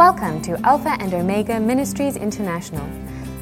Welcome 0.00 0.40
to 0.44 0.58
Alpha 0.66 0.96
and 0.98 1.12
Omega 1.12 1.60
Ministries 1.60 2.16
International. 2.16 2.88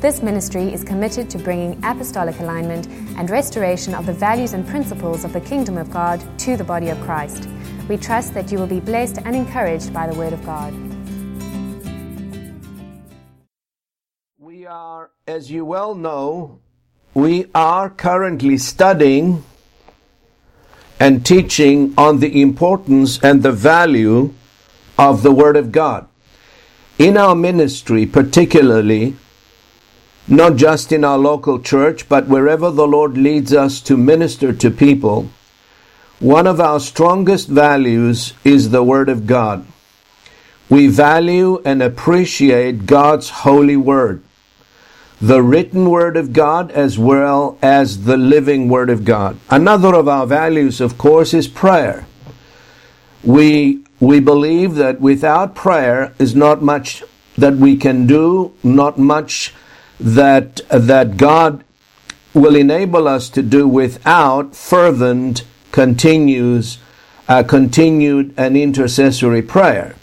This 0.00 0.24
ministry 0.24 0.74
is 0.74 0.82
committed 0.82 1.30
to 1.30 1.38
bringing 1.38 1.78
apostolic 1.84 2.40
alignment 2.40 2.88
and 3.16 3.30
restoration 3.30 3.94
of 3.94 4.06
the 4.06 4.12
values 4.12 4.54
and 4.54 4.66
principles 4.66 5.24
of 5.24 5.32
the 5.32 5.40
kingdom 5.40 5.78
of 5.78 5.88
God 5.92 6.20
to 6.40 6.56
the 6.56 6.64
body 6.64 6.88
of 6.88 7.00
Christ. 7.02 7.48
We 7.88 7.96
trust 7.96 8.34
that 8.34 8.50
you 8.50 8.58
will 8.58 8.66
be 8.66 8.80
blessed 8.80 9.18
and 9.18 9.36
encouraged 9.36 9.94
by 9.94 10.08
the 10.08 10.18
word 10.18 10.32
of 10.32 10.44
God. 10.44 10.74
We 14.36 14.66
are, 14.66 15.10
as 15.28 15.52
you 15.52 15.64
well 15.64 15.94
know, 15.94 16.58
we 17.14 17.46
are 17.54 17.88
currently 17.88 18.58
studying 18.58 19.44
and 20.98 21.24
teaching 21.24 21.94
on 21.96 22.18
the 22.18 22.42
importance 22.42 23.22
and 23.22 23.44
the 23.44 23.52
value 23.52 24.34
of 24.98 25.22
the 25.22 25.30
Word 25.30 25.56
of 25.56 25.70
God. 25.70 26.07
In 26.98 27.16
our 27.16 27.36
ministry, 27.36 28.06
particularly, 28.06 29.14
not 30.26 30.56
just 30.56 30.90
in 30.90 31.04
our 31.04 31.16
local 31.16 31.60
church, 31.60 32.08
but 32.08 32.26
wherever 32.26 32.70
the 32.70 32.86
Lord 32.88 33.16
leads 33.16 33.54
us 33.54 33.80
to 33.82 33.96
minister 33.96 34.52
to 34.52 34.70
people, 34.70 35.30
one 36.18 36.48
of 36.48 36.60
our 36.60 36.80
strongest 36.80 37.48
values 37.48 38.32
is 38.44 38.70
the 38.70 38.82
Word 38.82 39.08
of 39.08 39.26
God. 39.28 39.64
We 40.68 40.88
value 40.88 41.62
and 41.64 41.80
appreciate 41.80 42.84
God's 42.84 43.30
holy 43.30 43.76
Word, 43.76 44.20
the 45.20 45.40
written 45.40 45.88
Word 45.88 46.16
of 46.16 46.32
God 46.32 46.72
as 46.72 46.98
well 46.98 47.56
as 47.62 48.04
the 48.04 48.16
living 48.16 48.68
Word 48.68 48.90
of 48.90 49.04
God. 49.04 49.38
Another 49.48 49.94
of 49.94 50.08
our 50.08 50.26
values, 50.26 50.80
of 50.80 50.98
course, 50.98 51.32
is 51.32 51.46
prayer. 51.46 52.06
We 53.22 53.84
we 54.00 54.20
believe 54.20 54.76
that 54.76 55.00
without 55.00 55.54
prayer 55.54 56.12
is 56.18 56.34
not 56.34 56.62
much 56.62 57.02
that 57.36 57.54
we 57.54 57.76
can 57.76 58.06
do, 58.06 58.52
not 58.62 58.98
much 58.98 59.54
that 60.00 60.60
that 60.68 61.16
God 61.16 61.64
will 62.34 62.54
enable 62.54 63.08
us 63.08 63.28
to 63.30 63.42
do 63.42 63.66
without 63.66 64.54
fervent, 64.54 65.44
continues, 65.72 66.78
uh, 67.28 67.42
continued 67.42 68.32
and 68.36 68.56
intercessory 68.56 69.42
prayer, 69.42 69.96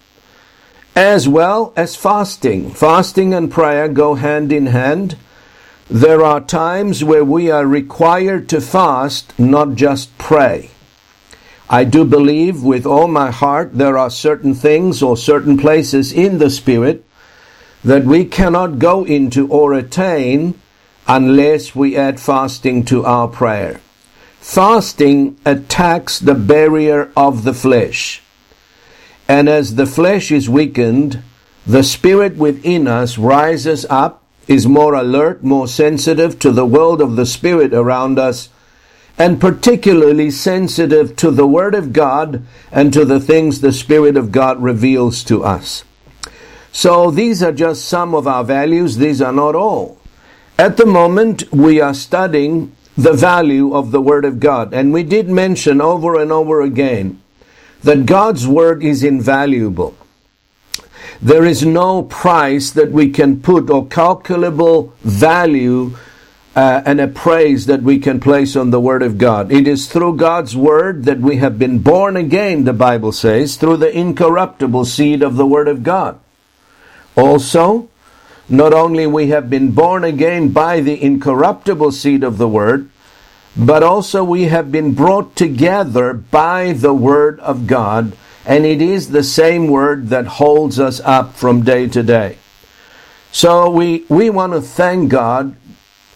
as 0.96 1.28
well 1.28 1.74
as 1.76 1.96
fasting. 1.96 2.72
Fasting 2.72 3.34
and 3.34 3.52
prayer 3.52 3.88
go 3.88 4.16
hand 4.16 4.52
in 4.52 4.68
hand. 4.68 5.18
There 5.90 6.24
are 6.24 6.42
times 6.42 7.04
where 7.04 7.24
we 7.24 7.52
are 7.52 7.66
required 7.66 8.50
to 8.50 8.60
fast, 8.60 9.38
not 9.40 9.76
just 9.76 10.18
pray. 10.18 10.72
I 11.70 11.84
do 11.84 12.06
believe 12.06 12.62
with 12.62 12.86
all 12.86 13.08
my 13.08 13.32
heart 13.32 13.74
there 13.74 13.98
are 13.98 14.10
certain 14.10 14.54
things 14.54 15.02
or 15.02 15.18
certain 15.18 15.58
places 15.58 16.14
in 16.14 16.38
the 16.38 16.50
Spirit 16.50 17.04
that 17.84 18.04
we 18.04 18.26
cannot 18.26 18.80
go 18.80 19.04
into 19.04 19.48
or 19.48 19.74
attain 19.74 20.60
unless 21.08 21.76
we 21.76 21.96
add 21.96 22.20
fasting 22.20 22.84
to 22.86 23.06
our 23.06 23.28
prayer. 23.28 23.80
Fasting 24.40 25.38
attacks 25.46 26.20
the 26.20 26.36
barrier 26.36 27.12
of 27.18 27.44
the 27.44 27.54
flesh. 27.54 28.22
And 29.28 29.50
as 29.50 29.76
the 29.76 29.88
flesh 29.88 30.32
is 30.32 30.50
weakened, 30.50 31.24
the 31.66 31.84
spirit 31.84 32.38
within 32.38 32.88
us 32.88 33.18
rises 33.18 33.86
up, 33.90 34.24
is 34.48 34.68
more 34.68 34.94
alert, 34.94 35.44
more 35.44 35.68
sensitive 35.68 36.38
to 36.40 36.52
the 36.52 36.66
world 36.66 37.02
of 37.02 37.16
the 37.16 37.26
spirit 37.26 37.74
around 37.74 38.20
us, 38.20 38.50
and 39.18 39.40
particularly 39.40 40.30
sensitive 40.30 41.16
to 41.16 41.32
the 41.32 41.48
Word 41.48 41.74
of 41.74 41.94
God 41.94 42.44
and 42.72 42.92
to 42.94 43.06
the 43.06 43.20
things 43.20 43.62
the 43.62 43.72
Spirit 43.72 44.18
of 44.18 44.32
God 44.32 44.62
reveals 44.62 45.24
to 45.26 45.44
us. 45.44 45.84
So 46.72 47.10
these 47.10 47.42
are 47.42 47.54
just 47.54 47.86
some 47.86 48.14
of 48.14 48.28
our 48.28 48.44
values, 48.44 48.98
these 48.98 49.22
are 49.22 49.32
not 49.32 49.56
all. 49.56 49.98
At 50.58 50.78
the 50.78 50.86
moment, 50.86 51.52
we 51.52 51.80
are 51.80 51.94
studying 51.94 52.76
the 52.98 53.14
value 53.14 53.74
of 53.74 53.92
the 53.92 54.02
Word 54.02 54.26
of 54.26 54.40
God, 54.40 54.74
and 54.74 54.92
we 54.92 55.04
did 55.04 55.30
mention 55.30 55.80
over 55.80 56.20
and 56.20 56.32
over 56.32 56.62
again 56.62 57.22
that 57.84 58.06
God's 58.06 58.48
Word 58.48 58.84
is 58.84 59.04
invaluable. 59.04 59.96
There 61.22 61.46
is 61.46 61.66
no 61.66 62.04
price 62.04 62.72
that 62.72 62.92
we 62.92 63.10
can 63.10 63.42
put 63.42 63.70
or 63.70 63.88
calculable 63.88 64.94
value 65.02 65.96
uh, 66.56 66.82
and 66.86 67.02
a 67.02 67.08
praise 67.08 67.66
that 67.66 67.84
we 67.84 68.00
can 68.00 68.20
place 68.20 68.56
on 68.56 68.70
the 68.70 68.80
Word 68.80 69.04
of 69.04 69.18
God. 69.18 69.52
It 69.52 69.68
is 69.68 69.88
through 69.88 70.16
God's 70.16 70.56
Word 70.56 71.04
that 71.04 71.20
we 71.20 71.38
have 71.38 71.60
been 71.60 71.80
born 71.80 72.16
again, 72.16 72.64
the 72.64 72.74
Bible 72.74 73.12
says, 73.12 73.58
through 73.58 73.78
the 73.78 73.96
incorruptible 73.96 74.86
seed 74.86 75.22
of 75.22 75.36
the 75.36 75.46
Word 75.46 75.68
of 75.68 75.84
God. 75.84 76.18
Also, 77.18 77.90
not 78.48 78.74
only 78.74 79.06
we 79.06 79.28
have 79.28 79.50
been 79.50 79.72
born 79.72 80.04
again 80.06 80.50
by 80.50 80.80
the 80.80 81.02
incorruptible 81.02 81.92
seed 81.92 82.24
of 82.24 82.38
the 82.38 82.48
Word, 82.48 82.90
but 83.58 83.84
also 83.84 84.24
we 84.24 84.44
have 84.44 84.72
been 84.72 84.94
brought 84.94 85.36
together 85.36 86.14
by 86.14 86.72
the 86.72 86.94
Word 86.94 87.40
of 87.42 87.68
God, 87.68 88.16
and 88.46 88.66
it 88.66 88.82
is 88.82 89.10
the 89.10 89.24
same 89.24 89.68
Word 89.68 90.08
that 90.10 90.28
holds 90.28 90.80
us 90.80 91.02
up 91.02 91.34
from 91.34 91.64
day 91.64 91.88
to 91.90 92.02
day. 92.02 92.38
So 93.34 93.70
we, 93.70 94.06
we 94.08 94.30
want 94.30 94.54
to 94.54 94.62
thank 94.62 95.10
God 95.10 95.58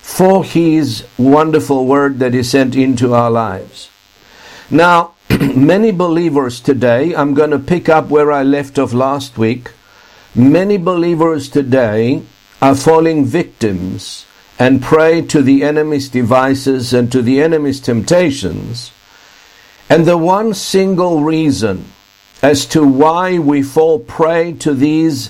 for 0.10 0.44
His 0.44 1.06
wonderful 1.18 1.86
word 1.86 2.20
that 2.20 2.34
He 2.34 2.44
sent 2.44 2.76
into 2.76 3.14
our 3.14 3.30
lives. 3.32 3.90
Now, 4.70 5.14
many 5.56 5.92
believers 5.92 6.60
today, 6.60 7.16
I'm 7.16 7.36
going 7.36 7.52
to 7.52 7.60
pick 7.60 7.88
up 7.88 8.10
where 8.10 8.32
I 8.32 8.44
left 8.44 8.78
off 8.80 8.92
last 8.92 9.38
week. 9.38 9.72
Many 10.36 10.78
believers 10.78 11.48
today 11.48 12.24
are 12.62 12.76
falling 12.76 13.24
victims 13.24 14.26
and 14.58 14.82
prey 14.82 15.22
to 15.22 15.42
the 15.42 15.64
enemy's 15.64 16.10
devices 16.10 16.92
and 16.92 17.10
to 17.12 17.22
the 17.22 17.40
enemy's 17.42 17.80
temptations. 17.80 18.92
And 19.90 20.06
the 20.06 20.18
one 20.18 20.54
single 20.54 21.22
reason 21.22 21.86
as 22.42 22.66
to 22.68 22.84
why 22.84 23.38
we 23.38 23.62
fall 23.62 24.00
prey 24.00 24.54
to 24.54 24.74
these 24.74 25.30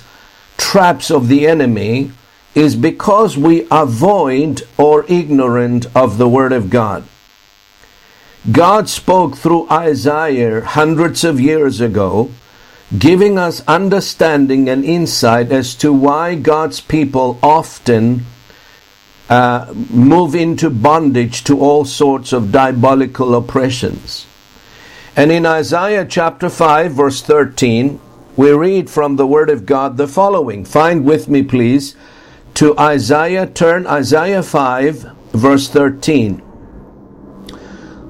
traps 0.56 1.10
of 1.10 1.28
the 1.28 1.46
enemy 1.46 2.12
is 2.54 2.74
because 2.76 3.36
we 3.36 3.68
are 3.68 3.86
void 3.86 4.62
or 4.76 5.04
ignorant 5.08 5.86
of 5.94 6.18
the 6.18 6.28
Word 6.28 6.52
of 6.52 6.70
God. 6.70 7.04
God 8.50 8.88
spoke 8.88 9.36
through 9.36 9.68
Isaiah 9.70 10.62
hundreds 10.62 11.24
of 11.24 11.40
years 11.40 11.80
ago, 11.80 12.30
giving 12.98 13.38
us 13.38 13.62
understanding 13.68 14.68
and 14.68 14.84
insight 14.84 15.52
as 15.52 15.74
to 15.76 15.92
why 15.92 16.34
God's 16.34 16.80
people 16.80 17.38
often 17.42 18.24
uh, 19.28 19.72
move 19.90 20.34
into 20.34 20.70
bondage 20.70 21.44
to 21.44 21.60
all 21.60 21.84
sorts 21.84 22.32
of 22.32 22.50
diabolical 22.50 23.34
oppressions. 23.34 24.26
And 25.14 25.30
in 25.30 25.46
Isaiah 25.46 26.04
chapter 26.04 26.48
5, 26.48 26.92
verse 26.92 27.22
13, 27.22 28.00
we 28.36 28.50
read 28.52 28.88
from 28.88 29.16
the 29.16 29.26
Word 29.26 29.50
of 29.50 29.66
God 29.66 29.96
the 29.96 30.08
following. 30.08 30.64
Find 30.64 31.04
with 31.04 31.28
me, 31.28 31.42
please, 31.42 31.94
to 32.54 32.78
Isaiah, 32.78 33.46
turn 33.46 33.86
Isaiah 33.86 34.42
5, 34.42 35.12
verse 35.32 35.68
13. 35.68 36.42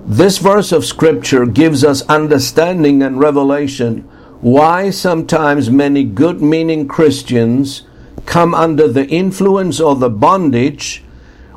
This 0.07 0.39
verse 0.39 0.73
of 0.73 0.85
scripture 0.85 1.47
gives 1.47 1.85
us 1.85 2.03
understanding 2.09 3.03
and 3.03 3.21
revelation 3.21 4.09
why 4.41 4.91
sometimes 4.91 5.71
many 5.71 6.03
good 6.03 6.41
meaning 6.41 6.89
Christians 6.89 7.83
come 8.27 8.55
under 8.55 8.89
the 8.89 9.07
influence 9.07 9.81
or 9.81 9.97
the 9.97 10.11
bondage 10.11 11.05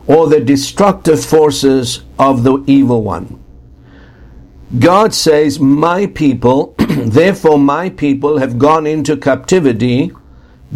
or 0.05 0.27
the 0.27 0.39
destructive 0.39 1.23
forces 1.23 2.03
of 2.19 2.43
the 2.43 2.63
evil 2.67 3.03
one. 3.03 3.43
God 4.79 5.13
says, 5.13 5.59
My 5.59 6.07
people, 6.07 6.75
therefore 6.77 7.59
my 7.59 7.89
people 7.89 8.39
have 8.39 8.59
gone 8.59 8.85
into 8.85 9.15
captivity 9.15 10.11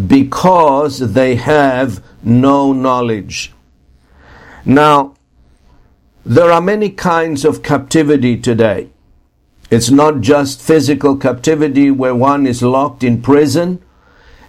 because 0.05 1.13
they 1.13 1.35
have 1.35 2.03
no 2.21 2.71
knowledge. 2.73 3.53
Now, 4.65 5.15
there 6.25 6.51
are 6.51 6.61
many 6.61 6.89
kinds 6.89 7.45
of 7.45 7.63
captivity 7.63 8.37
today. 8.37 8.89
It's 9.71 9.89
not 9.89 10.21
just 10.21 10.61
physical 10.61 11.17
captivity 11.17 11.89
where 11.89 12.13
one 12.13 12.45
is 12.45 12.61
locked 12.61 13.03
in 13.03 13.21
prison 13.21 13.81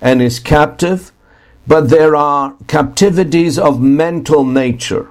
and 0.00 0.20
is 0.20 0.38
captive, 0.38 1.12
but 1.66 1.88
there 1.88 2.14
are 2.14 2.56
captivities 2.66 3.58
of 3.58 3.80
mental 3.80 4.44
nature. 4.44 5.10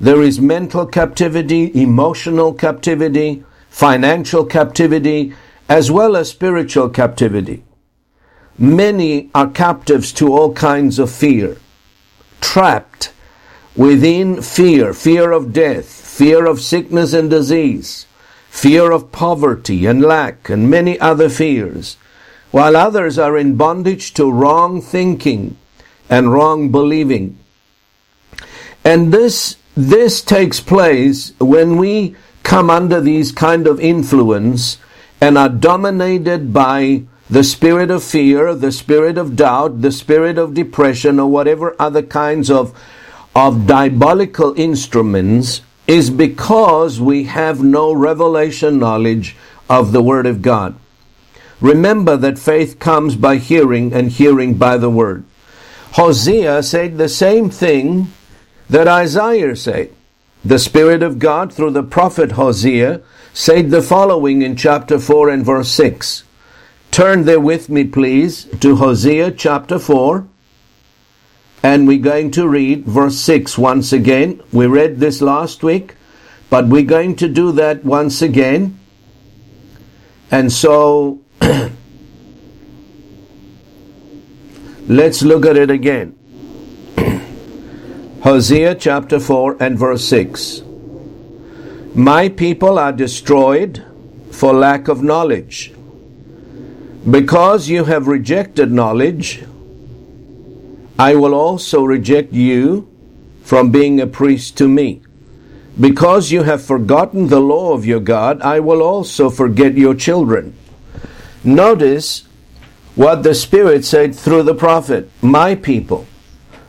There 0.00 0.22
is 0.22 0.40
mental 0.40 0.86
captivity, 0.86 1.70
emotional 1.74 2.54
captivity, 2.54 3.44
financial 3.68 4.44
captivity, 4.44 5.34
as 5.68 5.90
well 5.90 6.16
as 6.16 6.30
spiritual 6.30 6.88
captivity. 6.88 7.64
Many 8.60 9.30
are 9.34 9.48
captives 9.50 10.12
to 10.12 10.32
all 10.32 10.52
kinds 10.52 10.98
of 10.98 11.10
fear, 11.10 11.56
trapped 12.42 13.10
within 13.74 14.42
fear, 14.42 14.92
fear 14.92 15.32
of 15.32 15.52
death, 15.52 15.86
fear 15.86 16.44
of 16.44 16.60
sickness 16.60 17.14
and 17.14 17.30
disease, 17.30 18.04
fear 18.50 18.92
of 18.92 19.10
poverty 19.12 19.86
and 19.86 20.02
lack, 20.02 20.50
and 20.50 20.70
many 20.70 21.00
other 21.00 21.30
fears. 21.30 21.96
while 22.50 22.76
others 22.76 23.18
are 23.18 23.36
in 23.38 23.56
bondage 23.56 24.12
to 24.14 24.30
wrong 24.30 24.82
thinking 24.82 25.56
and 26.08 26.32
wrong 26.32 26.70
believing. 26.70 27.38
And 28.84 29.12
this, 29.12 29.56
this 29.76 30.20
takes 30.20 30.60
place 30.60 31.32
when 31.38 31.76
we 31.76 32.16
come 32.42 32.70
under 32.70 33.00
these 33.00 33.30
kind 33.30 33.66
of 33.66 33.78
influence 33.78 34.78
and 35.20 35.36
are 35.38 35.48
dominated 35.48 36.52
by 36.52 37.02
the 37.30 37.44
spirit 37.44 37.92
of 37.92 38.02
fear, 38.02 38.54
the 38.56 38.72
spirit 38.72 39.16
of 39.16 39.36
doubt, 39.36 39.82
the 39.82 39.92
spirit 39.92 40.36
of 40.36 40.52
depression, 40.52 41.20
or 41.20 41.30
whatever 41.30 41.76
other 41.78 42.02
kinds 42.02 42.50
of, 42.50 42.76
of 43.36 43.68
diabolical 43.68 44.52
instruments, 44.58 45.60
is 45.86 46.10
because 46.10 47.00
we 47.00 47.24
have 47.24 47.62
no 47.62 47.92
revelation 47.92 48.80
knowledge 48.80 49.36
of 49.68 49.92
the 49.92 50.02
Word 50.02 50.26
of 50.26 50.42
God. 50.42 50.74
Remember 51.60 52.16
that 52.16 52.38
faith 52.38 52.80
comes 52.80 53.14
by 53.14 53.36
hearing, 53.36 53.92
and 53.92 54.10
hearing 54.10 54.54
by 54.54 54.76
the 54.76 54.90
Word. 54.90 55.22
Hosea 55.92 56.64
said 56.64 56.98
the 56.98 57.08
same 57.08 57.48
thing 57.48 58.12
that 58.68 58.88
Isaiah 58.88 59.54
said. 59.54 59.94
The 60.44 60.58
Spirit 60.58 61.02
of 61.02 61.20
God, 61.20 61.52
through 61.52 61.72
the 61.72 61.82
prophet 61.84 62.32
Hosea, 62.32 63.02
said 63.32 63.70
the 63.70 63.82
following 63.82 64.42
in 64.42 64.56
chapter 64.56 64.98
4 64.98 65.28
and 65.28 65.44
verse 65.44 65.68
6. 65.68 66.24
Turn 66.90 67.24
there 67.24 67.40
with 67.40 67.68
me, 67.68 67.84
please, 67.84 68.46
to 68.60 68.74
Hosea 68.76 69.30
chapter 69.30 69.78
4. 69.78 70.26
And 71.62 71.86
we're 71.86 72.02
going 72.02 72.32
to 72.32 72.48
read 72.48 72.84
verse 72.84 73.16
6 73.18 73.56
once 73.56 73.92
again. 73.92 74.42
We 74.50 74.66
read 74.66 74.98
this 74.98 75.22
last 75.22 75.62
week, 75.62 75.94
but 76.48 76.66
we're 76.66 76.82
going 76.82 77.14
to 77.16 77.28
do 77.28 77.52
that 77.52 77.84
once 77.84 78.22
again. 78.22 78.80
And 80.32 80.52
so, 80.52 81.20
let's 84.88 85.22
look 85.22 85.46
at 85.46 85.56
it 85.56 85.70
again. 85.70 86.16
Hosea 88.24 88.74
chapter 88.74 89.20
4 89.20 89.62
and 89.62 89.78
verse 89.78 90.04
6. 90.06 90.62
My 91.94 92.28
people 92.28 92.80
are 92.80 92.92
destroyed 92.92 93.84
for 94.32 94.52
lack 94.52 94.88
of 94.88 95.04
knowledge. 95.04 95.72
Because 97.08 97.68
you 97.68 97.84
have 97.84 98.06
rejected 98.06 98.70
knowledge, 98.70 99.42
I 100.98 101.14
will 101.14 101.34
also 101.34 101.82
reject 101.82 102.32
you 102.32 102.88
from 103.42 103.70
being 103.70 104.00
a 104.00 104.06
priest 104.06 104.58
to 104.58 104.68
me. 104.68 105.00
Because 105.80 106.30
you 106.30 106.42
have 106.42 106.62
forgotten 106.62 107.28
the 107.28 107.40
law 107.40 107.72
of 107.72 107.86
your 107.86 108.00
God, 108.00 108.42
I 108.42 108.60
will 108.60 108.82
also 108.82 109.30
forget 109.30 109.78
your 109.78 109.94
children. 109.94 110.54
Notice 111.42 112.24
what 112.96 113.22
the 113.22 113.34
Spirit 113.34 113.86
said 113.86 114.14
through 114.14 114.42
the 114.42 114.54
prophet 114.54 115.10
My 115.22 115.54
people. 115.54 116.06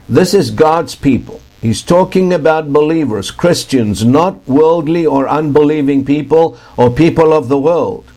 This 0.08 0.34
is 0.34 0.50
God's 0.50 0.96
people. 0.96 1.42
He's 1.62 1.82
talking 1.82 2.34
about 2.34 2.72
believers, 2.72 3.32
Christians, 3.32 4.06
not 4.06 4.48
worldly 4.48 5.06
or 5.06 5.28
unbelieving 5.28 6.06
people 6.06 6.58
or 6.78 6.90
people 6.90 7.34
of 7.34 7.50
the 7.50 7.60
world. 7.60 8.11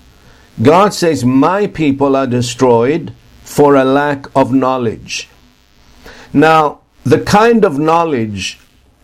God 0.63 0.95
says, 0.95 1.25
My 1.25 1.67
people 1.67 2.15
are 2.17 2.27
destroyed 2.27 3.13
for 3.43 3.75
a 3.75 3.85
lack 3.85 4.27
of 4.37 4.53
knowledge. 4.53 5.29
Now, 6.33 6.81
the 7.05 7.21
kind 7.21 7.65
of 7.65 7.79
knowledge 7.79 8.59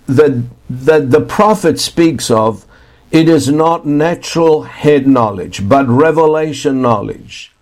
that, 0.07 0.45
that 0.69 1.11
the 1.11 1.21
prophet 1.21 1.79
speaks 1.79 2.31
of, 2.31 2.67
it 3.11 3.29
is 3.29 3.51
not 3.51 3.87
natural 3.87 4.63
head 4.63 5.07
knowledge, 5.07 5.69
but 5.69 5.89
revelation 5.89 6.81
knowledge 6.81 7.53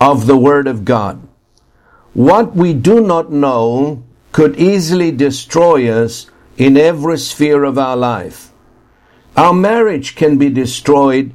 of 0.00 0.26
the 0.26 0.36
Word 0.36 0.66
of 0.66 0.84
God. 0.84 1.26
What 2.12 2.54
we 2.54 2.74
do 2.74 3.00
not 3.00 3.32
know 3.32 4.02
could 4.32 4.56
easily 4.56 5.10
destroy 5.10 5.90
us 5.90 6.30
in 6.56 6.76
every 6.76 7.18
sphere 7.18 7.64
of 7.64 7.78
our 7.78 7.96
life. 7.96 8.52
Our 9.36 9.52
marriage 9.52 10.14
can 10.14 10.38
be 10.38 10.50
destroyed 10.50 11.34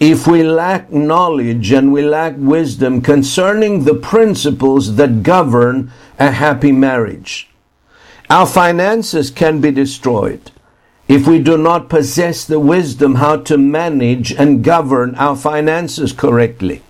if 0.00 0.26
we 0.26 0.42
lack 0.42 0.90
knowledge 0.90 1.70
and 1.70 1.92
we 1.92 2.00
lack 2.02 2.34
wisdom 2.38 3.02
concerning 3.02 3.84
the 3.84 3.94
principles 3.94 4.96
that 4.96 5.22
govern 5.22 5.92
a 6.18 6.30
happy 6.30 6.72
marriage. 6.72 7.50
Our 8.30 8.46
finances 8.46 9.30
can 9.30 9.60
be 9.60 9.70
destroyed 9.70 10.50
if 11.06 11.26
we 11.26 11.38
do 11.38 11.58
not 11.58 11.90
possess 11.90 12.44
the 12.44 12.60
wisdom 12.60 13.16
how 13.16 13.36
to 13.38 13.58
manage 13.58 14.32
and 14.32 14.64
govern 14.64 15.14
our 15.16 15.36
finances 15.36 16.12
correctly. 16.12 16.82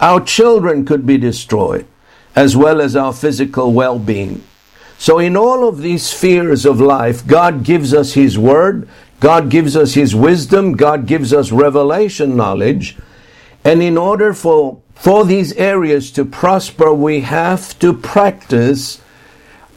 Our 0.00 0.20
children 0.20 0.84
could 0.84 1.06
be 1.06 1.18
destroyed 1.18 1.86
as 2.34 2.56
well 2.56 2.80
as 2.80 2.96
our 2.96 3.12
physical 3.12 3.72
well-being. 3.72 4.42
So, 4.98 5.18
in 5.18 5.36
all 5.36 5.68
of 5.68 5.82
these 5.82 6.04
spheres 6.04 6.64
of 6.64 6.80
life, 6.80 7.26
God 7.26 7.64
gives 7.64 7.92
us 7.92 8.14
His 8.14 8.38
Word, 8.38 8.88
God 9.22 9.50
gives 9.50 9.76
us 9.76 9.94
His 9.94 10.16
wisdom, 10.16 10.72
God 10.72 11.06
gives 11.06 11.32
us 11.32 11.52
revelation 11.52 12.36
knowledge. 12.36 12.96
And 13.64 13.80
in 13.80 13.96
order 13.96 14.34
for, 14.34 14.82
for 14.96 15.24
these 15.24 15.52
areas 15.52 16.10
to 16.12 16.24
prosper, 16.24 16.92
we 16.92 17.20
have 17.20 17.78
to 17.78 17.92
practice 17.92 19.00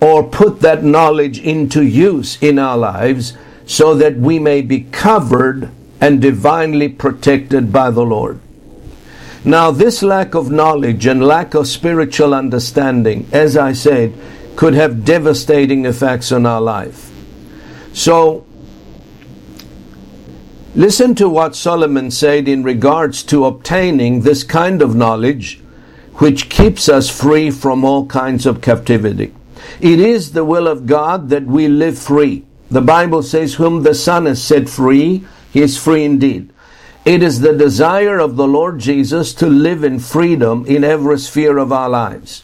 or 0.01 0.23
put 0.23 0.61
that 0.61 0.83
knowledge 0.83 1.37
into 1.37 1.83
use 1.83 2.41
in 2.41 2.57
our 2.57 2.75
lives 2.75 3.37
so 3.67 3.93
that 3.93 4.15
we 4.15 4.39
may 4.39 4.63
be 4.63 4.81
covered 4.81 5.69
and 6.01 6.19
divinely 6.19 6.89
protected 6.89 7.71
by 7.71 7.91
the 7.91 8.03
Lord. 8.03 8.39
Now, 9.43 9.69
this 9.69 10.01
lack 10.01 10.33
of 10.33 10.49
knowledge 10.49 11.05
and 11.05 11.23
lack 11.23 11.53
of 11.53 11.67
spiritual 11.67 12.33
understanding, 12.33 13.27
as 13.31 13.55
I 13.55 13.73
said, 13.73 14.11
could 14.55 14.73
have 14.73 15.05
devastating 15.05 15.85
effects 15.85 16.31
on 16.31 16.47
our 16.47 16.61
life. 16.61 17.11
So, 17.93 18.44
listen 20.75 21.15
to 21.15 21.29
what 21.29 21.55
Solomon 21.55 22.11
said 22.11 22.47
in 22.47 22.63
regards 22.63 23.23
to 23.23 23.45
obtaining 23.45 24.21
this 24.21 24.43
kind 24.43 24.81
of 24.81 24.95
knowledge 24.95 25.61
which 26.15 26.49
keeps 26.49 26.87
us 26.87 27.09
free 27.09 27.51
from 27.51 27.83
all 27.83 28.05
kinds 28.05 28.45
of 28.45 28.61
captivity. 28.61 29.33
It 29.81 29.99
is 29.99 30.31
the 30.31 30.45
will 30.45 30.67
of 30.67 30.85
God 30.85 31.29
that 31.29 31.45
we 31.45 31.67
live 31.67 31.97
free. 31.97 32.45
The 32.69 32.81
Bible 32.81 33.23
says, 33.23 33.55
Whom 33.55 33.83
the 33.83 33.93
Son 33.93 34.25
has 34.25 34.41
set 34.41 34.69
free, 34.69 35.25
he 35.51 35.61
is 35.61 35.77
free 35.77 36.03
indeed. 36.03 36.51
It 37.05 37.21
is 37.21 37.41
the 37.41 37.53
desire 37.53 38.17
of 38.17 38.35
the 38.35 38.47
Lord 38.47 38.79
Jesus 38.79 39.33
to 39.35 39.47
live 39.47 39.83
in 39.83 39.99
freedom 39.99 40.65
in 40.65 40.83
every 40.83 41.19
sphere 41.19 41.57
of 41.57 41.71
our 41.71 41.89
lives. 41.89 42.43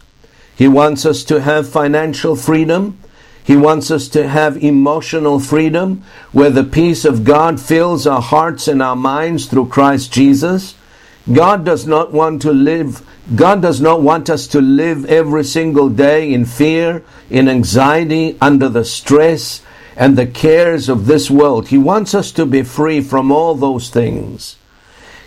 He 0.55 0.67
wants 0.67 1.05
us 1.05 1.23
to 1.25 1.41
have 1.41 1.67
financial 1.67 2.35
freedom. 2.35 2.99
He 3.43 3.57
wants 3.57 3.89
us 3.89 4.07
to 4.09 4.27
have 4.27 4.63
emotional 4.63 5.39
freedom 5.39 6.03
where 6.31 6.49
the 6.49 6.63
peace 6.63 7.05
of 7.05 7.23
God 7.23 7.59
fills 7.59 8.05
our 8.05 8.21
hearts 8.21 8.67
and 8.67 8.81
our 8.81 8.95
minds 8.95 9.47
through 9.47 9.67
Christ 9.67 10.13
Jesus. 10.13 10.75
God 11.31 11.65
does 11.65 11.87
not 11.87 12.11
want 12.11 12.41
to 12.43 12.51
live, 12.51 13.01
God 13.35 13.61
does 13.61 13.81
not 13.81 14.01
want 14.01 14.29
us 14.29 14.47
to 14.47 14.61
live 14.61 15.05
every 15.05 15.43
single 15.43 15.89
day 15.89 16.33
in 16.33 16.45
fear, 16.45 17.03
in 17.29 17.47
anxiety, 17.47 18.37
under 18.41 18.69
the 18.69 18.85
stress 18.85 19.61
and 19.95 20.17
the 20.17 20.27
cares 20.27 20.89
of 20.89 21.05
this 21.05 21.29
world. 21.29 21.67
He 21.67 21.77
wants 21.77 22.15
us 22.15 22.31
to 22.33 22.45
be 22.45 22.63
free 22.63 23.01
from 23.01 23.31
all 23.31 23.55
those 23.55 23.89
things. 23.89 24.55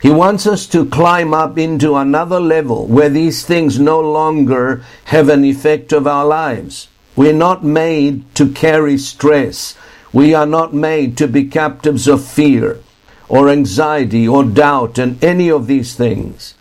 He 0.02 0.10
wants 0.10 0.46
us 0.46 0.66
to 0.66 0.84
climb 0.84 1.32
up 1.32 1.56
into 1.56 1.96
another 1.96 2.38
level 2.38 2.86
where 2.86 3.08
these 3.08 3.46
things 3.46 3.78
no 3.78 4.00
longer 4.00 4.84
have 5.04 5.28
an 5.28 5.44
effect 5.44 5.92
of 5.92 6.06
our 6.06 6.26
lives. 6.26 6.88
We're 7.16 7.32
not 7.32 7.64
made 7.64 8.34
to 8.34 8.50
carry 8.52 8.98
stress. 8.98 9.76
We 10.12 10.34
are 10.34 10.46
not 10.46 10.74
made 10.74 11.16
to 11.18 11.28
be 11.28 11.44
captives 11.46 12.08
of 12.08 12.24
fear 12.24 12.80
or 13.28 13.48
anxiety 13.48 14.28
or 14.28 14.44
doubt 14.44 14.98
and 14.98 15.22
any 15.22 15.50
of 15.50 15.66
these 15.66 15.94
things. 15.94 16.54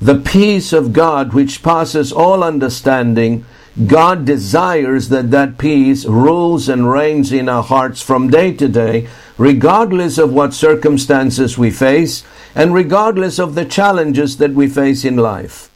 The 0.00 0.18
peace 0.18 0.72
of 0.72 0.92
God, 0.92 1.32
which 1.32 1.62
passes 1.62 2.12
all 2.12 2.42
understanding, 2.42 3.44
God 3.86 4.26
desires 4.26 5.08
that 5.08 5.30
that 5.30 5.56
peace 5.56 6.04
rules 6.04 6.68
and 6.68 6.90
reigns 6.90 7.32
in 7.32 7.48
our 7.48 7.62
hearts 7.62 8.02
from 8.02 8.28
day 8.28 8.52
to 8.54 8.68
day, 8.68 9.08
regardless 9.38 10.18
of 10.18 10.32
what 10.32 10.52
circumstances 10.52 11.56
we 11.56 11.70
face 11.70 12.24
and 12.54 12.74
regardless 12.74 13.38
of 13.38 13.54
the 13.54 13.64
challenges 13.64 14.36
that 14.36 14.52
we 14.52 14.68
face 14.68 15.04
in 15.04 15.16
life. 15.16 15.70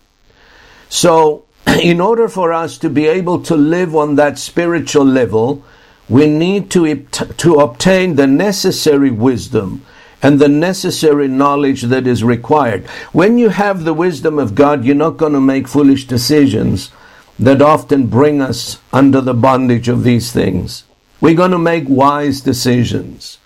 So, 0.91 1.46
in 1.83 2.01
order 2.01 2.29
for 2.29 2.53
us 2.53 2.79
to 2.79 2.89
be 2.89 3.07
able 3.07 3.43
to 3.43 3.57
live 3.57 3.95
on 3.95 4.15
that 4.17 4.39
spiritual 4.39 5.05
level, 5.05 5.65
we 6.09 6.27
need 6.27 6.71
to, 6.71 6.97
to 7.05 7.55
obtain 7.57 8.15
the 8.15 8.27
necessary 8.27 9.11
wisdom 9.11 9.85
and 10.23 10.39
the 10.39 10.49
necessary 10.49 11.29
knowledge 11.29 11.83
that 11.83 12.07
is 12.07 12.25
required. 12.25 12.87
When 13.13 13.39
you 13.39 13.51
have 13.51 13.85
the 13.85 13.95
wisdom 13.95 14.39
of 14.39 14.55
God, 14.55 14.85
you're 14.85 14.95
not 14.95 15.19
going 15.19 15.35
to 15.35 15.41
make 15.41 15.69
foolish 15.69 16.07
decisions 16.07 16.91
that 17.39 17.61
often 17.61 18.07
bring 18.07 18.41
us 18.41 18.79
under 18.93 19.21
the 19.21 19.35
bondage 19.35 19.89
of 19.89 20.05
these 20.05 20.33
things. 20.33 20.85
We're 21.21 21.35
going 21.35 21.51
to 21.51 21.59
make 21.59 21.85
wise 21.89 22.41
decisions. 22.41 23.39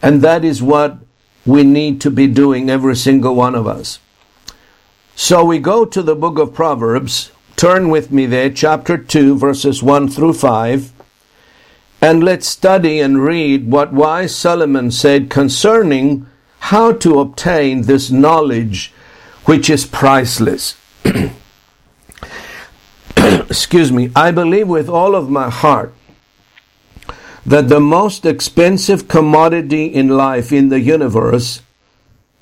And 0.00 0.22
that 0.22 0.44
is 0.44 0.62
what 0.62 0.98
we 1.44 1.64
need 1.64 2.00
to 2.02 2.10
be 2.10 2.26
doing, 2.26 2.70
every 2.70 2.96
single 2.96 3.34
one 3.34 3.54
of 3.54 3.66
us. 3.66 3.98
So 5.16 5.44
we 5.44 5.58
go 5.58 5.84
to 5.84 6.02
the 6.02 6.14
book 6.14 6.38
of 6.38 6.54
Proverbs. 6.54 7.30
Turn 7.62 7.90
with 7.90 8.10
me 8.10 8.26
there, 8.26 8.50
chapter 8.50 8.98
2, 8.98 9.38
verses 9.38 9.84
1 9.84 10.08
through 10.08 10.32
5. 10.32 10.92
And 12.00 12.24
let's 12.24 12.48
study 12.48 12.98
and 12.98 13.22
read 13.22 13.70
what 13.70 13.92
wise 13.92 14.34
Solomon 14.34 14.90
said 14.90 15.30
concerning 15.30 16.26
how 16.58 16.90
to 16.94 17.20
obtain 17.20 17.82
this 17.82 18.10
knowledge 18.10 18.92
which 19.44 19.70
is 19.70 19.86
priceless. 19.86 20.74
Excuse 23.16 23.92
me. 23.92 24.10
I 24.16 24.32
believe 24.32 24.66
with 24.66 24.88
all 24.88 25.14
of 25.14 25.30
my 25.30 25.48
heart 25.48 25.94
that 27.46 27.68
the 27.68 27.78
most 27.78 28.26
expensive 28.26 29.06
commodity 29.06 29.84
in 29.84 30.08
life 30.08 30.50
in 30.50 30.68
the 30.68 30.80
universe 30.80 31.62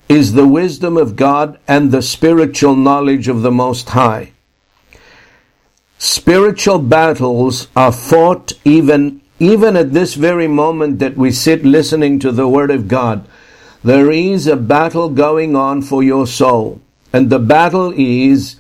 is 0.09 0.33
the 0.33 0.49
wisdom 0.49 0.97
of 0.97 1.17
God 1.17 1.59
and 1.69 1.93
the 1.93 2.01
spiritual 2.01 2.75
knowledge 2.75 3.29
of 3.29 3.43
the 3.43 3.53
Most 3.53 3.91
High. 3.91 4.33
Spiritual 6.03 6.79
battles 6.79 7.69
are 7.77 7.93
fought 7.93 8.55
even, 8.65 9.21
even 9.39 9.77
at 9.77 9.93
this 9.93 10.15
very 10.15 10.49
moment 10.49 10.99
that 10.99 11.15
we 11.15 11.31
sit 11.31 11.63
listening 11.63 12.19
to 12.19 12.33
the 12.33 12.49
Word 12.49 12.71
of 12.71 12.89
God. 12.89 13.29
There 13.85 14.11
is 14.11 14.47
a 14.47 14.57
battle 14.57 15.11
going 15.11 15.55
on 15.55 15.83
for 15.83 16.03
your 16.03 16.27
soul. 16.27 16.81
And 17.13 17.29
the 17.29 17.39
battle 17.39 17.93
is 17.95 18.57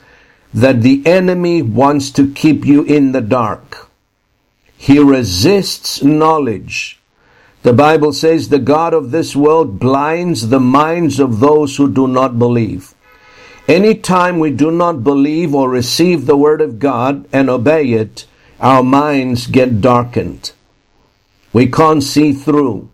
that 0.53 0.83
the 0.83 1.03
enemy 1.07 1.63
wants 1.63 2.11
to 2.11 2.31
keep 2.31 2.67
you 2.67 2.83
in 2.83 3.13
the 3.13 3.23
dark. 3.23 3.89
He 4.77 4.99
resists 4.99 6.03
knowledge. 6.03 7.01
The 7.63 7.73
Bible 7.73 8.13
says 8.13 8.51
the 8.51 8.59
God 8.59 8.93
of 8.93 9.13
this 9.13 9.35
world 9.35 9.81
blinds 9.81 10.49
the 10.49 10.61
minds 10.61 11.19
of 11.19 11.41
those 11.41 11.79
who 11.79 11.91
do 11.91 12.07
not 12.07 12.39
believe. 12.39 12.93
Anytime 13.71 14.41
we 14.41 14.51
do 14.51 14.73
not 14.73 15.05
believe 15.05 15.55
or 15.55 15.71
receive 15.71 16.27
the 16.27 16.37
Word 16.37 16.61
of 16.61 16.81
God 16.81 17.29
and 17.33 17.49
obey 17.49 17.93
it, 17.93 18.27
our 18.59 18.83
minds 18.83 19.47
get 19.47 19.81
darkened. 19.81 20.51
We 21.53 21.69
can't 21.69 22.03
see 22.03 22.33
through. 22.33 22.91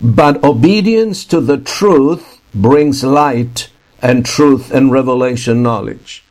But 0.00 0.44
obedience 0.44 1.24
to 1.24 1.40
the 1.40 1.58
truth 1.58 2.40
brings 2.54 3.02
light 3.02 3.70
and 4.00 4.24
truth 4.24 4.70
and 4.70 4.92
revelation 4.92 5.64
knowledge. 5.64 6.22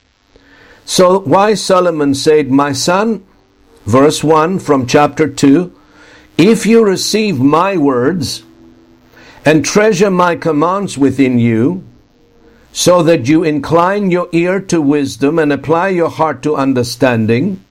So 0.86 1.20
why 1.20 1.56
Solomon 1.56 2.16
said, 2.16 2.50
My 2.50 2.72
son, 2.72 3.22
verse 3.86 4.24
1 4.24 4.60
from 4.60 4.88
chapter 4.88 5.28
2, 5.28 5.78
if 6.38 6.66
you 6.66 6.86
receive 6.86 7.42
my 7.42 7.76
words 7.76 8.44
and 9.44 9.66
treasure 9.66 10.10
my 10.10 10.38
commands 10.38 10.98
within 10.98 11.38
you, 11.38 11.84
so 12.74 13.04
that 13.04 13.28
you 13.28 13.44
incline 13.44 14.12
your 14.12 14.30
ear 14.32 14.60
to 14.60 14.82
wisdom 14.82 15.38
and 15.38 15.52
apply 15.52 15.90
your 15.90 16.10
heart 16.10 16.42
to 16.44 16.56
understanding, 16.56 17.64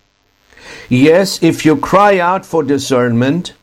yes, 0.88 1.42
if 1.42 1.64
you 1.64 1.76
cry 1.76 2.18
out 2.18 2.44
for 2.44 2.62
discernment 2.62 3.54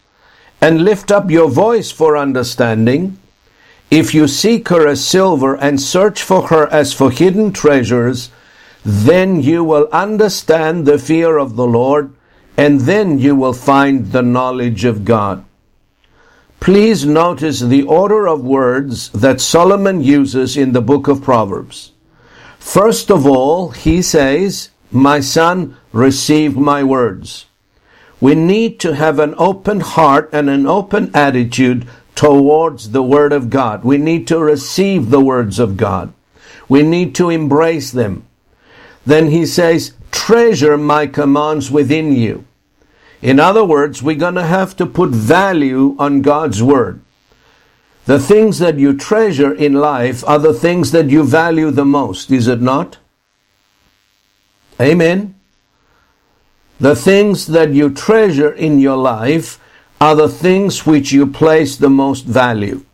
and 0.59 0.83
lift 0.83 1.11
up 1.11 1.29
your 1.29 1.49
voice 1.49 1.91
for 1.91 2.17
understanding, 2.17 3.17
if 3.89 4.13
you 4.13 4.27
seek 4.27 4.67
her 4.69 4.87
as 4.87 5.05
silver 5.05 5.55
and 5.55 5.79
search 5.79 6.21
for 6.21 6.47
her 6.47 6.67
as 6.67 6.93
for 6.93 7.11
hidden 7.11 7.53
treasures, 7.53 8.29
then 8.83 9.41
you 9.41 9.63
will 9.63 9.87
understand 9.91 10.85
the 10.85 10.97
fear 10.97 11.37
of 11.37 11.55
the 11.55 11.67
Lord 11.67 12.13
and 12.57 12.81
then 12.81 13.19
you 13.19 13.35
will 13.35 13.53
find 13.53 14.11
the 14.11 14.23
knowledge 14.23 14.83
of 14.83 15.05
God. 15.05 15.45
Please 16.59 17.05
notice 17.05 17.61
the 17.61 17.83
order 17.83 18.27
of 18.27 18.43
words 18.43 19.09
that 19.09 19.39
Solomon 19.39 20.01
uses 20.03 20.57
in 20.57 20.73
the 20.73 20.81
book 20.81 21.07
of 21.07 21.21
Proverbs. 21.21 21.91
First 22.59 23.09
of 23.09 23.25
all, 23.25 23.69
he 23.69 24.01
says, 24.01 24.69
My 24.91 25.19
son, 25.19 25.77
receive 25.93 26.57
my 26.57 26.83
words. 26.83 27.45
We 28.19 28.35
need 28.35 28.79
to 28.81 28.95
have 28.95 29.19
an 29.19 29.35
open 29.37 29.79
heart 29.79 30.29
and 30.33 30.49
an 30.49 30.65
open 30.65 31.11
attitude 31.13 31.87
towards 32.15 32.91
the 32.91 33.03
Word 33.03 33.31
of 33.31 33.49
God. 33.49 33.83
We 33.83 33.97
need 33.97 34.27
to 34.27 34.39
receive 34.39 35.09
the 35.09 35.21
words 35.21 35.59
of 35.59 35.77
God. 35.77 36.11
We 36.67 36.81
need 36.83 37.13
to 37.15 37.29
embrace 37.29 37.91
them. 37.91 38.25
Then 39.05 39.27
he 39.27 39.45
says, 39.45 39.93
treasure 40.11 40.77
my 40.77 41.07
commands 41.07 41.71
within 41.71 42.11
you. 42.11 42.43
In 43.21 43.39
other 43.39 43.63
words, 43.63 44.03
we're 44.03 44.15
going 44.15 44.35
to 44.35 44.45
have 44.45 44.75
to 44.77 44.85
put 44.85 45.09
value 45.09 45.95
on 45.97 46.21
God's 46.21 46.61
Word. 46.61 47.01
The 48.05 48.19
things 48.19 48.59
that 48.59 48.77
you 48.77 48.95
treasure 48.95 49.53
in 49.53 49.73
life 49.73 50.23
are 50.27 50.39
the 50.39 50.53
things 50.53 50.91
that 50.91 51.09
you 51.09 51.23
value 51.23 51.71
the 51.71 51.85
most, 51.85 52.31
is 52.31 52.47
it 52.47 52.61
not? 52.61 52.97
Amen. 54.79 55.35
The 56.79 56.95
things 56.95 57.47
that 57.47 57.73
you 57.73 57.89
treasure 57.89 58.51
in 58.51 58.79
your 58.79 58.97
life 58.97 59.59
are 59.99 60.15
the 60.15 60.29
things 60.29 60.85
which 60.85 61.11
you 61.11 61.25
place 61.25 61.75
the 61.75 61.89
most 61.89 62.25
value. 62.25 62.85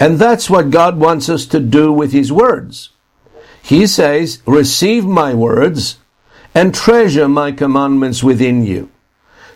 And 0.00 0.18
that's 0.18 0.50
what 0.50 0.70
God 0.70 0.98
wants 0.98 1.28
us 1.28 1.46
to 1.46 1.60
do 1.60 1.92
with 1.92 2.12
His 2.12 2.32
words. 2.32 2.90
He 3.62 3.86
says, 3.86 4.42
receive 4.46 5.04
my 5.04 5.32
words 5.32 5.98
and 6.54 6.74
treasure 6.74 7.28
my 7.28 7.52
commandments 7.52 8.24
within 8.24 8.66
you 8.66 8.90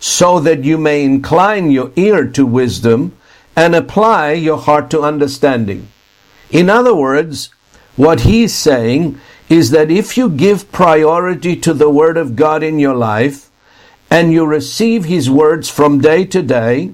so 0.05 0.39
that 0.39 0.63
you 0.65 0.77
may 0.77 1.03
incline 1.03 1.71
your 1.71 1.91
ear 1.97 2.27
to 2.29 2.45
wisdom 2.45 3.17
and 3.57 3.75
apply 3.75 4.33
your 4.33 4.59
heart 4.59 4.91
to 4.91 5.01
understanding. 5.01 5.89
In 6.51 6.69
other 6.69 6.95
words, 6.95 7.49
what 7.97 8.21
he's 8.21 8.55
saying 8.55 9.19
is 9.49 9.71
that 9.71 9.91
if 9.91 10.19
you 10.19 10.29
give 10.29 10.71
priority 10.71 11.57
to 11.57 11.73
the 11.73 11.89
Word 11.89 12.19
of 12.19 12.37
God 12.37 12.63
in 12.63 12.79
your 12.79 12.95
life 12.95 13.49
and 14.11 14.31
you 14.31 14.45
receive 14.45 15.07
His 15.07 15.31
words 15.31 15.71
from 15.71 16.03
day 16.03 16.27
to 16.27 16.43
day, 16.43 16.93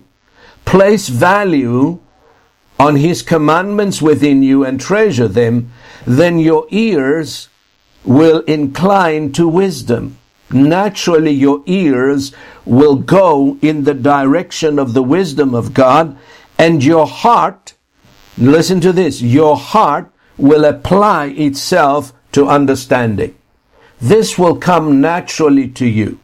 place 0.64 1.08
value 1.08 1.98
on 2.78 2.94
His 2.94 3.22
commandments 3.22 4.00
within 4.00 4.44
you 4.44 4.64
and 4.64 4.80
treasure 4.80 5.26
them, 5.26 5.72
then 6.06 6.38
your 6.38 6.64
ears 6.70 7.48
will 8.04 8.42
incline 8.42 9.32
to 9.32 9.48
wisdom 9.48 10.19
naturally 10.52 11.32
your 11.32 11.62
ears 11.66 12.32
will 12.64 12.96
go 12.96 13.56
in 13.62 13.84
the 13.84 13.94
direction 13.94 14.78
of 14.78 14.94
the 14.94 15.02
wisdom 15.02 15.54
of 15.54 15.74
God, 15.74 16.16
and 16.58 16.84
your 16.84 17.06
heart, 17.06 17.74
listen 18.36 18.80
to 18.80 18.92
this, 18.92 19.22
your 19.22 19.56
heart 19.56 20.10
will 20.36 20.64
apply 20.64 21.26
itself 21.26 22.12
to 22.32 22.46
understanding. 22.46 23.34
This 24.00 24.38
will 24.38 24.56
come 24.56 25.00
naturally 25.00 25.68
to 25.68 25.86
you. 25.86 26.18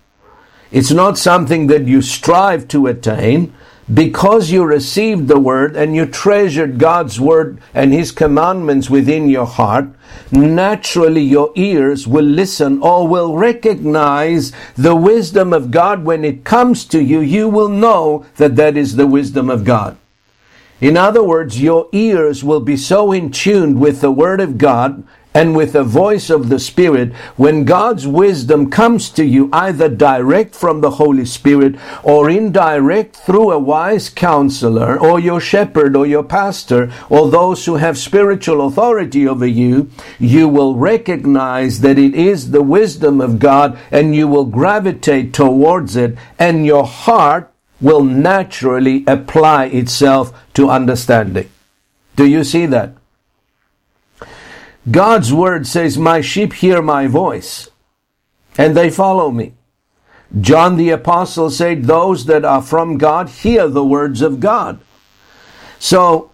It's 0.70 0.90
not 0.90 1.18
something 1.18 1.66
that 1.68 1.86
you 1.86 2.02
strive 2.02 2.68
to 2.68 2.86
attain, 2.86 3.54
because 3.92 4.50
you 4.50 4.64
received 4.64 5.28
the 5.28 5.38
word 5.38 5.76
and 5.76 5.94
you 5.94 6.06
treasured 6.06 6.78
God's 6.78 7.20
word 7.20 7.60
and 7.72 7.92
his 7.92 8.10
commandments 8.10 8.90
within 8.90 9.28
your 9.28 9.46
heart, 9.46 9.88
naturally 10.32 11.22
your 11.22 11.52
ears 11.54 12.06
will 12.06 12.24
listen 12.24 12.82
or 12.82 13.06
will 13.06 13.36
recognize 13.36 14.52
the 14.74 14.96
wisdom 14.96 15.52
of 15.52 15.70
God 15.70 16.04
when 16.04 16.24
it 16.24 16.44
comes 16.44 16.84
to 16.86 17.00
you. 17.00 17.20
You 17.20 17.48
will 17.48 17.68
know 17.68 18.26
that 18.36 18.56
that 18.56 18.76
is 18.76 18.96
the 18.96 19.06
wisdom 19.06 19.48
of 19.48 19.64
God. 19.64 19.96
In 20.80 20.96
other 20.96 21.22
words, 21.22 21.62
your 21.62 21.88
ears 21.92 22.44
will 22.44 22.60
be 22.60 22.76
so 22.76 23.12
in 23.12 23.30
tune 23.30 23.78
with 23.78 24.00
the 24.00 24.10
word 24.10 24.40
of 24.40 24.58
God 24.58 25.04
and 25.36 25.54
with 25.54 25.74
the 25.74 25.84
voice 25.84 26.30
of 26.30 26.48
the 26.48 26.58
Spirit, 26.58 27.12
when 27.36 27.66
God's 27.66 28.06
wisdom 28.06 28.70
comes 28.70 29.10
to 29.10 29.22
you 29.22 29.50
either 29.52 29.86
direct 29.86 30.54
from 30.54 30.80
the 30.80 30.92
Holy 30.92 31.26
Spirit 31.26 31.74
or 32.02 32.30
indirect 32.30 33.16
through 33.16 33.52
a 33.52 33.58
wise 33.58 34.08
counselor 34.08 34.98
or 34.98 35.20
your 35.20 35.38
shepherd 35.38 35.94
or 35.94 36.06
your 36.06 36.22
pastor 36.22 36.90
or 37.10 37.30
those 37.30 37.66
who 37.66 37.76
have 37.76 37.98
spiritual 37.98 38.66
authority 38.66 39.28
over 39.28 39.46
you, 39.46 39.90
you 40.18 40.48
will 40.48 40.74
recognize 40.74 41.82
that 41.82 41.98
it 41.98 42.14
is 42.14 42.50
the 42.50 42.62
wisdom 42.62 43.20
of 43.20 43.38
God 43.38 43.78
and 43.90 44.16
you 44.16 44.26
will 44.26 44.46
gravitate 44.46 45.34
towards 45.34 45.96
it 45.96 46.16
and 46.38 46.64
your 46.64 46.86
heart 46.86 47.52
will 47.78 48.02
naturally 48.02 49.04
apply 49.06 49.66
itself 49.66 50.32
to 50.54 50.70
understanding. 50.70 51.50
Do 52.16 52.24
you 52.24 52.42
see 52.42 52.64
that? 52.64 52.95
God's 54.90 55.32
word 55.32 55.66
says, 55.66 55.98
My 55.98 56.20
sheep 56.20 56.52
hear 56.54 56.80
my 56.80 57.06
voice, 57.06 57.68
and 58.56 58.76
they 58.76 58.90
follow 58.90 59.30
me. 59.30 59.54
John 60.40 60.76
the 60.76 60.90
Apostle 60.90 61.50
said, 61.50 61.84
Those 61.84 62.26
that 62.26 62.44
are 62.44 62.62
from 62.62 62.98
God 62.98 63.28
hear 63.28 63.68
the 63.68 63.84
words 63.84 64.22
of 64.22 64.40
God. 64.40 64.80
So, 65.78 66.30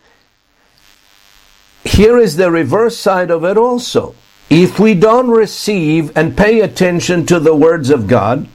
here 1.85 2.19
is 2.19 2.37
the 2.37 2.51
reverse 2.51 2.97
side 2.97 3.31
of 3.31 3.45
it 3.45 3.57
also. 3.57 4.15
If 4.51 4.79
we 4.79 4.95
don't 4.95 5.31
receive 5.31 6.17
and 6.17 6.37
pay 6.37 6.61
attention 6.61 7.25
to 7.27 7.41
the 7.41 7.55
words 7.55 7.91
of 7.91 8.07
God, 8.07 8.47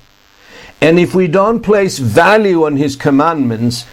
and 0.79 0.99
if 0.99 1.15
we 1.15 1.27
don't 1.27 1.61
place 1.61 1.97
value 1.97 2.65
on 2.65 2.77
His 2.77 2.95
commandments, 2.95 3.85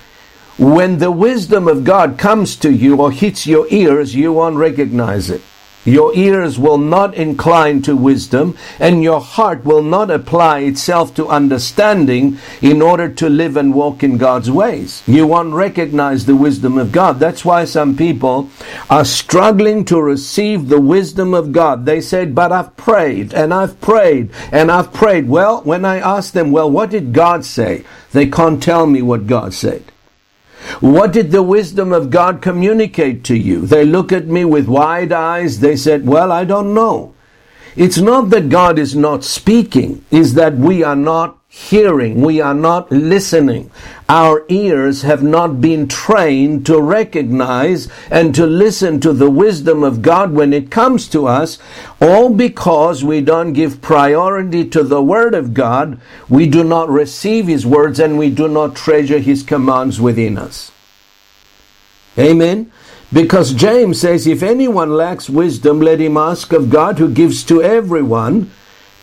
when 0.58 0.99
the 0.99 1.11
wisdom 1.11 1.66
of 1.66 1.82
God 1.82 2.18
comes 2.18 2.56
to 2.56 2.70
you 2.70 3.00
or 3.00 3.11
hits 3.11 3.46
your 3.46 3.66
ears, 3.70 4.14
you 4.14 4.34
won't 4.34 4.56
recognize 4.56 5.30
it. 5.30 5.40
Your 5.85 6.14
ears 6.14 6.59
will 6.59 6.79
not 6.79 7.14
incline 7.14 7.83
to 7.83 7.95
wisdom, 7.95 8.57
and 8.81 9.03
your 9.03 9.21
heart 9.21 9.64
will 9.64 9.83
not 9.83 10.11
apply 10.11 10.61
itself 10.61 11.14
to 11.17 11.29
understanding 11.29 12.38
in 12.62 12.81
order 12.81 13.09
to 13.09 13.29
live 13.29 13.57
and 13.57 13.75
walk 13.75 14.03
in 14.03 14.17
God's 14.17 14.50
ways. 14.50 15.03
You 15.07 15.26
won't 15.26 15.53
recognize 15.53 16.25
the 16.25 16.37
wisdom 16.37 16.79
of 16.79 16.91
God. 16.91 17.19
That's 17.19 17.45
why 17.45 17.67
some 17.67 17.97
people 17.97 18.49
are 18.88 19.05
struggling 19.05 19.85
to 19.87 20.00
receive 20.00 20.69
the 20.69 20.81
wisdom 20.81 21.35
of 21.35 21.53
God. 21.53 21.85
They 21.85 22.00
said, 22.00 22.35
But 22.35 22.50
I've 22.50 22.76
prayed, 22.76 23.35
and 23.35 23.53
I've 23.53 23.81
prayed, 23.81 24.31
and 24.50 24.71
I've 24.71 24.93
prayed. 24.93 25.29
Well, 25.29 25.62
when 25.62 25.85
I 25.85 25.99
ask 25.99 26.33
them, 26.33 26.50
Well, 26.50 26.71
what 26.71 26.91
did 26.91 27.12
God 27.12 27.45
say? 27.45 27.85
They 28.12 28.26
can't 28.26 28.62
tell 28.62 28.87
me 28.87 29.03
what 29.03 29.26
God 29.26 29.53
said. 29.53 29.85
What 30.80 31.12
did 31.12 31.30
the 31.30 31.42
wisdom 31.42 31.92
of 31.92 32.11
God 32.11 32.40
communicate 32.42 33.25
to 33.25 33.37
you? 33.37 33.66
They 33.66 33.85
look 33.85 34.12
at 34.12 34.26
me 34.26 34.44
with 34.44 34.66
wide 34.66 35.12
eyes. 35.12 35.61
They 35.61 35.76
said, 35.76 36.06
Well, 36.06 36.33
I 36.33 36.44
don't 36.44 36.75
know. 36.75 37.14
It's 37.76 37.99
not 37.99 38.30
that 38.30 38.49
God 38.49 38.78
is 38.78 38.94
not 38.94 39.25
speaking, 39.25 40.04
it's 40.11 40.33
that 40.35 40.54
we 40.54 40.83
are 40.83 40.97
not 40.97 41.38
hearing, 41.56 42.20
we 42.20 42.40
are 42.40 42.52
not 42.52 42.90
listening. 42.90 43.70
Our 44.08 44.44
ears 44.49 45.02
have 45.02 45.23
not 45.23 45.61
been 45.61 45.87
trained 45.87 46.66
to 46.66 46.80
recognize 46.80 47.88
and 48.11 48.34
to 48.34 48.44
listen 48.44 48.99
to 49.00 49.12
the 49.12 49.30
wisdom 49.30 49.84
of 49.84 50.02
God 50.02 50.32
when 50.32 50.52
it 50.52 50.73
comes 50.73 51.08
to 51.11 51.28
us, 51.28 51.61
all 52.00 52.30
because 52.30 53.04
we 53.04 53.20
don't 53.20 53.52
give 53.52 53.80
priority 53.80 54.68
to 54.70 54.82
the 54.82 55.00
Word 55.00 55.32
of 55.32 55.54
God, 55.54 56.00
we 56.28 56.49
do 56.49 56.64
not 56.64 56.88
receive 56.88 57.46
His 57.46 57.64
words, 57.64 58.00
and 58.00 58.18
we 58.18 58.30
do 58.30 58.49
not 58.49 58.75
treasure 58.75 59.20
His 59.20 59.44
commands 59.44 60.00
within 60.00 60.37
us. 60.37 60.73
Amen. 62.18 62.73
Because 63.12 63.54
James 63.54 64.00
says, 64.00 64.26
if 64.26 64.42
anyone 64.42 64.90
lacks 64.90 65.30
wisdom, 65.30 65.80
let 65.80 66.00
him 66.00 66.16
ask 66.16 66.52
of 66.52 66.68
God 66.68 66.99
who 66.99 67.08
gives 67.08 67.44
to 67.44 67.62
everyone 67.62 68.50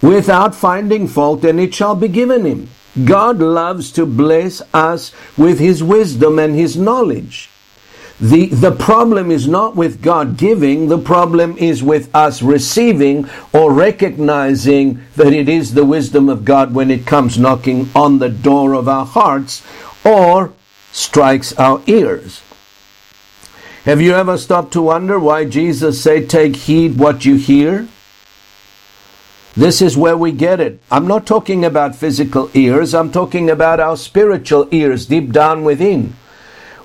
without 0.02 0.56
finding 0.56 1.08
fault, 1.08 1.44
and 1.44 1.60
it 1.60 1.74
shall 1.74 1.96
be 1.96 2.08
given 2.08 2.46
him. 2.46 2.70
God 3.06 3.40
loves 3.40 3.92
to 3.94 4.06
bless 4.06 4.62
us 4.74 5.14
with 5.38 5.60
his 5.60 5.84
wisdom 5.84 6.40
and 6.40 6.56
his 6.56 6.76
knowledge. 6.76 7.50
The, 8.20 8.48
the 8.48 8.72
problem 8.72 9.32
is 9.32 9.48
not 9.48 9.76
with 9.76 10.04
God 10.04 10.38
giving, 10.38 10.90
the 10.90 11.00
problem 11.00 11.58
is 11.58 11.82
with 11.82 12.14
us 12.14 12.44
receiving 12.44 13.28
or 13.52 13.74
recognizing 13.74 15.02
that 15.16 15.34
it 15.34 15.50
is 15.50 15.74
the 15.74 15.86
wisdom 15.86 16.30
of 16.30 16.46
God 16.46 16.76
when 16.76 16.92
it 16.92 17.08
comes 17.08 17.40
knocking 17.40 17.90
on 17.96 18.20
the 18.20 18.30
door 18.30 18.74
of 18.74 18.88
our 18.88 19.08
hearts 19.08 19.66
or 20.06 20.54
strikes 20.92 21.54
our 21.54 21.82
ears. 21.88 22.44
Have 23.86 24.02
you 24.02 24.14
ever 24.14 24.38
stopped 24.38 24.74
to 24.74 24.84
wonder 24.84 25.20
why 25.20 25.46
Jesus 25.46 26.04
said, 26.04 26.30
Take 26.30 26.56
heed 26.56 27.00
what 27.00 27.26
you 27.26 27.38
hear? 27.38 27.88
This 29.56 29.82
is 29.82 29.98
where 29.98 30.16
we 30.16 30.32
get 30.32 30.60
it. 30.62 30.80
I'm 30.90 31.08
not 31.08 31.26
talking 31.26 31.66
about 31.66 31.96
physical 31.96 32.50
ears, 32.54 32.94
I'm 32.94 33.12
talking 33.12 33.50
about 33.50 33.80
our 33.80 33.98
spiritual 33.98 34.68
ears 34.72 35.06
deep 35.06 35.32
down 35.32 35.64
within. 35.64 36.16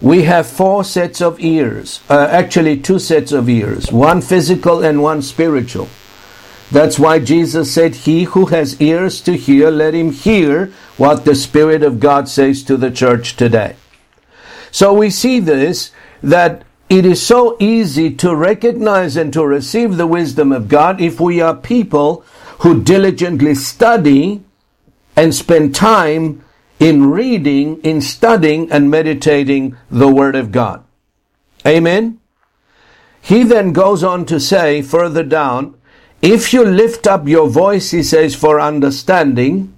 We 0.00 0.24
have 0.24 0.46
four 0.46 0.84
sets 0.84 1.22
of 1.22 1.40
ears, 1.40 2.00
uh, 2.10 2.28
actually, 2.30 2.78
two 2.80 2.98
sets 2.98 3.32
of 3.32 3.48
ears 3.48 3.90
one 3.92 4.20
physical 4.20 4.84
and 4.84 5.02
one 5.02 5.22
spiritual. 5.22 5.88
That's 6.70 6.98
why 6.98 7.20
Jesus 7.20 7.72
said, 7.72 7.94
He 7.94 8.24
who 8.24 8.46
has 8.46 8.80
ears 8.80 9.20
to 9.22 9.36
hear, 9.36 9.70
let 9.70 9.94
him 9.94 10.10
hear 10.10 10.72
what 10.96 11.24
the 11.24 11.36
Spirit 11.36 11.84
of 11.84 12.00
God 12.00 12.28
says 12.28 12.64
to 12.64 12.76
the 12.76 12.90
church 12.90 13.36
today. 13.36 13.76
So 14.72 14.92
we 14.92 15.10
see 15.10 15.38
this 15.38 15.92
that 16.22 16.64
it 16.88 17.06
is 17.06 17.24
so 17.24 17.56
easy 17.60 18.14
to 18.16 18.34
recognize 18.34 19.16
and 19.16 19.32
to 19.32 19.46
receive 19.46 19.96
the 19.96 20.06
wisdom 20.06 20.52
of 20.52 20.68
God 20.68 21.00
if 21.00 21.20
we 21.20 21.40
are 21.40 21.54
people 21.54 22.24
who 22.60 22.82
diligently 22.82 23.54
study 23.54 24.42
and 25.16 25.34
spend 25.34 25.74
time 25.74 26.42
in 26.78 27.10
reading, 27.10 27.80
in 27.82 28.00
studying, 28.00 28.70
and 28.70 28.90
meditating 28.90 29.76
the 29.90 30.08
Word 30.08 30.36
of 30.36 30.52
God. 30.52 30.84
Amen? 31.66 32.20
He 33.20 33.42
then 33.42 33.72
goes 33.72 34.04
on 34.04 34.26
to 34.26 34.38
say 34.38 34.82
further 34.82 35.22
down, 35.22 35.74
if 36.22 36.52
you 36.52 36.64
lift 36.64 37.06
up 37.06 37.26
your 37.28 37.48
voice, 37.48 37.90
he 37.90 38.02
says, 38.02 38.34
for 38.34 38.60
understanding, 38.60 39.74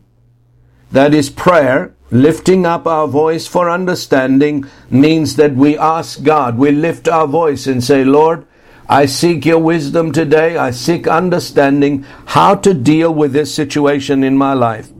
that 0.90 1.14
is 1.14 1.30
prayer, 1.30 1.94
lifting 2.10 2.64
up 2.64 2.86
our 2.86 3.06
voice 3.06 3.46
for 3.46 3.70
understanding 3.70 4.64
means 4.90 5.36
that 5.36 5.54
we 5.54 5.76
ask 5.76 6.22
God, 6.22 6.56
we 6.56 6.70
lift 6.70 7.08
our 7.08 7.26
voice 7.26 7.66
and 7.66 7.82
say, 7.82 8.04
Lord, 8.04 8.46
I 8.88 9.06
seek 9.06 9.44
your 9.44 9.58
wisdom 9.58 10.12
today. 10.12 10.56
I 10.56 10.70
seek 10.70 11.06
understanding 11.06 12.06
how 12.26 12.54
to 12.56 12.72
deal 12.72 13.12
with 13.12 13.32
this 13.32 13.54
situation 13.54 14.24
in 14.24 14.36
my 14.36 14.54
life. 14.54 14.90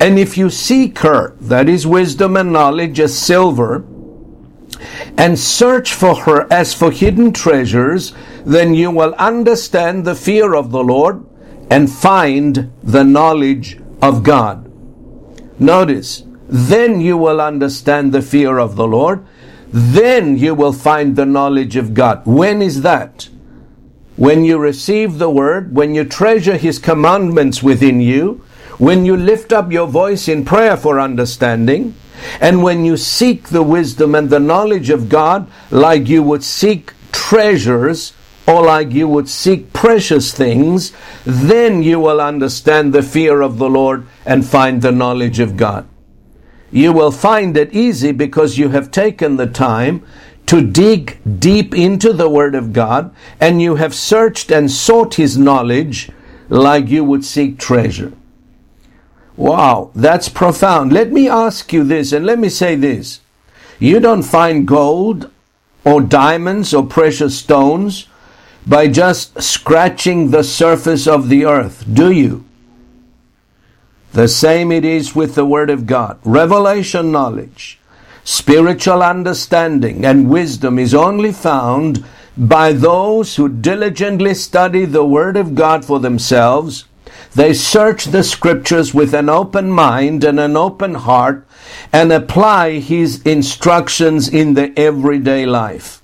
And 0.00 0.18
if 0.18 0.38
you 0.38 0.48
seek 0.48 1.00
her, 1.00 1.36
that 1.42 1.68
is 1.68 1.86
wisdom 1.86 2.36
and 2.36 2.52
knowledge 2.52 2.98
as 2.98 3.16
silver, 3.16 3.84
and 5.18 5.38
search 5.38 5.92
for 5.92 6.14
her 6.14 6.50
as 6.50 6.72
for 6.72 6.90
hidden 6.90 7.32
treasures, 7.32 8.14
then 8.46 8.72
you 8.72 8.90
will 8.90 9.14
understand 9.14 10.06
the 10.06 10.14
fear 10.14 10.54
of 10.54 10.70
the 10.70 10.82
Lord 10.82 11.22
and 11.70 11.92
find 11.92 12.72
the 12.82 13.04
knowledge 13.04 13.78
of 14.00 14.22
God. 14.22 14.72
Notice, 15.60 16.24
then 16.48 17.02
you 17.02 17.18
will 17.18 17.40
understand 17.40 18.12
the 18.12 18.22
fear 18.22 18.58
of 18.58 18.76
the 18.76 18.86
Lord 18.86 19.26
then 19.72 20.36
you 20.36 20.54
will 20.54 20.72
find 20.72 21.16
the 21.16 21.26
knowledge 21.26 21.76
of 21.76 21.94
God. 21.94 22.22
When 22.26 22.60
is 22.60 22.82
that? 22.82 23.28
When 24.16 24.44
you 24.44 24.58
receive 24.58 25.18
the 25.18 25.30
word, 25.30 25.74
when 25.74 25.94
you 25.94 26.04
treasure 26.04 26.56
his 26.56 26.78
commandments 26.78 27.62
within 27.62 28.00
you, 28.00 28.44
when 28.78 29.04
you 29.04 29.16
lift 29.16 29.52
up 29.52 29.70
your 29.70 29.86
voice 29.86 30.28
in 30.28 30.44
prayer 30.44 30.76
for 30.76 30.98
understanding, 30.98 31.94
and 32.40 32.62
when 32.62 32.84
you 32.84 32.96
seek 32.96 33.48
the 33.48 33.62
wisdom 33.62 34.14
and 34.14 34.28
the 34.28 34.40
knowledge 34.40 34.90
of 34.90 35.08
God 35.08 35.50
like 35.70 36.08
you 36.08 36.22
would 36.22 36.44
seek 36.44 36.92
treasures 37.12 38.12
or 38.46 38.64
like 38.64 38.90
you 38.90 39.06
would 39.08 39.28
seek 39.28 39.72
precious 39.72 40.32
things, 40.32 40.92
then 41.24 41.82
you 41.82 42.00
will 42.00 42.20
understand 42.20 42.92
the 42.92 43.02
fear 43.02 43.40
of 43.40 43.58
the 43.58 43.70
Lord 43.70 44.06
and 44.26 44.44
find 44.44 44.82
the 44.82 44.92
knowledge 44.92 45.38
of 45.38 45.56
God 45.56 45.86
you 46.72 46.92
will 46.92 47.10
find 47.10 47.56
it 47.56 47.72
easy 47.72 48.12
because 48.12 48.58
you 48.58 48.68
have 48.70 48.90
taken 48.90 49.36
the 49.36 49.46
time 49.46 50.04
to 50.46 50.60
dig 50.60 51.18
deep 51.38 51.74
into 51.74 52.12
the 52.12 52.28
Word 52.28 52.54
of 52.54 52.72
God 52.72 53.14
and 53.40 53.62
you 53.62 53.76
have 53.76 53.94
searched 53.94 54.50
and 54.50 54.70
sought 54.70 55.14
His 55.14 55.38
knowledge 55.38 56.10
like 56.48 56.88
you 56.88 57.04
would 57.04 57.24
seek 57.24 57.58
treasure. 57.58 58.12
Wow, 59.36 59.90
that's 59.94 60.28
profound. 60.28 60.92
Let 60.92 61.12
me 61.12 61.28
ask 61.28 61.72
you 61.72 61.84
this 61.84 62.12
and 62.12 62.26
let 62.26 62.38
me 62.38 62.48
say 62.48 62.74
this. 62.74 63.20
You 63.78 64.00
don't 64.00 64.22
find 64.22 64.66
gold 64.68 65.30
or 65.84 66.00
diamonds 66.00 66.74
or 66.74 66.84
precious 66.84 67.38
stones 67.38 68.06
by 68.66 68.88
just 68.88 69.40
scratching 69.40 70.30
the 70.30 70.44
surface 70.44 71.06
of 71.06 71.28
the 71.28 71.46
earth, 71.46 71.84
do 71.92 72.10
you? 72.10 72.44
The 74.12 74.26
same 74.26 74.72
it 74.72 74.84
is 74.84 75.14
with 75.14 75.36
the 75.36 75.44
Word 75.44 75.70
of 75.70 75.86
God. 75.86 76.18
Revelation 76.24 77.12
knowledge, 77.12 77.78
spiritual 78.24 79.04
understanding, 79.04 80.04
and 80.04 80.28
wisdom 80.28 80.80
is 80.80 80.94
only 80.94 81.30
found 81.30 82.04
by 82.36 82.72
those 82.72 83.36
who 83.36 83.48
diligently 83.48 84.34
study 84.34 84.84
the 84.84 85.04
Word 85.04 85.36
of 85.36 85.54
God 85.54 85.84
for 85.84 86.00
themselves. 86.00 86.86
They 87.36 87.52
search 87.52 88.06
the 88.06 88.24
Scriptures 88.24 88.92
with 88.92 89.14
an 89.14 89.28
open 89.28 89.70
mind 89.70 90.24
and 90.24 90.40
an 90.40 90.56
open 90.56 90.94
heart 90.94 91.46
and 91.92 92.10
apply 92.12 92.80
His 92.80 93.22
instructions 93.22 94.28
in 94.28 94.54
the 94.54 94.76
everyday 94.76 95.46
life. 95.46 95.99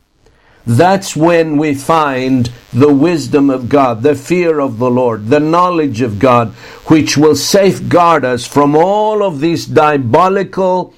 That's 0.66 1.14
when 1.14 1.58
we 1.58 1.74
find 1.74 2.50
the 2.72 2.92
wisdom 2.92 3.50
of 3.50 3.68
God, 3.68 4.02
the 4.02 4.16
fear 4.16 4.58
of 4.58 4.78
the 4.78 4.90
Lord, 4.90 5.28
the 5.28 5.38
knowledge 5.38 6.00
of 6.00 6.18
God, 6.18 6.48
which 6.86 7.16
will 7.16 7.36
safeguard 7.36 8.24
us 8.24 8.46
from 8.46 8.74
all 8.74 9.22
of 9.22 9.38
these 9.38 9.64
diabolical 9.64 10.92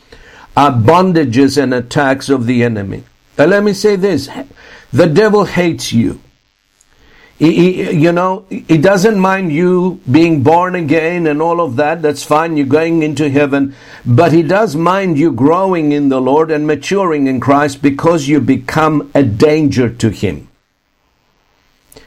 uh, 0.56 0.72
bondages 0.72 1.62
and 1.62 1.74
attacks 1.74 2.30
of 2.30 2.46
the 2.46 2.64
enemy. 2.64 3.04
Let 3.36 3.62
me 3.62 3.74
say 3.74 3.96
this 3.96 4.28
the 4.92 5.06
devil 5.06 5.44
hates 5.44 5.92
you. 5.92 6.20
He, 7.38 7.52
he, 7.52 7.92
you 7.92 8.10
know, 8.10 8.46
he 8.50 8.78
doesn't 8.78 9.18
mind 9.18 9.52
you 9.52 10.00
being 10.10 10.42
born 10.42 10.74
again 10.74 11.28
and 11.28 11.40
all 11.40 11.60
of 11.60 11.76
that. 11.76 12.02
That's 12.02 12.24
fine. 12.24 12.56
You're 12.56 12.66
going 12.66 13.04
into 13.04 13.30
heaven. 13.30 13.76
But 14.04 14.32
he 14.32 14.42
does 14.42 14.74
mind 14.74 15.18
you 15.18 15.30
growing 15.30 15.92
in 15.92 16.08
the 16.08 16.20
Lord 16.20 16.50
and 16.50 16.66
maturing 16.66 17.28
in 17.28 17.38
Christ 17.38 17.80
because 17.80 18.26
you 18.26 18.40
become 18.40 19.10
a 19.14 19.22
danger 19.22 19.88
to 19.88 20.10
him. 20.10 20.48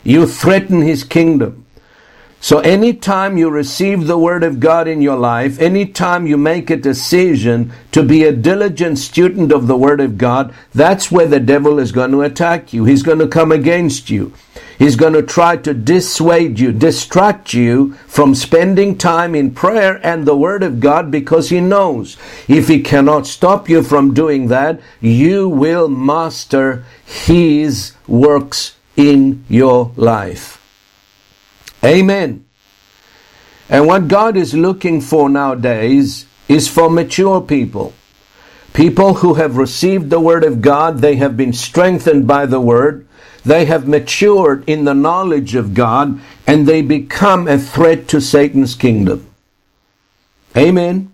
You 0.04 0.28
threaten 0.28 0.82
his 0.82 1.06
kingdom. 1.06 1.66
So 2.44 2.58
anytime 2.60 3.38
you 3.38 3.52
receive 3.52 4.08
the 4.08 4.18
word 4.18 4.44
of 4.44 4.60
God 4.60 4.88
in 4.88 5.02
your 5.02 5.16
life, 5.16 5.62
anytime 5.62 6.26
you 6.26 6.38
make 6.38 6.72
a 6.72 6.76
decision 6.76 7.72
to 7.92 8.02
be 8.02 8.24
a 8.24 8.32
diligent 8.32 8.98
student 8.98 9.52
of 9.52 9.68
the 9.68 9.78
word 9.78 10.02
of 10.02 10.18
God, 10.18 10.54
that's 10.74 11.12
where 11.12 11.28
the 11.28 11.40
devil 11.40 11.78
is 11.78 11.92
going 11.92 12.12
to 12.12 12.24
attack 12.24 12.74
you. 12.74 12.84
He's 12.84 13.04
going 13.04 13.20
to 13.20 13.28
come 13.28 13.52
against 13.52 14.10
you. 14.10 14.34
He's 14.82 14.96
going 14.96 15.14
to 15.14 15.22
try 15.22 15.58
to 15.58 15.76
dissuade 15.76 16.60
you, 16.60 16.72
distract 16.72 17.54
you 17.54 17.94
from 18.08 18.34
spending 18.34 18.98
time 18.98 19.36
in 19.36 19.54
prayer 19.54 20.04
and 20.04 20.26
the 20.26 20.36
Word 20.36 20.64
of 20.64 20.80
God 20.80 21.12
because 21.12 21.50
he 21.50 21.62
knows 21.62 22.18
if 22.48 22.68
he 22.68 22.82
cannot 22.82 23.28
stop 23.28 23.70
you 23.70 23.84
from 23.84 24.16
doing 24.16 24.48
that, 24.48 24.82
you 25.00 25.48
will 25.48 25.88
master 25.88 26.84
his 27.06 27.92
works 28.08 28.76
in 28.98 29.46
your 29.48 29.92
life. 29.98 30.60
Amen. 31.84 32.44
And 33.70 33.86
what 33.86 34.08
God 34.08 34.36
is 34.36 34.56
looking 34.56 35.00
for 35.00 35.30
nowadays 35.30 36.26
is 36.48 36.68
for 36.68 36.90
mature 36.90 37.40
people. 37.40 37.94
People 38.74 39.14
who 39.14 39.36
have 39.36 39.58
received 39.58 40.10
the 40.10 40.20
Word 40.20 40.44
of 40.44 40.60
God, 40.60 41.02
they 41.02 41.18
have 41.18 41.38
been 41.38 41.54
strengthened 41.54 42.26
by 42.26 42.48
the 42.48 42.60
Word, 42.60 43.06
they 43.44 43.66
have 43.66 43.88
matured 43.88 44.68
in 44.68 44.86
the 44.86 44.94
knowledge 44.94 45.56
of 45.56 45.74
God, 45.74 46.20
and 46.46 46.68
they 46.68 46.82
become 46.82 47.48
a 47.48 47.58
threat 47.58 48.08
to 48.10 48.22
Satan's 48.22 48.76
kingdom. 48.76 49.28
Amen. 50.56 51.12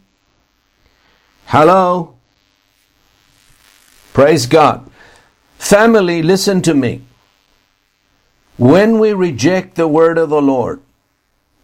Hello. 1.45 2.15
Praise 4.13 4.45
God. 4.45 4.89
Family, 5.57 6.21
listen 6.21 6.61
to 6.63 6.73
me. 6.73 7.03
When 8.57 8.99
we 8.99 9.13
reject 9.13 9.75
the 9.75 9.87
Word 9.87 10.17
of 10.17 10.29
the 10.29 10.41
Lord 10.41 10.81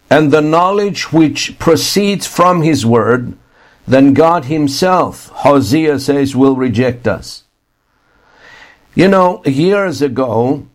and 0.09 0.31
the 0.31 0.41
knowledge 0.41 1.11
which 1.11 1.57
proceeds 1.57 2.27
from 2.27 2.61
His 2.61 2.85
Word, 2.85 3.35
then 3.87 4.13
God 4.13 4.45
Himself, 4.45 5.29
Hosea 5.29 5.99
says, 5.99 6.35
will 6.35 6.55
reject 6.55 7.07
us. 7.07 7.43
You 8.95 9.07
know, 9.07 9.41
years 9.45 10.03
ago, 10.03 10.67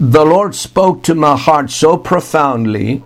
the 0.00 0.24
Lord 0.24 0.56
spoke 0.56 1.04
to 1.04 1.14
my 1.14 1.36
heart 1.36 1.70
so 1.70 1.96
profoundly 1.96 3.04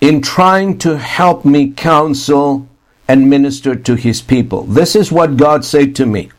in 0.00 0.20
trying 0.20 0.76
to 0.78 0.98
help 0.98 1.44
me 1.44 1.70
counsel 1.70 2.68
and 3.06 3.30
minister 3.30 3.76
to 3.76 3.94
His 3.94 4.20
people. 4.20 4.64
This 4.64 4.96
is 4.96 5.12
what 5.12 5.36
God 5.36 5.64
said 5.64 5.94
to 5.96 6.06
me. 6.06 6.30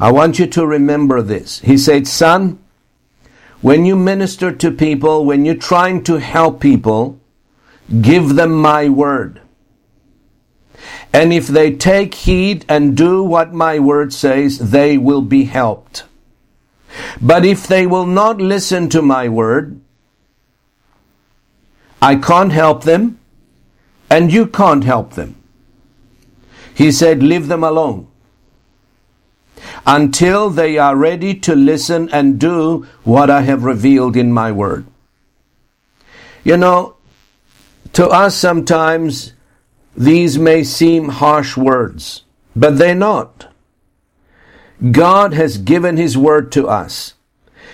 I 0.00 0.10
want 0.10 0.38
you 0.38 0.46
to 0.46 0.66
remember 0.66 1.20
this. 1.20 1.58
He 1.60 1.76
said, 1.76 2.06
Son, 2.06 2.58
when 3.60 3.84
you 3.84 3.94
minister 3.94 4.50
to 4.50 4.70
people, 4.70 5.26
when 5.26 5.44
you're 5.44 5.54
trying 5.56 6.02
to 6.04 6.18
help 6.18 6.60
people, 6.60 7.20
give 8.00 8.36
them 8.36 8.52
my 8.52 8.88
word. 8.88 9.42
And 11.12 11.32
if 11.32 11.46
they 11.46 11.74
take 11.74 12.14
heed 12.14 12.64
and 12.70 12.96
do 12.96 13.22
what 13.22 13.52
my 13.52 13.78
word 13.78 14.14
says, 14.14 14.70
they 14.70 14.96
will 14.96 15.22
be 15.22 15.44
helped. 15.44 16.04
But 17.20 17.44
if 17.44 17.66
they 17.66 17.86
will 17.86 18.06
not 18.06 18.38
listen 18.38 18.88
to 18.90 19.02
my 19.02 19.28
word, 19.28 19.80
I 22.00 22.16
can't 22.16 22.52
help 22.52 22.84
them, 22.84 23.18
and 24.10 24.32
you 24.32 24.46
can't 24.46 24.84
help 24.84 25.14
them. 25.14 25.36
He 26.74 26.92
said, 26.92 27.22
leave 27.22 27.48
them 27.48 27.64
alone 27.64 28.08
until 29.86 30.50
they 30.50 30.78
are 30.78 30.96
ready 30.96 31.34
to 31.34 31.54
listen 31.54 32.08
and 32.10 32.38
do 32.38 32.86
what 33.04 33.30
I 33.30 33.42
have 33.42 33.64
revealed 33.64 34.16
in 34.16 34.32
my 34.32 34.52
word. 34.52 34.86
You 36.42 36.56
know, 36.56 36.96
to 37.94 38.06
us 38.08 38.36
sometimes 38.36 39.32
these 39.96 40.38
may 40.38 40.64
seem 40.64 41.08
harsh 41.08 41.56
words, 41.56 42.24
but 42.56 42.78
they're 42.78 42.94
not. 42.94 43.53
God 44.90 45.34
has 45.34 45.58
given 45.58 45.96
His 45.96 46.16
word 46.16 46.52
to 46.52 46.68
us. 46.68 47.14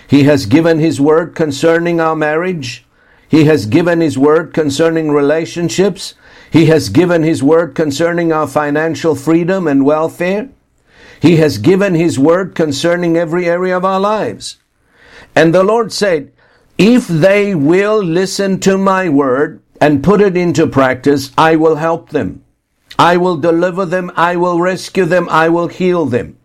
He 0.07 0.23
has 0.23 0.45
given 0.45 0.79
His 0.79 0.99
word 0.99 1.35
concerning 1.35 1.99
our 1.99 2.15
marriage. 2.15 2.85
He 3.27 3.45
has 3.45 3.65
given 3.65 4.01
His 4.01 4.17
word 4.17 4.53
concerning 4.53 5.11
relationships. 5.11 6.15
He 6.51 6.65
has 6.65 6.89
given 6.89 7.23
His 7.23 7.41
word 7.41 7.75
concerning 7.75 8.31
our 8.31 8.47
financial 8.47 9.15
freedom 9.15 9.67
and 9.67 9.85
welfare. 9.85 10.49
He 11.21 11.37
has 11.37 11.57
given 11.57 11.95
His 11.95 12.19
word 12.19 12.55
concerning 12.55 13.17
every 13.17 13.45
area 13.47 13.77
of 13.77 13.85
our 13.85 13.99
lives. 13.99 14.57
And 15.35 15.53
the 15.53 15.63
Lord 15.63 15.93
said, 15.93 16.31
if 16.77 17.07
they 17.07 17.53
will 17.55 18.03
listen 18.03 18.59
to 18.61 18.77
my 18.77 19.07
word, 19.07 19.61
and 19.81 20.03
put 20.03 20.21
it 20.21 20.37
into 20.37 20.67
practice, 20.67 21.31
I 21.35 21.55
will 21.55 21.75
help 21.75 22.09
them. 22.11 22.45
I 22.99 23.17
will 23.17 23.37
deliver 23.37 23.83
them. 23.83 24.11
I 24.15 24.35
will 24.35 24.59
rescue 24.59 25.05
them. 25.05 25.27
I 25.29 25.49
will 25.49 25.67
heal 25.69 26.05
them. 26.05 26.37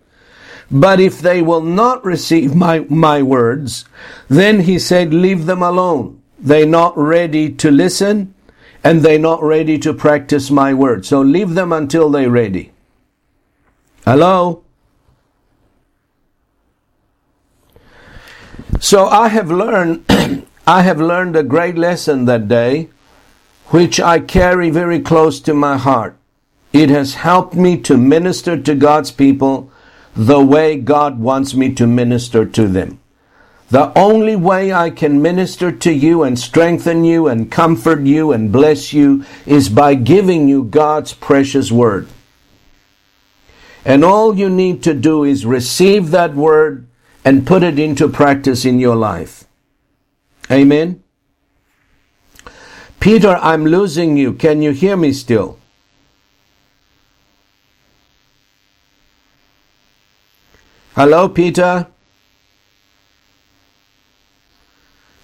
But 0.70 0.98
if 0.98 1.20
they 1.20 1.42
will 1.42 1.60
not 1.60 2.04
receive 2.04 2.54
my, 2.54 2.80
my 2.88 3.22
words, 3.22 3.84
then 4.28 4.60
he 4.60 4.78
said, 4.78 5.14
leave 5.14 5.46
them 5.46 5.62
alone. 5.62 6.20
They're 6.38 6.66
not 6.66 6.96
ready 6.96 7.52
to 7.54 7.70
listen 7.70 8.34
and 8.82 9.02
they're 9.02 9.18
not 9.18 9.42
ready 9.42 9.78
to 9.78 9.92
practice 9.92 10.50
my 10.50 10.74
word. 10.74 11.06
So 11.06 11.20
leave 11.20 11.54
them 11.54 11.72
until 11.72 12.10
they're 12.10 12.30
ready. 12.30 12.72
Hello? 14.04 14.62
So 18.80 19.06
I 19.06 19.28
have 19.28 19.50
learned, 19.50 20.04
I 20.66 20.82
have 20.82 21.00
learned 21.00 21.36
a 21.36 21.42
great 21.42 21.76
lesson 21.76 22.26
that 22.26 22.48
day 22.48 22.88
which 23.66 23.98
I 23.98 24.20
carry 24.20 24.70
very 24.70 25.00
close 25.00 25.40
to 25.40 25.54
my 25.54 25.76
heart. 25.76 26.16
It 26.72 26.90
has 26.90 27.14
helped 27.14 27.54
me 27.54 27.78
to 27.82 27.96
minister 27.96 28.56
to 28.60 28.74
God's 28.74 29.10
people 29.10 29.70
the 30.16 30.40
way 30.40 30.76
God 30.76 31.18
wants 31.18 31.54
me 31.54 31.74
to 31.74 31.86
minister 31.86 32.46
to 32.46 32.66
them. 32.66 32.98
The 33.68 33.92
only 33.98 34.36
way 34.36 34.72
I 34.72 34.90
can 34.90 35.20
minister 35.20 35.72
to 35.72 35.92
you 35.92 36.22
and 36.22 36.38
strengthen 36.38 37.04
you 37.04 37.26
and 37.26 37.50
comfort 37.50 38.02
you 38.02 38.32
and 38.32 38.52
bless 38.52 38.92
you 38.92 39.24
is 39.44 39.68
by 39.68 39.94
giving 39.94 40.48
you 40.48 40.64
God's 40.64 41.12
precious 41.12 41.72
word. 41.72 42.08
And 43.84 44.04
all 44.04 44.36
you 44.36 44.48
need 44.48 44.82
to 44.84 44.94
do 44.94 45.24
is 45.24 45.44
receive 45.44 46.10
that 46.12 46.34
word 46.34 46.86
and 47.24 47.46
put 47.46 47.62
it 47.62 47.78
into 47.78 48.08
practice 48.08 48.64
in 48.64 48.78
your 48.78 48.96
life. 48.96 49.44
Amen. 50.50 51.02
Peter, 53.00 53.36
I'm 53.42 53.66
losing 53.66 54.16
you. 54.16 54.32
Can 54.32 54.62
you 54.62 54.70
hear 54.70 54.96
me 54.96 55.12
still? 55.12 55.58
Hello, 60.96 61.28
Peter. 61.28 61.88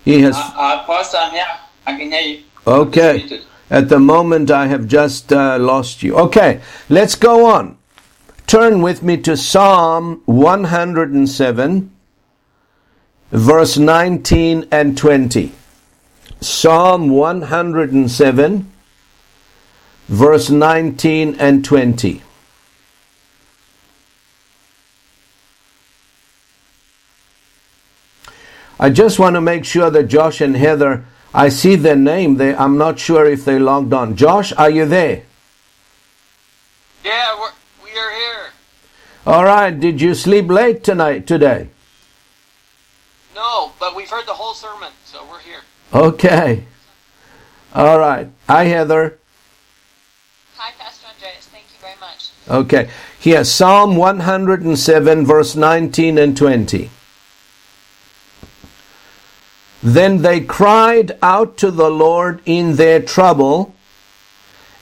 He 0.04 0.20
has. 0.20 0.36
Uh, 0.36 0.52
uh, 0.54 0.84
Pastor, 0.84 1.16
yeah, 1.32 1.60
I 1.86 1.96
can 1.96 2.12
hear 2.12 2.20
you. 2.20 2.42
Okay. 2.66 3.40
At 3.70 3.88
the 3.88 3.98
moment, 3.98 4.50
I 4.50 4.66
have 4.66 4.86
just 4.86 5.32
uh, 5.32 5.56
lost 5.58 6.02
you. 6.02 6.14
Okay, 6.14 6.60
let's 6.90 7.14
go 7.14 7.46
on. 7.46 7.78
Turn 8.46 8.82
with 8.82 9.02
me 9.02 9.16
to 9.22 9.34
Psalm 9.34 10.20
107, 10.26 11.90
verse 13.30 13.78
19 13.78 14.68
and 14.70 14.98
20. 14.98 15.52
Psalm 16.42 17.08
107, 17.08 18.72
verse 20.08 20.50
19 20.50 21.36
and 21.36 21.64
20. 21.64 22.22
I 28.82 28.90
just 28.90 29.20
want 29.20 29.36
to 29.36 29.40
make 29.40 29.64
sure 29.64 29.90
that 29.90 30.08
Josh 30.08 30.40
and 30.40 30.56
Heather, 30.56 31.04
I 31.32 31.50
see 31.50 31.76
their 31.76 31.94
name. 31.94 32.34
They, 32.34 32.52
I'm 32.52 32.76
not 32.76 32.98
sure 32.98 33.24
if 33.24 33.44
they 33.44 33.56
logged 33.56 33.92
on. 33.92 34.16
Josh, 34.16 34.52
are 34.54 34.70
you 34.70 34.86
there? 34.86 35.22
Yeah, 37.04 37.38
we're, 37.38 37.52
we 37.84 37.90
are 37.96 38.10
here. 38.10 38.50
All 39.24 39.44
right. 39.44 39.70
Did 39.70 40.00
you 40.00 40.16
sleep 40.16 40.48
late 40.48 40.82
tonight, 40.82 41.28
today? 41.28 41.68
No, 43.36 43.70
but 43.78 43.94
we've 43.94 44.10
heard 44.10 44.26
the 44.26 44.34
whole 44.34 44.52
sermon, 44.52 44.90
so 45.04 45.24
we're 45.30 45.38
here. 45.38 45.60
Okay. 45.94 46.64
All 47.76 48.00
right. 48.00 48.26
Hi, 48.48 48.64
Heather. 48.64 49.16
Hi, 50.56 50.72
Pastor 50.76 51.06
Andreas. 51.14 51.46
Thank 51.46 51.66
you 51.72 51.78
very 51.80 52.00
much. 52.00 52.30
Okay. 52.48 52.90
Here, 53.20 53.44
Psalm 53.44 53.94
107, 53.94 55.24
verse 55.24 55.54
19 55.54 56.18
and 56.18 56.36
20. 56.36 56.90
Then 59.82 60.22
they 60.22 60.40
cried 60.40 61.18
out 61.22 61.56
to 61.58 61.70
the 61.70 61.90
Lord 61.90 62.40
in 62.46 62.76
their 62.76 63.02
trouble, 63.02 63.74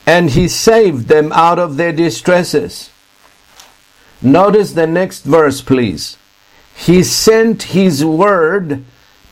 and 0.05 0.29
he 0.29 0.47
saved 0.47 1.07
them 1.07 1.31
out 1.31 1.57
of 1.57 1.77
their 1.77 1.91
distresses. 1.91 2.91
Notice 4.21 4.73
the 4.73 4.85
next 4.85 5.23
verse, 5.23 5.61
please. 5.61 6.17
He 6.75 7.03
sent 7.03 7.63
his 7.63 8.05
word 8.05 8.83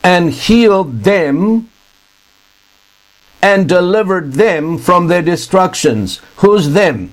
and 0.02 0.32
healed 0.32 1.04
them 1.04 1.68
and 3.40 3.68
delivered 3.68 4.32
them 4.34 4.76
from 4.76 5.06
their 5.06 5.22
destructions. 5.22 6.20
Who's 6.36 6.72
them? 6.72 7.12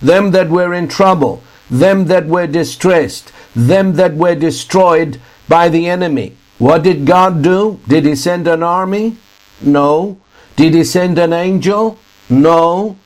Them 0.00 0.32
that 0.32 0.50
were 0.50 0.74
in 0.74 0.88
trouble, 0.88 1.42
them 1.70 2.06
that 2.06 2.26
were 2.26 2.46
distressed, 2.46 3.32
them 3.54 3.94
that 3.94 4.14
were 4.14 4.34
destroyed 4.34 5.20
by 5.48 5.68
the 5.68 5.88
enemy. 5.88 6.36
What 6.58 6.82
did 6.82 7.06
God 7.06 7.42
do? 7.42 7.80
Did 7.88 8.04
He 8.04 8.14
send 8.14 8.46
an 8.46 8.62
army? 8.62 9.16
No. 9.60 10.20
Did 10.56 10.74
He 10.74 10.84
send 10.84 11.18
an 11.18 11.32
angel? 11.32 11.98
No. 12.28 12.96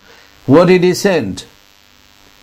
What 0.46 0.66
did 0.66 0.82
He 0.82 0.94
send? 0.94 1.44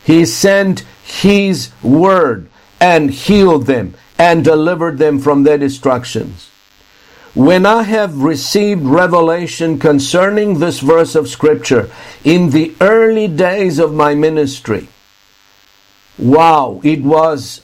He 0.04 0.26
sent 0.26 0.84
His 1.04 1.72
word 1.82 2.50
and 2.80 3.12
healed 3.12 3.66
them 3.66 3.96
and 4.18 4.44
delivered 4.44 4.98
them 4.98 5.20
from 5.20 5.44
their 5.44 5.58
destructions. 5.58 6.50
When 7.34 7.66
I 7.66 7.84
have 7.84 8.22
received 8.22 8.84
revelation 8.84 9.80
concerning 9.80 10.60
this 10.60 10.82
verse 10.82 11.16
of 11.16 11.28
scripture 11.28 11.90
in 12.24 12.52
the 12.52 12.76
early 12.80 13.28
days 13.28 13.80
of 13.80 13.94
my 13.94 14.14
ministry, 14.14 14.88
wow, 16.20 16.80
it 16.84 17.02
was 17.02 17.62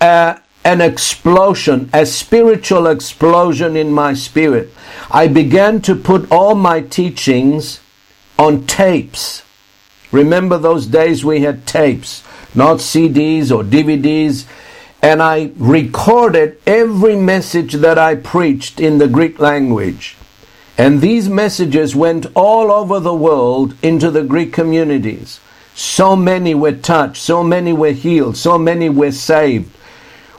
a, 0.00 0.40
an 0.66 0.80
explosion, 0.80 1.88
a 1.92 2.04
spiritual 2.04 2.88
explosion 2.88 3.76
in 3.76 3.92
my 3.92 4.12
spirit. 4.12 4.68
I 5.12 5.28
began 5.28 5.80
to 5.82 5.94
put 5.94 6.28
all 6.32 6.56
my 6.56 6.80
teachings 6.80 7.78
on 8.36 8.66
tapes. 8.66 9.44
Remember 10.10 10.58
those 10.58 10.86
days 10.86 11.24
we 11.24 11.42
had 11.42 11.68
tapes, 11.68 12.24
not 12.52 12.78
CDs 12.78 13.52
or 13.52 13.62
DVDs. 13.62 14.44
And 15.00 15.22
I 15.22 15.52
recorded 15.56 16.60
every 16.66 17.14
message 17.14 17.74
that 17.74 17.96
I 17.96 18.16
preached 18.16 18.80
in 18.80 18.98
the 18.98 19.06
Greek 19.06 19.38
language. 19.38 20.16
And 20.76 21.00
these 21.00 21.28
messages 21.28 21.94
went 21.94 22.26
all 22.34 22.72
over 22.72 22.98
the 22.98 23.14
world 23.14 23.76
into 23.82 24.10
the 24.10 24.24
Greek 24.24 24.52
communities. 24.52 25.38
So 25.76 26.16
many 26.16 26.56
were 26.56 26.72
touched, 26.72 27.22
so 27.22 27.44
many 27.44 27.72
were 27.72 27.92
healed, 27.92 28.36
so 28.36 28.58
many 28.58 28.88
were 28.88 29.12
saved. 29.12 29.75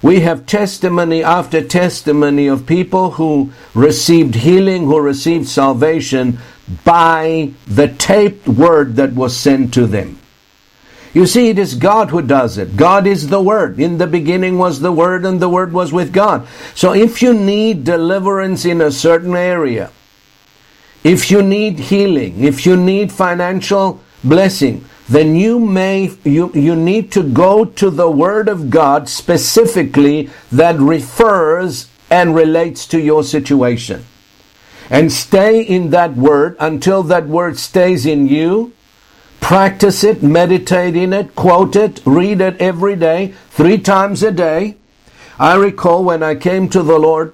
We 0.01 0.19
have 0.21 0.45
testimony 0.45 1.23
after 1.23 1.61
testimony 1.61 2.47
of 2.47 2.67
people 2.67 3.11
who 3.11 3.51
received 3.73 4.35
healing, 4.35 4.85
who 4.85 4.99
received 4.99 5.47
salvation 5.47 6.39
by 6.83 7.51
the 7.65 7.87
taped 7.87 8.47
word 8.47 8.95
that 8.97 9.13
was 9.13 9.35
sent 9.35 9.73
to 9.73 9.87
them. 9.87 10.19
You 11.13 11.25
see, 11.25 11.49
it 11.49 11.57
is 11.57 11.73
God 11.73 12.11
who 12.11 12.21
does 12.21 12.59
it. 12.59 12.77
God 12.77 13.07
is 13.07 13.29
the 13.29 13.41
Word. 13.41 13.79
In 13.79 13.97
the 13.97 14.05
beginning 14.05 14.59
was 14.59 14.81
the 14.81 14.91
Word, 14.91 15.25
and 15.25 15.39
the 15.39 15.49
Word 15.49 15.73
was 15.73 15.91
with 15.91 16.13
God. 16.13 16.47
So 16.75 16.93
if 16.93 17.23
you 17.23 17.33
need 17.33 17.83
deliverance 17.83 18.65
in 18.65 18.81
a 18.81 18.91
certain 18.91 19.35
area, 19.35 19.89
if 21.03 21.31
you 21.31 21.41
need 21.41 21.79
healing, 21.79 22.43
if 22.43 22.67
you 22.67 22.77
need 22.77 23.11
financial 23.11 23.99
blessing, 24.23 24.85
then 25.09 25.35
you 25.35 25.59
may 25.59 26.11
you, 26.23 26.51
you 26.53 26.75
need 26.75 27.11
to 27.13 27.23
go 27.23 27.63
to 27.63 27.89
the 27.89 28.09
word 28.09 28.49
of 28.49 28.69
God 28.69 29.07
specifically 29.07 30.29
that 30.51 30.77
refers 30.79 31.87
and 32.09 32.35
relates 32.35 32.85
to 32.87 32.99
your 32.99 33.23
situation. 33.23 34.05
And 34.89 35.11
stay 35.11 35.61
in 35.61 35.89
that 35.91 36.15
word 36.15 36.55
until 36.59 37.03
that 37.03 37.27
word 37.27 37.57
stays 37.57 38.05
in 38.05 38.27
you. 38.27 38.73
Practice 39.39 40.03
it, 40.03 40.23
meditate 40.23 40.95
in 40.95 41.13
it, 41.13 41.35
quote 41.35 41.75
it, 41.75 42.01
read 42.05 42.41
it 42.41 42.59
every 42.59 42.95
day, 42.95 43.33
three 43.49 43.77
times 43.77 44.23
a 44.23 44.31
day. 44.31 44.75
I 45.39 45.55
recall 45.55 46.03
when 46.03 46.23
I 46.23 46.35
came 46.35 46.67
to 46.69 46.81
the 46.81 46.97
Lord, 46.97 47.33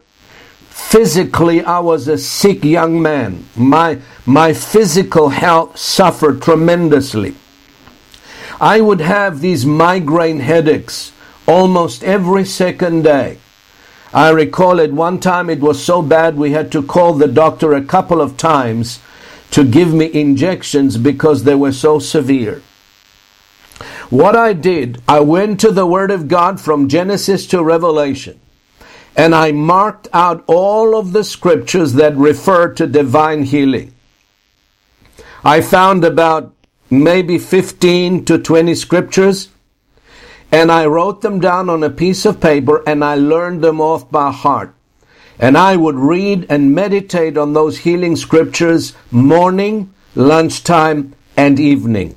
physically 0.69 1.63
I 1.63 1.79
was 1.79 2.07
a 2.07 2.17
sick 2.17 2.63
young 2.63 3.01
man. 3.01 3.45
My, 3.55 3.99
my 4.25 4.53
physical 4.53 5.29
health 5.29 5.77
suffered 5.77 6.41
tremendously. 6.41 7.36
I 8.63 8.80
would 8.80 9.02
have 9.02 9.41
these 9.41 9.65
migraine 9.65 10.39
headaches 10.39 11.12
almost 11.45 12.02
every 12.02 12.45
second 12.45 13.04
day. 13.04 13.39
I 14.13 14.30
recall 14.30 14.80
at 14.80 14.93
one 14.93 15.19
time 15.19 15.49
it 15.49 15.60
was 15.60 15.84
so 15.84 16.02
bad 16.02 16.38
we 16.38 16.52
had 16.52 16.71
to 16.71 16.82
call 16.82 17.13
the 17.13 17.28
doctor 17.28 17.73
a 17.73 17.84
couple 17.84 18.21
of 18.21 18.38
times 18.38 19.02
to 19.52 19.65
give 19.65 19.93
me 19.93 20.10
injections 20.13 20.95
because 20.95 21.43
they 21.43 21.56
were 21.56 21.73
so 21.73 21.99
severe. 21.99 22.62
What 24.10 24.38
I 24.38 24.54
did, 24.54 25.02
I 25.10 25.19
went 25.19 25.60
to 25.60 25.71
the 25.71 25.86
Word 25.86 26.10
of 26.10 26.30
God 26.30 26.62
from 26.62 26.88
Genesis 26.88 27.45
to 27.47 27.62
Revelation, 27.62 28.39
and 29.13 29.36
I 29.36 29.52
marked 29.52 30.08
out 30.13 30.41
all 30.47 30.95
of 30.95 31.12
the 31.12 31.26
scriptures 31.26 31.95
that 31.95 32.15
refer 32.15 32.69
to 32.76 32.88
divine 32.88 33.43
healing. 33.43 33.93
I 35.43 35.60
found 35.60 36.06
about 36.06 36.52
maybe 37.01 37.38
15 37.38 38.25
to 38.25 38.38
20 38.38 38.75
scriptures, 38.75 39.49
and 40.51 40.71
I 40.71 40.86
wrote 40.86 41.21
them 41.21 41.39
down 41.39 41.69
on 41.69 41.84
a 41.84 41.89
piece 41.89 42.25
of 42.25 42.39
paper 42.39 42.84
and 42.86 43.03
I 43.03 43.15
learned 43.15 43.63
them 43.63 43.82
off 43.82 44.12
by 44.12 44.32
heart. 44.32 44.75
And 45.39 45.58
I 45.58 45.75
would 45.75 45.95
read 45.95 46.45
and 46.47 46.75
meditate 46.75 47.38
on 47.38 47.53
those 47.53 47.79
healing 47.79 48.15
scriptures 48.15 48.93
morning, 49.10 49.91
lunchtime, 50.13 51.15
and 51.36 51.60
evening. 51.60 52.15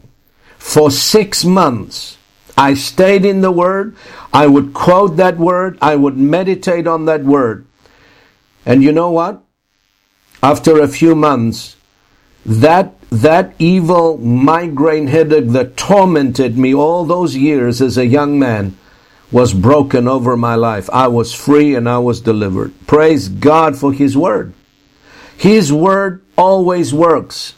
For 0.58 0.90
six 0.90 1.46
months, 1.46 2.18
I 2.58 2.74
stayed 2.74 3.24
in 3.24 3.40
the 3.40 3.50
Word. 3.50 3.96
I 4.34 4.46
would 4.46 4.74
quote 4.74 5.16
that 5.16 5.38
Word. 5.38 5.78
I 5.80 5.96
would 5.96 6.18
meditate 6.18 6.86
on 6.86 7.06
that 7.06 7.24
Word. 7.24 7.64
And 8.66 8.82
you 8.82 8.92
know 8.92 9.10
what? 9.10 9.42
After 10.42 10.78
a 10.78 10.88
few 10.88 11.14
months, 11.14 11.76
that 12.44 12.95
that 13.10 13.54
evil 13.58 14.18
migraine 14.18 15.06
headache 15.06 15.48
that 15.48 15.76
tormented 15.76 16.58
me 16.58 16.74
all 16.74 17.04
those 17.04 17.36
years 17.36 17.80
as 17.80 17.96
a 17.96 18.06
young 18.06 18.38
man 18.38 18.76
was 19.30 19.52
broken 19.52 20.06
over 20.06 20.36
my 20.36 20.54
life. 20.54 20.88
I 20.92 21.08
was 21.08 21.34
free 21.34 21.74
and 21.74 21.88
I 21.88 21.98
was 21.98 22.20
delivered. 22.20 22.72
Praise 22.86 23.28
God 23.28 23.76
for 23.76 23.92
His 23.92 24.16
Word. 24.16 24.54
His 25.36 25.72
Word 25.72 26.22
always 26.36 26.94
works. 26.94 27.54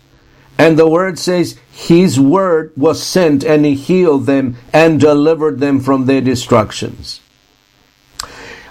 And 0.58 0.78
the 0.78 0.88
Word 0.88 1.18
says 1.18 1.58
His 1.70 2.18
Word 2.18 2.72
was 2.76 3.02
sent 3.02 3.44
and 3.44 3.64
He 3.64 3.74
healed 3.74 4.26
them 4.26 4.56
and 4.72 5.00
delivered 5.00 5.61
them 5.61 5.80
from 5.80 6.06
their 6.06 6.20
destructions. 6.20 7.20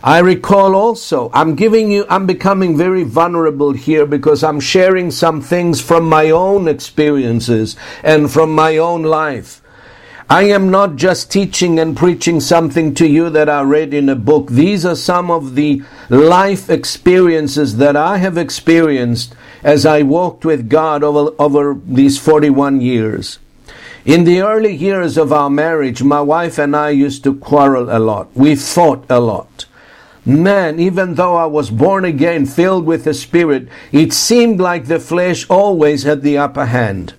I 0.04 0.20
recall 0.20 0.76
also, 0.76 1.32
I'm 1.34 1.56
giving 1.56 1.92
you, 1.92 2.06
I'm 2.10 2.28
becoming 2.28 2.78
very 2.78 3.04
vulnerable 3.04 3.74
here 3.74 4.06
because 4.06 4.44
I'm 4.44 4.60
sharing 4.60 5.10
some 5.10 5.42
things 5.42 5.82
from 5.82 6.08
my 6.08 6.30
own 6.30 6.68
experiences 6.68 7.76
and 8.04 8.32
from 8.32 8.54
my 8.54 8.78
own 8.78 9.04
life. 9.04 9.62
I 10.30 10.44
am 10.44 10.70
not 10.70 10.98
just 10.98 11.32
teaching 11.32 11.80
and 11.80 11.96
preaching 11.96 12.42
something 12.42 12.94
to 12.96 13.08
you 13.08 13.30
that 13.30 13.50
I 13.50 13.62
read 13.62 13.94
in 13.94 14.10
a 14.10 14.16
book. 14.16 14.50
These 14.50 14.86
are 14.86 14.96
some 14.96 15.32
of 15.32 15.56
the 15.56 15.82
life 16.10 16.70
experiences 16.70 17.78
that 17.78 17.96
I 17.96 18.18
have 18.18 18.38
experienced 18.38 19.34
as 19.64 19.86
I 19.86 20.02
walked 20.02 20.44
with 20.44 20.70
God 20.70 21.02
over, 21.02 21.34
over 21.40 21.80
these 21.86 22.20
41 22.20 22.82
years. 22.82 23.40
In 24.04 24.26
the 24.26 24.42
early 24.42 24.76
years 24.76 25.18
of 25.18 25.32
our 25.32 25.50
marriage, 25.50 26.04
my 26.04 26.22
wife 26.22 26.58
and 26.58 26.76
I 26.76 26.90
used 26.90 27.24
to 27.24 27.36
quarrel 27.36 27.90
a 27.90 28.00
lot. 28.00 28.30
We 28.36 28.56
fought 28.56 29.06
a 29.10 29.22
lot. 29.22 29.66
Man, 30.28 30.78
even 30.78 31.16
though 31.16 31.38
I 31.38 31.46
was 31.46 31.70
born 31.70 32.04
again, 32.04 32.46
filled 32.46 32.86
with 32.86 33.06
the 33.06 33.14
Spirit, 33.14 33.70
it 33.94 34.12
seemed 34.12 34.60
like 34.60 34.88
the 34.88 35.00
flesh 35.00 35.50
always 35.50 36.04
had 36.04 36.22
the 36.22 36.38
upper 36.38 36.66
hand. 36.66 37.14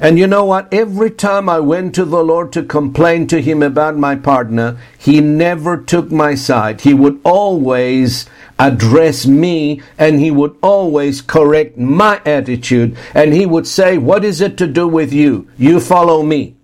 And 0.00 0.18
you 0.18 0.26
know 0.26 0.44
what? 0.44 0.74
Every 0.74 1.12
time 1.12 1.48
I 1.48 1.60
went 1.60 1.94
to 1.94 2.04
the 2.04 2.24
Lord 2.24 2.52
to 2.54 2.64
complain 2.64 3.28
to 3.28 3.40
Him 3.40 3.62
about 3.62 3.96
my 3.96 4.16
partner, 4.16 4.76
He 4.98 5.20
never 5.20 5.76
took 5.76 6.10
my 6.10 6.34
side. 6.34 6.80
He 6.80 6.94
would 6.94 7.20
always 7.22 8.26
address 8.58 9.24
me 9.24 9.80
and 9.96 10.18
He 10.18 10.32
would 10.32 10.56
always 10.64 11.22
correct 11.22 11.78
my 11.78 12.20
attitude. 12.26 12.96
And 13.14 13.32
He 13.32 13.46
would 13.46 13.68
say, 13.68 13.98
What 13.98 14.24
is 14.24 14.40
it 14.40 14.56
to 14.56 14.66
do 14.66 14.88
with 14.88 15.12
you? 15.12 15.48
You 15.56 15.78
follow 15.78 16.24
me. 16.24 16.56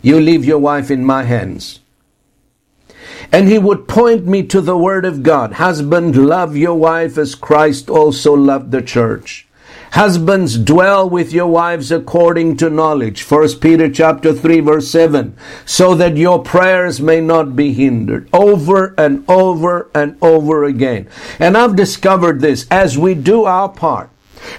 You 0.00 0.18
leave 0.18 0.46
your 0.46 0.58
wife 0.58 0.90
in 0.90 1.04
my 1.04 1.24
hands. 1.24 1.80
And 3.32 3.48
he 3.48 3.58
would 3.58 3.88
point 3.88 4.26
me 4.26 4.42
to 4.44 4.60
the 4.60 4.76
word 4.76 5.04
of 5.04 5.22
God. 5.22 5.54
Husband, 5.54 6.16
love 6.16 6.56
your 6.56 6.74
wife 6.74 7.18
as 7.18 7.34
Christ 7.34 7.90
also 7.90 8.34
loved 8.34 8.70
the 8.70 8.82
church. 8.82 9.48
Husbands, 9.92 10.58
dwell 10.58 11.08
with 11.08 11.32
your 11.32 11.46
wives 11.46 11.90
according 11.90 12.58
to 12.58 12.68
knowledge. 12.68 13.22
1 13.22 13.58
Peter 13.58 13.90
chapter 13.90 14.34
3 14.34 14.60
verse 14.60 14.90
7. 14.90 15.36
So 15.64 15.94
that 15.94 16.16
your 16.16 16.42
prayers 16.42 17.00
may 17.00 17.20
not 17.20 17.56
be 17.56 17.72
hindered. 17.72 18.28
Over 18.32 18.94
and 18.98 19.24
over 19.28 19.90
and 19.94 20.18
over 20.20 20.64
again. 20.64 21.08
And 21.38 21.56
I've 21.56 21.76
discovered 21.76 22.40
this 22.40 22.66
as 22.70 22.98
we 22.98 23.14
do 23.14 23.44
our 23.44 23.68
part, 23.68 24.10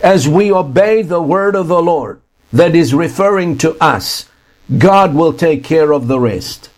as 0.01 0.27
we 0.27 0.51
obey 0.51 1.03
the 1.03 1.21
word 1.21 1.55
of 1.55 1.67
the 1.67 1.81
Lord 1.81 2.21
that 2.51 2.75
is 2.75 2.93
referring 2.93 3.57
to 3.59 3.77
us, 3.81 4.27
God 4.77 5.13
will 5.13 5.33
take 5.33 5.63
care 5.63 5.93
of 5.93 6.07
the 6.07 6.19
rest. 6.19 6.69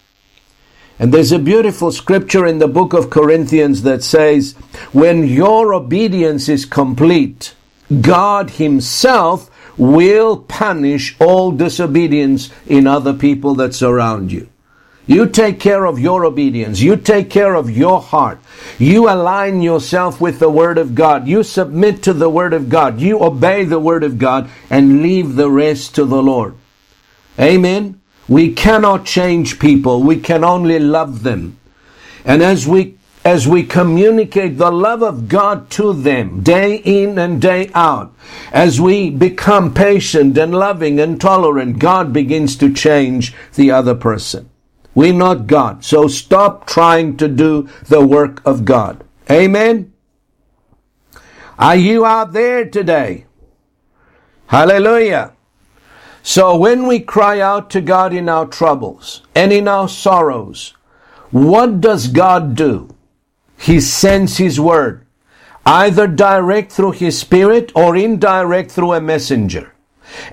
And 1.01 1.11
there's 1.11 1.31
a 1.31 1.39
beautiful 1.39 1.91
scripture 1.91 2.45
in 2.45 2.59
the 2.59 2.67
book 2.67 2.93
of 2.93 3.09
Corinthians 3.09 3.81
that 3.81 4.03
says, 4.03 4.53
when 4.93 5.25
your 5.25 5.73
obedience 5.73 6.47
is 6.47 6.63
complete, 6.63 7.55
God 8.01 8.51
Himself 8.51 9.49
will 9.79 10.37
punish 10.37 11.19
all 11.19 11.51
disobedience 11.53 12.51
in 12.67 12.85
other 12.85 13.13
people 13.13 13.55
that 13.55 13.73
surround 13.73 14.31
you. 14.31 14.47
You 15.07 15.25
take 15.25 15.59
care 15.59 15.87
of 15.87 15.97
your 15.97 16.23
obedience. 16.23 16.81
You 16.81 16.97
take 16.97 17.31
care 17.31 17.55
of 17.55 17.71
your 17.71 17.99
heart. 17.99 18.39
You 18.77 19.09
align 19.09 19.63
yourself 19.63 20.21
with 20.21 20.37
the 20.37 20.51
Word 20.51 20.77
of 20.77 20.93
God. 20.93 21.27
You 21.27 21.41
submit 21.41 22.03
to 22.03 22.13
the 22.13 22.29
Word 22.29 22.53
of 22.53 22.69
God. 22.69 23.01
You 23.01 23.23
obey 23.23 23.65
the 23.65 23.79
Word 23.79 24.03
of 24.03 24.19
God 24.19 24.51
and 24.69 25.01
leave 25.01 25.33
the 25.33 25.49
rest 25.49 25.95
to 25.95 26.05
the 26.05 26.21
Lord. 26.21 26.53
Amen. 27.39 28.00
We 28.31 28.53
cannot 28.53 29.03
change 29.03 29.59
people. 29.59 30.03
We 30.03 30.17
can 30.17 30.45
only 30.45 30.79
love 30.79 31.23
them. 31.23 31.57
And 32.23 32.41
as 32.41 32.65
we 32.65 32.97
as 33.25 33.45
we 33.45 33.61
communicate 33.63 34.57
the 34.57 34.71
love 34.71 35.03
of 35.03 35.27
God 35.27 35.69
to 35.71 35.91
them 35.91 36.41
day 36.41 36.77
in 36.77 37.19
and 37.19 37.41
day 37.41 37.69
out, 37.75 38.15
as 38.53 38.79
we 38.79 39.09
become 39.09 39.73
patient 39.73 40.37
and 40.37 40.55
loving 40.55 40.97
and 40.97 41.19
tolerant, 41.19 41.77
God 41.77 42.13
begins 42.13 42.55
to 42.55 42.73
change 42.73 43.35
the 43.55 43.69
other 43.69 43.95
person. 43.95 44.49
We're 44.95 45.11
not 45.11 45.45
God. 45.45 45.83
So 45.83 46.07
stop 46.07 46.65
trying 46.65 47.17
to 47.17 47.27
do 47.27 47.67
the 47.89 48.07
work 48.07 48.41
of 48.45 48.63
God. 48.63 49.03
Amen. 49.29 49.91
Are 51.59 51.75
you 51.75 52.05
out 52.05 52.31
there 52.31 52.63
today? 52.63 53.25
Hallelujah. 54.47 55.33
So 56.23 56.55
when 56.55 56.85
we 56.85 56.99
cry 56.99 57.39
out 57.39 57.69
to 57.71 57.81
God 57.81 58.13
in 58.13 58.29
our 58.29 58.45
troubles 58.45 59.21
and 59.33 59.51
in 59.51 59.67
our 59.67 59.89
sorrows, 59.89 60.73
what 61.31 61.81
does 61.81 62.07
God 62.07 62.55
do? 62.55 62.93
He 63.57 63.79
sends 63.79 64.37
His 64.37 64.59
word, 64.59 65.05
either 65.65 66.07
direct 66.07 66.71
through 66.71 66.91
His 66.91 67.19
Spirit 67.19 67.71
or 67.75 67.95
indirect 67.95 68.71
through 68.71 68.93
a 68.93 69.01
messenger. 69.01 69.73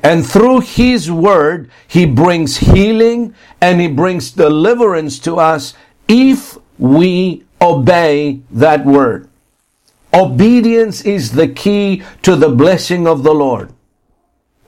And 0.03 0.27
through 0.27 0.61
His 0.61 1.11
word, 1.11 1.71
He 1.87 2.05
brings 2.05 2.59
healing 2.59 3.35
and 3.61 3.81
He 3.81 3.89
brings 3.89 4.31
deliverance 4.31 5.19
to 5.21 5.37
us 5.37 5.75
if 6.09 6.59
we 6.79 7.45
obey 7.61 8.41
that 8.51 8.85
word. 8.85 9.29
Obedience 10.13 11.03
is 11.03 11.33
the 11.33 11.49
key 11.49 12.03
to 12.23 12.35
the 12.35 12.49
blessing 12.49 13.07
of 13.07 13.23
the 13.23 13.35
Lord. 13.35 13.73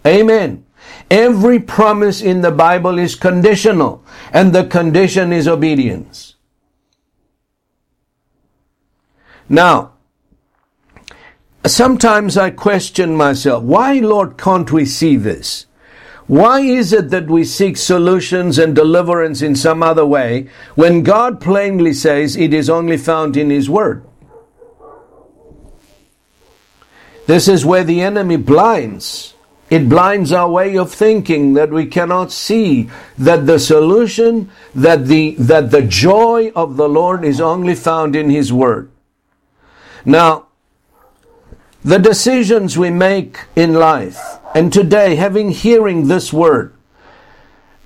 Amen. 0.07 0.65
Every 1.11 1.59
promise 1.59 2.23
in 2.23 2.41
the 2.41 2.53
Bible 2.53 2.97
is 2.97 3.17
conditional, 3.17 4.05
and 4.33 4.53
the 4.53 4.65
condition 4.65 5.33
is 5.33 5.49
obedience. 5.49 6.37
Now, 9.49 9.95
sometimes 11.67 12.37
I 12.37 12.51
question 12.51 13.17
myself, 13.17 13.65
why, 13.65 13.95
Lord, 13.95 14.39
can't 14.39 14.71
we 14.71 14.85
see 14.87 15.17
this? 15.17 15.67
Why 16.29 16.61
is 16.61 16.93
it 16.93 17.11
that 17.11 17.27
we 17.27 17.43
seek 17.43 17.77
solutions 17.77 18.57
and 18.57 18.77
deliverance 18.77 19.43
in 19.43 19.57
some 19.57 19.83
other 19.83 20.07
way 20.07 20.49
when 20.77 21.03
God 21.03 21.41
plainly 21.41 21.93
says 21.93 22.37
it 22.37 22.55
is 22.55 22.71
only 22.71 22.97
found 22.97 23.37
in 23.37 23.51
His 23.51 23.69
Word? 23.69 24.05
This 27.27 27.49
is 27.49 27.67
where 27.67 27.83
the 27.83 28.01
enemy 28.01 28.37
blinds 28.37 29.35
it 29.71 29.89
blinds 29.89 30.33
our 30.33 30.51
way 30.51 30.77
of 30.77 30.93
thinking 30.93 31.55
that 31.55 31.71
we 31.71 31.87
cannot 31.87 32.33
see 32.33 32.91
that 33.17 33.47
the 33.47 33.59
solution, 33.59 34.51
that 34.75 35.07
the, 35.07 35.37
that 35.39 35.71
the 35.71 35.83
joy 35.83 36.51
of 36.57 36.77
the 36.77 36.89
Lord 36.89 37.25
is 37.25 37.41
only 37.41 37.77
found 37.77 38.17
in 38.17 38.31
His 38.31 38.53
Word. 38.53 38.91
Now, 40.05 40.49
the 41.85 41.99
decisions 41.99 42.77
we 42.77 42.91
make 42.91 43.39
in 43.55 43.75
life, 43.75 44.19
and 44.57 44.73
today 44.73 45.15
having 45.15 45.51
hearing 45.51 46.09
this 46.09 46.33
word, 46.33 46.75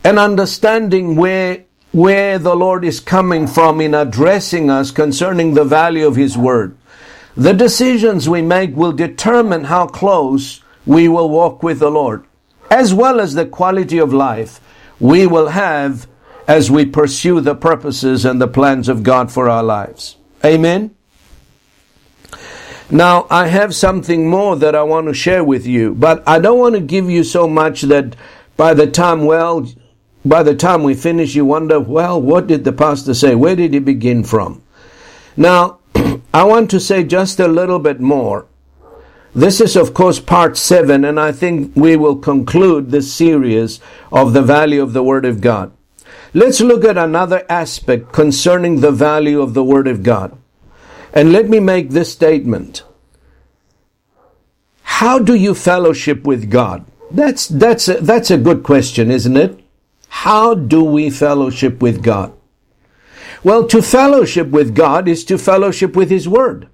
and 0.02 0.18
understanding 0.18 1.16
where, 1.16 1.64
where 1.92 2.38
the 2.38 2.56
Lord 2.56 2.84
is 2.84 2.98
coming 2.98 3.46
from 3.46 3.80
in 3.80 3.94
addressing 3.94 4.70
us 4.70 4.90
concerning 4.90 5.52
the 5.52 5.64
value 5.64 6.06
of 6.06 6.16
His 6.16 6.36
Word, 6.36 6.76
the 7.36 7.52
decisions 7.52 8.28
we 8.28 8.42
make 8.42 8.74
will 8.74 8.92
determine 8.92 9.64
how 9.64 9.86
close 9.86 10.63
we 10.86 11.08
will 11.08 11.28
walk 11.28 11.62
with 11.62 11.78
the 11.78 11.90
Lord, 11.90 12.24
as 12.70 12.92
well 12.92 13.20
as 13.20 13.34
the 13.34 13.46
quality 13.46 13.98
of 13.98 14.12
life 14.12 14.60
we 15.00 15.26
will 15.26 15.48
have 15.48 16.06
as 16.46 16.70
we 16.70 16.84
pursue 16.84 17.40
the 17.40 17.54
purposes 17.54 18.24
and 18.24 18.40
the 18.40 18.48
plans 18.48 18.88
of 18.88 19.02
God 19.02 19.32
for 19.32 19.48
our 19.48 19.62
lives. 19.62 20.16
Amen. 20.44 20.94
Now, 22.90 23.26
I 23.30 23.46
have 23.46 23.74
something 23.74 24.28
more 24.28 24.56
that 24.56 24.74
I 24.74 24.82
want 24.82 25.06
to 25.08 25.14
share 25.14 25.42
with 25.42 25.66
you, 25.66 25.94
but 25.94 26.22
I 26.28 26.38
don't 26.38 26.58
want 26.58 26.74
to 26.74 26.80
give 26.80 27.08
you 27.08 27.24
so 27.24 27.48
much 27.48 27.82
that 27.82 28.14
by 28.56 28.74
the 28.74 28.86
time, 28.86 29.24
well, 29.24 29.66
by 30.24 30.42
the 30.42 30.54
time 30.54 30.82
we 30.82 30.94
finish, 30.94 31.34
you 31.34 31.46
wonder, 31.46 31.80
well, 31.80 32.20
what 32.20 32.46
did 32.46 32.64
the 32.64 32.72
pastor 32.72 33.14
say? 33.14 33.34
Where 33.34 33.56
did 33.56 33.72
he 33.72 33.78
begin 33.78 34.22
from? 34.22 34.62
Now, 35.36 35.78
I 36.34 36.44
want 36.44 36.70
to 36.70 36.80
say 36.80 37.04
just 37.04 37.40
a 37.40 37.48
little 37.48 37.78
bit 37.78 38.00
more 38.00 38.46
this 39.34 39.60
is, 39.60 39.74
of 39.76 39.94
course, 39.94 40.20
part 40.20 40.56
seven, 40.56 41.04
and 41.04 41.18
I 41.18 41.32
think 41.32 41.74
we 41.74 41.96
will 41.96 42.16
conclude 42.16 42.90
this 42.90 43.12
series 43.12 43.80
of 44.12 44.32
the 44.32 44.42
value 44.42 44.82
of 44.82 44.92
the 44.92 45.02
Word 45.02 45.24
of 45.24 45.40
God. 45.40 45.72
Let's 46.32 46.60
look 46.60 46.84
at 46.84 46.96
another 46.96 47.44
aspect 47.48 48.12
concerning 48.12 48.80
the 48.80 48.92
value 48.92 49.40
of 49.40 49.54
the 49.54 49.64
Word 49.64 49.88
of 49.88 50.02
God. 50.02 50.36
And 51.12 51.32
let 51.32 51.48
me 51.48 51.60
make 51.60 51.90
this 51.90 52.12
statement. 52.12 52.84
How 54.82 55.18
do 55.18 55.34
you 55.34 55.54
fellowship 55.54 56.24
with 56.24 56.50
God? 56.50 56.84
That's, 57.10 57.46
that's, 57.48 57.88
a, 57.88 57.94
that's 57.94 58.30
a 58.30 58.38
good 58.38 58.62
question, 58.62 59.10
isn't 59.10 59.36
it? 59.36 59.60
How 60.08 60.54
do 60.54 60.82
we 60.82 61.10
fellowship 61.10 61.82
with 61.82 62.02
God? 62.02 62.32
Well, 63.42 63.66
to 63.66 63.82
fellowship 63.82 64.48
with 64.48 64.74
God 64.74 65.06
is 65.06 65.24
to 65.26 65.38
fellowship 65.38 65.94
with 65.96 66.10
His 66.10 66.28
Word. 66.28 66.68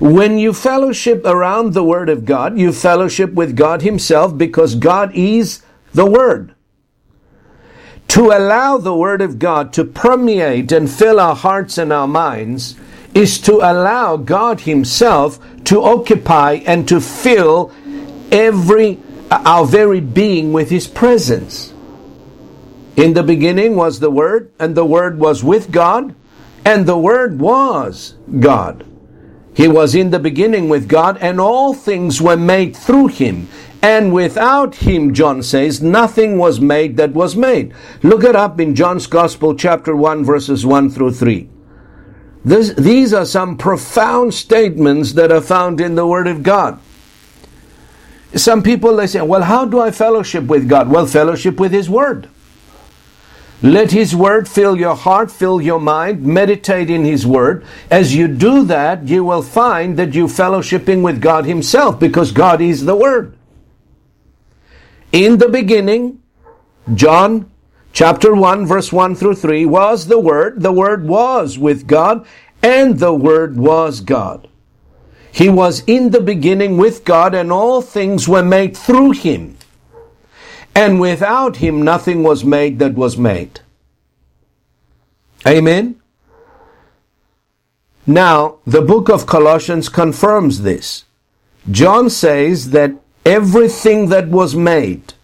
When 0.00 0.38
you 0.38 0.52
fellowship 0.52 1.24
around 1.24 1.72
the 1.72 1.84
Word 1.84 2.08
of 2.08 2.24
God, 2.24 2.58
you 2.58 2.72
fellowship 2.72 3.32
with 3.32 3.56
God 3.56 3.82
Himself 3.82 4.36
because 4.36 4.74
God 4.74 5.12
is 5.14 5.62
the 5.92 6.06
Word. 6.06 6.54
To 8.08 8.30
allow 8.30 8.78
the 8.78 8.94
Word 8.94 9.22
of 9.22 9.38
God 9.38 9.72
to 9.74 9.84
permeate 9.84 10.70
and 10.72 10.90
fill 10.90 11.18
our 11.18 11.34
hearts 11.34 11.78
and 11.78 11.92
our 11.92 12.06
minds 12.06 12.76
is 13.14 13.40
to 13.42 13.54
allow 13.56 14.16
God 14.16 14.60
Himself 14.60 15.38
to 15.64 15.82
occupy 15.82 16.62
and 16.66 16.86
to 16.88 17.00
fill 17.00 17.72
every, 18.30 18.98
our 19.30 19.64
very 19.64 20.00
being 20.00 20.52
with 20.52 20.70
His 20.70 20.86
presence. 20.86 21.72
In 22.96 23.14
the 23.14 23.22
beginning 23.22 23.74
was 23.74 23.98
the 23.98 24.10
Word, 24.10 24.52
and 24.58 24.76
the 24.76 24.84
Word 24.84 25.18
was 25.18 25.42
with 25.42 25.72
God, 25.72 26.14
and 26.64 26.86
the 26.86 26.98
Word 26.98 27.40
was 27.40 28.14
God. 28.38 28.86
He 29.54 29.68
was 29.68 29.94
in 29.94 30.10
the 30.10 30.18
beginning 30.18 30.68
with 30.68 30.88
God, 30.88 31.16
and 31.18 31.40
all 31.40 31.74
things 31.74 32.20
were 32.20 32.36
made 32.36 32.76
through 32.76 33.08
him. 33.08 33.48
And 33.80 34.12
without 34.12 34.76
him, 34.76 35.14
John 35.14 35.42
says, 35.42 35.82
nothing 35.82 36.38
was 36.38 36.60
made 36.60 36.96
that 36.96 37.12
was 37.12 37.36
made. 37.36 37.72
Look 38.02 38.24
it 38.24 38.34
up 38.34 38.58
in 38.58 38.74
John's 38.74 39.06
Gospel, 39.06 39.54
chapter 39.54 39.94
1, 39.94 40.24
verses 40.24 40.64
1 40.64 40.90
through 40.90 41.12
3. 41.12 41.48
This, 42.44 42.74
these 42.74 43.14
are 43.14 43.24
some 43.24 43.56
profound 43.56 44.34
statements 44.34 45.12
that 45.12 45.30
are 45.30 45.40
found 45.40 45.80
in 45.80 45.94
the 45.94 46.06
Word 46.06 46.26
of 46.26 46.42
God. 46.42 46.80
Some 48.34 48.62
people 48.62 48.96
they 48.96 49.06
say, 49.06 49.22
well, 49.22 49.42
how 49.42 49.64
do 49.64 49.80
I 49.80 49.90
fellowship 49.90 50.44
with 50.44 50.68
God? 50.68 50.90
Well, 50.90 51.06
fellowship 51.06 51.60
with 51.60 51.72
His 51.72 51.88
Word. 51.88 52.28
Let 53.62 53.92
His 53.92 54.14
Word 54.14 54.48
fill 54.48 54.76
your 54.76 54.94
heart, 54.94 55.30
fill 55.30 55.60
your 55.60 55.80
mind, 55.80 56.22
meditate 56.22 56.90
in 56.90 57.04
His 57.04 57.26
Word. 57.26 57.64
As 57.90 58.14
you 58.14 58.28
do 58.28 58.64
that, 58.64 59.08
you 59.08 59.24
will 59.24 59.42
find 59.42 59.96
that 59.96 60.14
you're 60.14 60.28
fellowshipping 60.28 61.02
with 61.02 61.20
God 61.20 61.46
Himself 61.46 61.98
because 61.98 62.32
God 62.32 62.60
is 62.60 62.84
the 62.84 62.96
Word. 62.96 63.36
In 65.12 65.38
the 65.38 65.48
beginning, 65.48 66.20
John 66.94 67.50
chapter 67.92 68.34
1, 68.34 68.66
verse 68.66 68.92
1 68.92 69.14
through 69.14 69.36
3, 69.36 69.64
was 69.64 70.08
the 70.08 70.18
Word. 70.18 70.60
The 70.60 70.72
Word 70.72 71.06
was 71.06 71.56
with 71.56 71.86
God, 71.86 72.26
and 72.62 72.98
the 72.98 73.14
Word 73.14 73.56
was 73.56 74.00
God. 74.00 74.48
He 75.32 75.48
was 75.48 75.82
in 75.86 76.10
the 76.10 76.20
beginning 76.20 76.76
with 76.76 77.04
God, 77.04 77.34
and 77.34 77.50
all 77.50 77.80
things 77.80 78.28
were 78.28 78.42
made 78.42 78.76
through 78.76 79.12
Him 79.12 79.56
and 80.74 81.00
without 81.00 81.56
him 81.56 81.82
nothing 81.82 82.22
was 82.22 82.44
made 82.44 82.78
that 82.78 82.94
was 82.94 83.16
made. 83.16 83.60
Amen? 85.46 86.00
Now, 88.06 88.58
the 88.66 88.82
book 88.82 89.08
of 89.08 89.26
Colossians 89.26 89.88
confirms 89.88 90.62
this. 90.62 91.04
John 91.70 92.10
says 92.10 92.70
that 92.70 92.92
everything 93.24 94.08
that 94.10 94.28
was 94.28 94.54
made, 94.54 95.14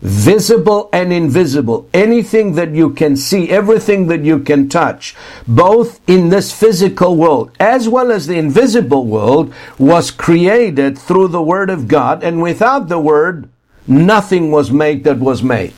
visible 0.00 0.88
and 0.92 1.12
invisible, 1.12 1.88
anything 1.94 2.54
that 2.56 2.72
you 2.72 2.90
can 2.90 3.16
see, 3.16 3.48
everything 3.48 4.08
that 4.08 4.22
you 4.22 4.40
can 4.40 4.68
touch, 4.68 5.14
both 5.46 6.00
in 6.08 6.30
this 6.30 6.52
physical 6.52 7.16
world 7.16 7.50
as 7.60 7.88
well 7.88 8.10
as 8.10 8.26
the 8.26 8.36
invisible 8.36 9.06
world, 9.06 9.54
was 9.78 10.10
created 10.10 10.98
through 10.98 11.28
the 11.28 11.42
Word 11.42 11.70
of 11.70 11.86
God, 11.86 12.24
and 12.24 12.42
without 12.42 12.88
the 12.88 12.98
Word, 12.98 13.48
nothing 13.86 14.50
was 14.50 14.70
made 14.70 15.04
that 15.04 15.18
was 15.18 15.42
made. 15.42 15.74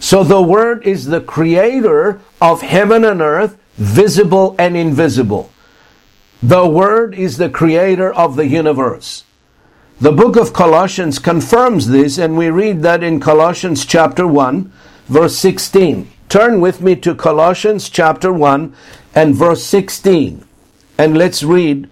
So 0.00 0.24
the 0.24 0.42
Word 0.42 0.86
is 0.86 1.06
the 1.06 1.20
creator 1.20 2.20
of 2.40 2.62
heaven 2.62 3.04
and 3.04 3.20
earth, 3.20 3.56
visible 3.74 4.56
and 4.58 4.76
invisible. 4.76 5.50
The 6.42 6.66
Word 6.66 7.14
is 7.14 7.38
the 7.38 7.48
creator 7.48 8.12
of 8.12 8.36
the 8.36 8.46
universe. 8.46 9.24
The 10.00 10.10
book 10.10 10.36
of 10.36 10.52
Colossians 10.52 11.20
confirms 11.20 11.86
this, 11.86 12.18
and 12.18 12.36
we 12.36 12.50
read 12.50 12.82
that 12.82 13.04
in 13.04 13.20
Colossians 13.20 13.86
chapter 13.86 14.26
1, 14.26 14.72
verse 15.06 15.36
16. 15.36 16.10
Turn 16.28 16.60
with 16.60 16.80
me 16.80 16.96
to 16.96 17.14
Colossians 17.14 17.88
chapter 17.88 18.32
1 18.32 18.74
and 19.14 19.34
verse 19.36 19.62
16, 19.62 20.44
and 20.98 21.16
let's 21.16 21.44
read 21.44 21.88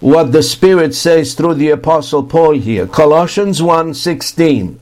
what 0.00 0.32
the 0.32 0.42
Spirit 0.42 0.94
says 0.94 1.34
through 1.34 1.54
the 1.54 1.70
Apostle 1.70 2.22
Paul 2.22 2.58
here. 2.58 2.86
Colossians 2.86 3.62
1 3.62 3.94
16. 3.94 4.80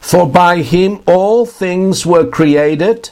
For 0.00 0.28
by 0.28 0.62
him 0.62 1.02
all 1.06 1.46
things 1.46 2.06
were 2.06 2.28
created 2.28 3.10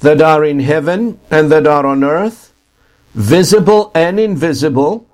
that 0.00 0.22
are 0.22 0.44
in 0.44 0.60
heaven 0.60 1.18
and 1.28 1.50
that 1.50 1.66
are 1.66 1.84
on 1.84 2.04
earth, 2.04 2.52
visible 3.14 3.90
and 3.96 4.20
invisible, 4.20 5.08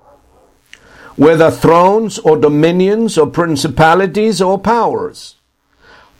whether 1.15 1.49
thrones 1.49 2.19
or 2.19 2.37
dominions 2.37 3.17
or 3.17 3.25
principalities 3.25 4.41
or 4.41 4.59
powers. 4.59 5.37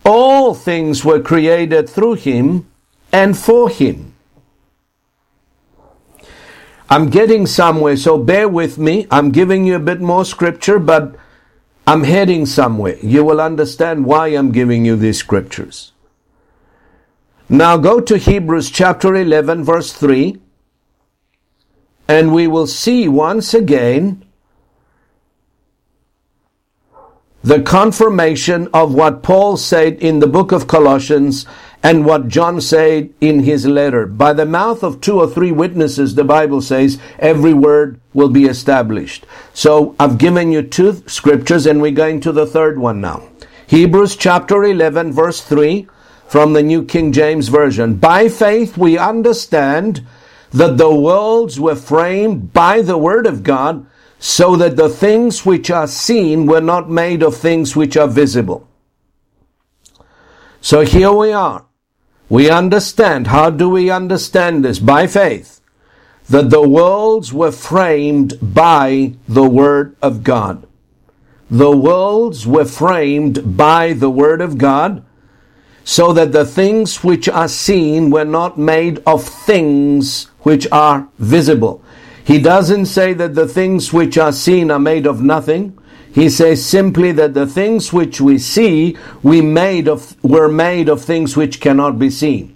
All 0.05 0.53
things 0.53 1.03
were 1.03 1.19
created 1.19 1.89
through 1.89 2.13
him 2.15 2.69
and 3.11 3.37
for 3.37 3.69
him. 3.69 4.13
I'm 6.89 7.09
getting 7.09 7.47
somewhere, 7.47 7.97
so 7.97 8.17
bear 8.17 8.47
with 8.47 8.77
me. 8.77 9.07
I'm 9.09 9.31
giving 9.31 9.65
you 9.65 9.75
a 9.75 9.79
bit 9.79 10.01
more 10.01 10.23
scripture, 10.23 10.77
but 10.77 11.15
I'm 11.87 12.03
heading 12.03 12.45
somewhere. 12.45 12.97
You 13.01 13.23
will 13.23 13.41
understand 13.41 14.05
why 14.05 14.27
I'm 14.27 14.51
giving 14.51 14.85
you 14.85 14.95
these 14.95 15.17
scriptures. 15.17 15.91
Now 17.49 17.77
go 17.77 17.99
to 17.99 18.17
Hebrews 18.17 18.71
chapter 18.71 19.13
11 19.13 19.63
verse 19.63 19.93
3 19.93 20.41
and 22.07 22.33
we 22.33 22.47
will 22.47 22.65
see 22.65 23.07
once 23.07 23.53
again 23.53 24.24
the 27.45 27.61
confirmation 27.61 28.67
of 28.73 28.95
what 28.95 29.21
Paul 29.21 29.55
said 29.55 30.01
in 30.01 30.17
the 30.17 30.25
book 30.25 30.51
of 30.51 30.65
Colossians 30.65 31.45
and 31.83 32.03
what 32.03 32.27
John 32.27 32.59
said 32.59 33.13
in 33.21 33.41
his 33.41 33.67
letter. 33.67 34.07
By 34.07 34.33
the 34.33 34.47
mouth 34.47 34.81
of 34.81 34.99
two 34.99 35.19
or 35.19 35.27
three 35.27 35.51
witnesses, 35.51 36.15
the 36.15 36.23
Bible 36.23 36.59
says, 36.59 36.97
every 37.19 37.53
word 37.53 38.01
will 38.15 38.29
be 38.29 38.45
established. 38.45 39.27
So 39.53 39.95
I've 39.99 40.17
given 40.17 40.51
you 40.51 40.63
two 40.63 41.03
scriptures 41.05 41.67
and 41.67 41.83
we're 41.83 41.91
going 41.91 42.19
to 42.21 42.31
the 42.31 42.47
third 42.47 42.79
one 42.79 42.99
now. 42.99 43.29
Hebrews 43.67 44.15
chapter 44.15 44.63
11 44.63 45.13
verse 45.13 45.41
3 45.41 45.87
from 46.27 46.53
the 46.53 46.63
New 46.63 46.83
King 46.83 47.11
James 47.11 47.49
Version. 47.49 47.93
By 47.93 48.27
faith 48.27 48.75
we 48.75 48.97
understand 48.97 50.03
that 50.49 50.79
the 50.79 50.91
worlds 50.91 51.59
were 51.59 51.75
framed 51.75 52.53
by 52.53 52.81
the 52.81 52.97
Word 52.97 53.27
of 53.27 53.43
God, 53.43 53.85
so 54.19 54.55
that 54.55 54.75
the 54.75 54.89
things 54.89 55.45
which 55.45 55.69
are 55.69 55.87
seen 55.87 56.45
were 56.45 56.61
not 56.61 56.89
made 56.89 57.21
of 57.21 57.35
things 57.35 57.75
which 57.75 57.97
are 57.97 58.07
visible. 58.07 58.67
So 60.61 60.81
here 60.81 61.11
we 61.11 61.31
are. 61.31 61.65
We 62.27 62.49
understand. 62.49 63.27
How 63.27 63.49
do 63.49 63.69
we 63.69 63.91
understand 63.91 64.65
this? 64.65 64.79
By 64.79 65.07
faith. 65.07 65.61
That 66.27 66.49
the 66.49 66.67
worlds 66.67 67.31
were 67.31 67.51
framed 67.51 68.39
by 68.41 69.13
the 69.27 69.47
Word 69.47 69.95
of 70.01 70.23
God. 70.23 70.65
The 71.51 71.75
worlds 71.75 72.47
were 72.47 72.65
framed 72.65 73.55
by 73.55 73.93
the 73.93 74.09
Word 74.09 74.41
of 74.41 74.57
God 74.57 75.05
so 75.83 76.11
that 76.13 76.31
the 76.31 76.45
things 76.45 77.03
which 77.03 77.29
are 77.29 77.47
seen 77.47 78.09
were 78.09 78.25
not 78.25 78.57
made 78.57 79.03
of 79.05 79.23
things 79.23 80.25
which 80.41 80.67
are 80.71 81.07
visible. 81.19 81.83
He 82.25 82.39
doesn't 82.39 82.87
say 82.87 83.13
that 83.13 83.35
the 83.35 83.47
things 83.47 83.93
which 83.93 84.17
are 84.17 84.31
seen 84.31 84.71
are 84.71 84.79
made 84.79 85.05
of 85.05 85.21
nothing. 85.21 85.77
He 86.11 86.29
says 86.29 86.65
simply 86.65 87.11
that 87.11 87.35
the 87.35 87.45
things 87.45 87.93
which 87.93 88.19
we 88.19 88.39
see 88.39 88.97
we 89.21 89.41
made 89.41 89.87
of, 89.87 90.21
were 90.23 90.47
made 90.47 90.89
of 90.89 91.03
things 91.03 91.37
which 91.37 91.61
cannot 91.61 91.99
be 91.99 92.09
seen. 92.09 92.55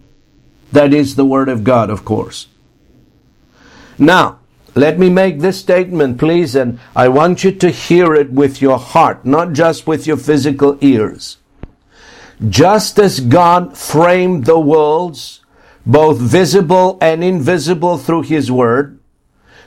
That 0.71 0.91
is 0.91 1.15
the 1.15 1.25
Word 1.25 1.49
of 1.49 1.63
God, 1.63 1.91
of 1.91 2.03
course. 2.03 2.47
Now, 3.99 4.39
let 4.73 4.97
me 4.97 5.09
make 5.09 5.39
this 5.39 5.59
statement, 5.59 6.17
please, 6.17 6.55
and 6.55 6.79
I 6.95 7.09
want 7.09 7.43
you 7.43 7.51
to 7.51 7.69
hear 7.69 8.15
it 8.15 8.31
with 8.31 8.61
your 8.61 8.79
heart, 8.79 9.23
not 9.23 9.53
just 9.53 9.85
with 9.85 10.07
your 10.07 10.17
physical 10.17 10.77
ears. 10.81 11.37
Just 12.47 12.97
as 12.97 13.19
God 13.19 13.77
framed 13.77 14.45
the 14.45 14.59
worlds, 14.59 15.41
both 15.85 16.17
visible 16.19 16.97
and 17.01 17.23
invisible 17.23 17.97
through 17.97 18.23
His 18.23 18.51
Word, 18.51 18.98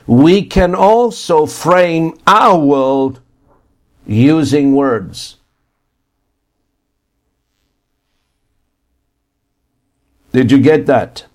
we 0.05 0.43
can 0.43 0.75
also 0.75 1.45
frame 1.45 2.17
our 2.27 2.57
world 2.57 3.19
using 4.05 4.75
words. 4.75 5.37
Did 10.31 10.51
you 10.51 10.59
get 10.59 10.87
that? 10.87 11.25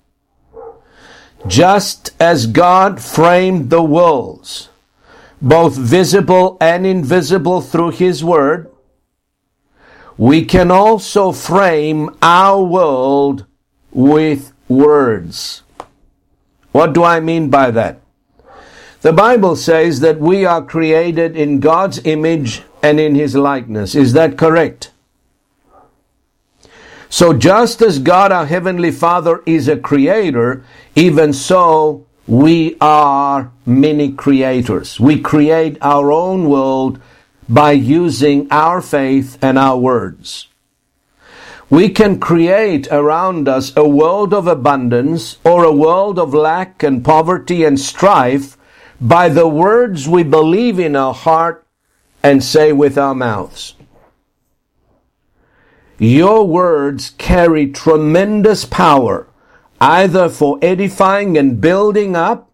Just 1.46 2.10
as 2.20 2.46
God 2.46 3.00
framed 3.00 3.70
the 3.70 3.82
worlds, 3.82 4.68
both 5.40 5.76
visible 5.76 6.56
and 6.60 6.84
invisible 6.84 7.60
through 7.60 7.90
His 7.92 8.24
Word, 8.24 8.68
we 10.16 10.44
can 10.44 10.72
also 10.72 11.30
frame 11.30 12.10
our 12.20 12.60
world 12.60 13.46
with 13.92 14.52
words. 14.66 15.62
What 16.72 16.92
do 16.92 17.04
I 17.04 17.20
mean 17.20 17.50
by 17.50 17.70
that? 17.70 18.00
The 19.08 19.14
Bible 19.14 19.56
says 19.56 20.00
that 20.00 20.20
we 20.20 20.44
are 20.44 20.62
created 20.62 21.34
in 21.34 21.60
God's 21.60 21.98
image 22.04 22.60
and 22.82 23.00
in 23.00 23.14
His 23.14 23.34
likeness. 23.34 23.94
Is 23.94 24.12
that 24.12 24.36
correct? 24.36 24.90
So 27.08 27.32
just 27.32 27.80
as 27.80 28.00
God 28.00 28.32
our 28.32 28.44
Heavenly 28.44 28.90
Father 28.90 29.42
is 29.46 29.66
a 29.66 29.78
creator, 29.78 30.62
even 30.94 31.32
so 31.32 32.04
we 32.26 32.76
are 32.82 33.50
many 33.64 34.12
creators. 34.12 35.00
We 35.00 35.18
create 35.18 35.78
our 35.80 36.12
own 36.12 36.50
world 36.50 37.00
by 37.48 37.72
using 37.72 38.46
our 38.50 38.82
faith 38.82 39.38
and 39.40 39.58
our 39.58 39.78
words. 39.78 40.48
We 41.70 41.88
can 41.88 42.20
create 42.20 42.88
around 42.88 43.48
us 43.48 43.74
a 43.74 43.88
world 43.88 44.34
of 44.34 44.46
abundance 44.46 45.38
or 45.44 45.64
a 45.64 45.72
world 45.72 46.18
of 46.18 46.34
lack 46.34 46.82
and 46.82 47.02
poverty 47.02 47.64
and 47.64 47.80
strife 47.80 48.57
by 49.00 49.28
the 49.28 49.48
words 49.48 50.08
we 50.08 50.22
believe 50.22 50.78
in 50.78 50.96
our 50.96 51.14
heart 51.14 51.66
and 52.22 52.42
say 52.42 52.72
with 52.72 52.98
our 52.98 53.14
mouths. 53.14 53.74
Your 55.98 56.46
words 56.46 57.10
carry 57.18 57.70
tremendous 57.70 58.64
power, 58.64 59.28
either 59.80 60.28
for 60.28 60.58
edifying 60.62 61.36
and 61.36 61.60
building 61.60 62.14
up 62.14 62.50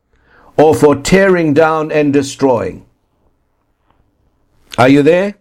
or 0.57 0.75
for 0.75 0.97
tearing 0.97 1.53
down 1.53 1.91
and 1.91 2.13
destroying. 2.13 2.87
Are 4.79 4.89
you 4.89 5.03
there? 5.03 5.35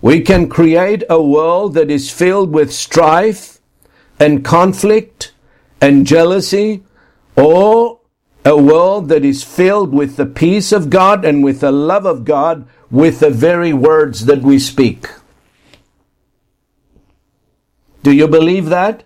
We 0.00 0.20
can 0.20 0.48
create 0.48 1.02
a 1.10 1.20
world 1.20 1.74
that 1.74 1.90
is 1.90 2.10
filled 2.10 2.52
with 2.52 2.72
strife 2.72 3.58
and 4.20 4.44
conflict 4.44 5.32
and 5.80 6.06
jealousy, 6.06 6.84
or 7.36 7.97
a 8.48 8.56
world 8.56 9.10
that 9.10 9.26
is 9.26 9.44
filled 9.44 9.92
with 9.92 10.16
the 10.16 10.24
peace 10.24 10.72
of 10.72 10.88
God 10.88 11.22
and 11.22 11.44
with 11.44 11.60
the 11.60 11.70
love 11.70 12.06
of 12.06 12.24
God 12.24 12.66
with 12.90 13.20
the 13.20 13.28
very 13.28 13.74
words 13.74 14.24
that 14.24 14.40
we 14.40 14.58
speak. 14.58 15.06
Do 18.02 18.10
you 18.10 18.26
believe 18.26 18.70
that? 18.70 19.04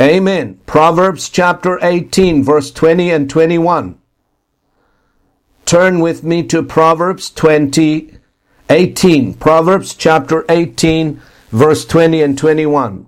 Amen. 0.00 0.58
Proverbs 0.64 1.28
chapter 1.28 1.78
18, 1.82 2.42
verse 2.42 2.70
20 2.70 3.10
and 3.10 3.28
21. 3.28 3.98
Turn 5.66 6.00
with 6.00 6.24
me 6.24 6.42
to 6.44 6.62
Proverbs 6.62 7.28
20, 7.28 8.16
18. 8.70 9.34
Proverbs 9.34 9.92
chapter 9.92 10.46
18, 10.48 11.20
verse 11.50 11.84
20 11.84 12.22
and 12.22 12.38
21. 12.38 13.07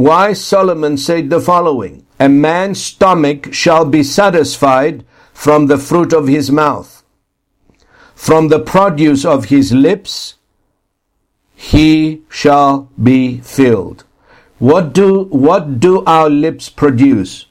Why 0.00 0.32
Solomon 0.32 0.96
said 0.96 1.28
the 1.28 1.40
following, 1.40 2.06
A 2.18 2.26
man's 2.26 2.82
stomach 2.82 3.52
shall 3.52 3.84
be 3.84 4.02
satisfied 4.02 5.04
from 5.34 5.66
the 5.66 5.76
fruit 5.76 6.14
of 6.14 6.26
his 6.26 6.50
mouth. 6.50 7.04
From 8.14 8.48
the 8.48 8.60
produce 8.60 9.26
of 9.26 9.50
his 9.50 9.72
lips 9.72 10.36
he 11.54 12.22
shall 12.30 12.88
be 13.10 13.40
filled. 13.40 14.04
What 14.58 14.94
do, 14.94 15.24
what 15.24 15.80
do 15.80 16.02
our 16.06 16.30
lips 16.30 16.70
produce? 16.70 17.44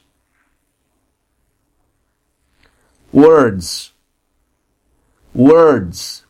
Words. 3.12 3.92
Words. 5.34 6.24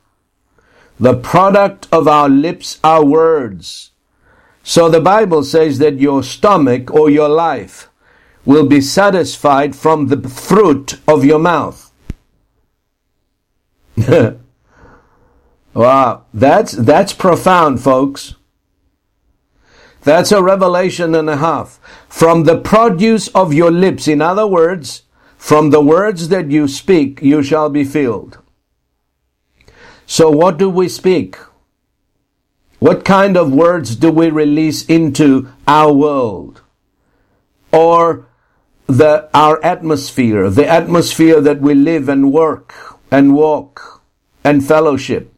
The 0.99 1.15
product 1.15 1.89
of 1.91 2.07
our 2.07 2.29
lips 2.29 2.79
are 2.85 3.03
words. 3.03 3.90
So 4.71 4.89
the 4.89 5.01
Bible 5.01 5.43
says 5.43 5.81
that 5.81 5.99
your 5.99 6.23
stomach 6.23 6.93
or 6.93 7.11
your 7.11 7.29
life 7.29 7.89
will 8.45 8.67
be 8.69 8.81
satisfied 8.81 9.75
from 9.75 10.07
the 10.07 10.29
fruit 10.29 11.01
of 11.09 11.25
your 11.25 11.41
mouth. 11.41 11.91
wow, 15.75 16.25
that's, 16.33 16.71
that's 16.71 17.13
profound, 17.13 17.83
folks. 17.83 18.37
That's 20.03 20.31
a 20.31 20.41
revelation 20.41 21.17
and 21.17 21.29
a 21.29 21.39
half. 21.39 21.81
From 22.09 22.45
the 22.45 22.57
produce 22.57 23.27
of 23.35 23.53
your 23.53 23.73
lips, 23.73 24.07
in 24.07 24.23
other 24.23 24.47
words, 24.47 25.03
from 25.37 25.71
the 25.71 25.83
words 25.83 26.29
that 26.29 26.53
you 26.53 26.69
speak, 26.69 27.21
you 27.21 27.43
shall 27.43 27.71
be 27.71 27.83
filled. 27.83 28.39
So 30.07 30.31
what 30.31 30.59
do 30.59 30.71
we 30.71 30.89
speak? 30.89 31.37
What 32.81 33.05
kind 33.05 33.37
of 33.37 33.53
words 33.53 33.95
do 33.95 34.11
we 34.11 34.29
release 34.29 34.85
into 34.87 35.49
our 35.69 35.93
world? 35.93 36.63
Or 37.73 38.27
the, 38.89 39.31
our 39.33 39.65
atmosphere, 39.65 40.51
the 40.51 40.67
atmosphere 40.67 41.41
that 41.41 41.61
we 41.61 41.75
live 41.75 42.09
and 42.09 42.33
work 42.33 42.75
and 43.11 43.35
walk 43.35 44.03
and 44.43 44.67
fellowship? 44.67 45.33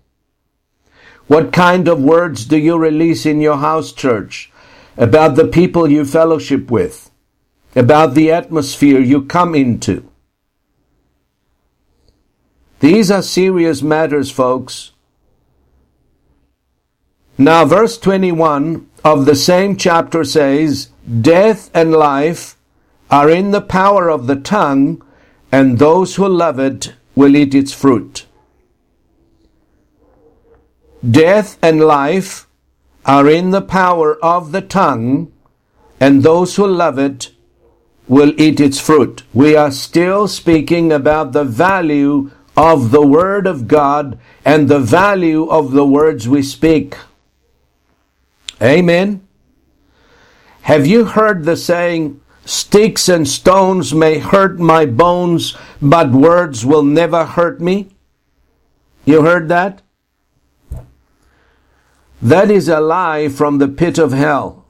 What 1.26 1.53
kind 1.53 1.86
of 1.86 2.03
words 2.03 2.47
do 2.47 2.57
you 2.57 2.78
release 2.78 3.26
in 3.26 3.43
your 3.43 3.59
house 3.59 3.93
church? 3.93 4.53
about 4.97 5.36
the 5.36 5.47
people 5.47 5.90
you 5.90 6.05
fellowship 6.05 6.70
with, 6.70 7.11
about 7.74 8.14
the 8.14 8.30
atmosphere 8.30 9.01
you 9.01 9.22
come 9.22 9.55
into. 9.55 10.09
These 12.80 13.11
are 13.11 13.22
serious 13.22 13.82
matters, 13.82 14.30
folks. 14.30 14.93
Now, 17.38 17.64
verse 17.64 17.98
21 17.98 18.88
of 19.04 19.24
the 19.24 19.34
same 19.34 19.76
chapter 19.76 20.22
says, 20.22 20.90
Death 21.20 21.70
and 21.74 21.92
life 21.92 22.56
are 23.10 23.30
in 23.30 23.50
the 23.50 23.60
power 23.62 24.10
of 24.10 24.26
the 24.26 24.36
tongue, 24.36 25.02
and 25.50 25.78
those 25.78 26.16
who 26.16 26.28
love 26.28 26.58
it 26.58 26.94
will 27.14 27.34
eat 27.34 27.54
its 27.54 27.72
fruit. 27.72 28.26
Death 31.08 31.58
and 31.62 31.80
life 31.80 32.46
are 33.04 33.28
in 33.28 33.50
the 33.50 33.62
power 33.62 34.22
of 34.22 34.52
the 34.52 34.60
tongue, 34.60 35.32
and 35.98 36.22
those 36.22 36.56
who 36.56 36.66
love 36.66 36.98
it 36.98 37.32
will 38.06 38.38
eat 38.40 38.60
its 38.60 38.78
fruit. 38.78 39.22
We 39.32 39.56
are 39.56 39.70
still 39.70 40.28
speaking 40.28 40.92
about 40.92 41.32
the 41.32 41.44
value 41.44 42.30
of 42.56 42.90
the 42.90 43.06
Word 43.06 43.46
of 43.46 43.66
God 43.66 44.18
and 44.44 44.68
the 44.68 44.78
value 44.78 45.48
of 45.48 45.72
the 45.72 45.86
words 45.86 46.28
we 46.28 46.42
speak. 46.42 46.96
Amen. 48.62 49.26
Have 50.62 50.86
you 50.86 51.04
heard 51.04 51.44
the 51.44 51.56
saying, 51.56 52.20
Sticks 52.44 53.08
and 53.08 53.26
stones 53.26 53.94
may 53.94 54.18
hurt 54.18 54.58
my 54.58 54.84
bones, 54.84 55.56
but 55.80 56.10
words 56.10 56.66
will 56.66 56.82
never 56.82 57.24
hurt 57.24 57.60
me? 57.60 57.90
You 59.04 59.22
heard 59.22 59.48
that? 59.48 59.82
That 62.20 62.50
is 62.50 62.68
a 62.68 62.80
lie 62.80 63.28
from 63.28 63.58
the 63.58 63.68
pit 63.68 63.98
of 63.98 64.12
hell. 64.12 64.64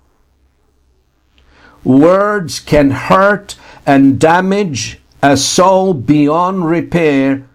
Words 1.84 2.60
can 2.60 2.90
hurt 2.90 3.56
and 3.86 4.18
damage 4.18 5.00
a 5.22 5.36
soul 5.36 5.92
beyond 5.94 6.66
repair 6.66 7.46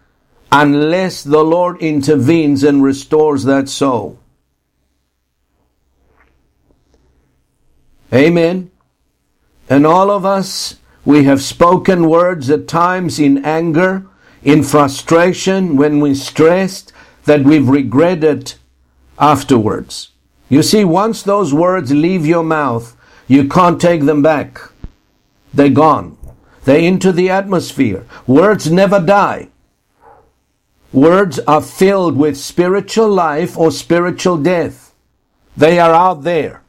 unless 0.52 1.24
the 1.24 1.44
Lord 1.44 1.82
intervenes 1.82 2.64
and 2.64 2.84
restores 2.84 3.44
that 3.46 3.70
soul. 3.70 4.20
Amen. 8.14 8.72
And 9.70 9.86
all 9.86 10.10
of 10.10 10.26
us, 10.26 10.76
we 11.04 11.26
have 11.26 11.42
spoken 11.42 12.10
words 12.10 12.50
at 12.50 12.68
times 12.68 13.20
in 13.20 13.44
anger, 13.44 14.08
in 14.44 14.64
frustration, 14.64 15.76
when 15.76 16.00
we're 16.00 16.16
stressed, 16.16 16.94
that 17.26 17.44
we've 17.44 17.68
regretted 17.68 18.54
afterwards. 19.20 20.12
You 20.50 20.64
see, 20.64 20.86
once 20.86 21.24
those 21.24 21.54
words 21.54 21.92
leave 21.92 22.26
your 22.26 22.44
mouth, 22.44 22.96
you 23.28 23.50
can't 23.50 23.82
take 23.82 24.04
them 24.04 24.22
back. 24.22 24.62
They're 25.54 25.70
gone. 25.70 26.18
They're 26.64 26.80
into 26.80 27.12
the 27.12 27.30
atmosphere. 27.30 28.06
Words 28.26 28.72
never 28.72 29.00
die. 29.00 29.50
Words 30.94 31.40
are 31.40 31.62
filled 31.62 32.16
with 32.16 32.38
spiritual 32.38 33.10
life 33.10 33.58
or 33.58 33.72
spiritual 33.72 34.38
death. 34.38 34.94
They 35.58 35.80
are 35.80 35.94
out 35.94 36.24
there. 36.24 36.62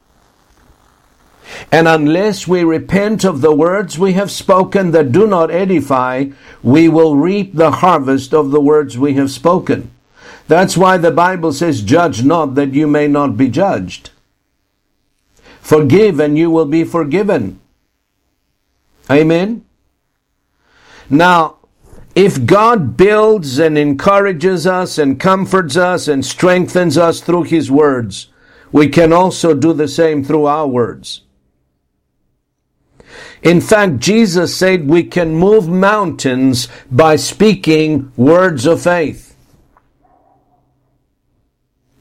And 1.71 1.87
unless 1.87 2.47
we 2.47 2.63
repent 2.63 3.23
of 3.23 3.41
the 3.41 3.53
words 3.53 3.97
we 3.97 4.13
have 4.13 4.31
spoken 4.31 4.91
that 4.91 5.11
do 5.11 5.27
not 5.27 5.51
edify, 5.51 6.25
we 6.63 6.89
will 6.89 7.15
reap 7.15 7.55
the 7.55 7.71
harvest 7.71 8.33
of 8.33 8.51
the 8.51 8.61
words 8.61 8.97
we 8.97 9.13
have 9.15 9.31
spoken. 9.31 9.91
That's 10.47 10.75
why 10.75 10.97
the 10.97 11.11
Bible 11.11 11.53
says, 11.53 11.81
Judge 11.81 12.23
not 12.23 12.55
that 12.55 12.73
you 12.73 12.87
may 12.87 13.07
not 13.07 13.37
be 13.37 13.49
judged. 13.49 14.11
Forgive 15.61 16.19
and 16.19 16.37
you 16.37 16.49
will 16.49 16.65
be 16.65 16.83
forgiven. 16.83 17.59
Amen. 19.09 19.65
Now, 21.09 21.57
if 22.15 22.45
God 22.45 22.97
builds 22.97 23.59
and 23.59 23.77
encourages 23.77 24.65
us 24.65 24.97
and 24.97 25.19
comforts 25.19 25.77
us 25.77 26.07
and 26.07 26.25
strengthens 26.25 26.97
us 26.97 27.21
through 27.21 27.43
His 27.43 27.69
words, 27.69 28.27
we 28.71 28.89
can 28.89 29.13
also 29.13 29.53
do 29.53 29.73
the 29.73 29.87
same 29.87 30.23
through 30.23 30.45
our 30.45 30.67
words. 30.67 31.21
In 33.41 33.61
fact, 33.61 33.99
Jesus 33.99 34.55
said 34.55 34.89
we 34.89 35.03
can 35.03 35.35
move 35.35 35.67
mountains 35.67 36.67
by 36.91 37.15
speaking 37.15 38.11
words 38.17 38.65
of 38.65 38.81
faith. 38.81 39.35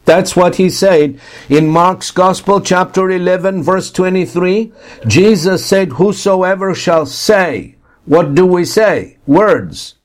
That's 0.05 0.35
what 0.35 0.57
he 0.57 0.71
said 0.71 1.21
in 1.51 1.69
Mark's 1.69 2.11
Gospel, 2.11 2.63
chapter 2.63 3.11
11, 3.11 3.63
verse 3.63 3.91
23. 3.91 4.73
Jesus 5.07 5.67
said, 5.67 5.93
Whosoever 5.93 6.75
shall 6.75 7.05
say, 7.05 7.77
what 8.09 8.35
do 8.35 8.47
we 8.47 8.65
say? 8.65 9.19
Words. 9.27 9.97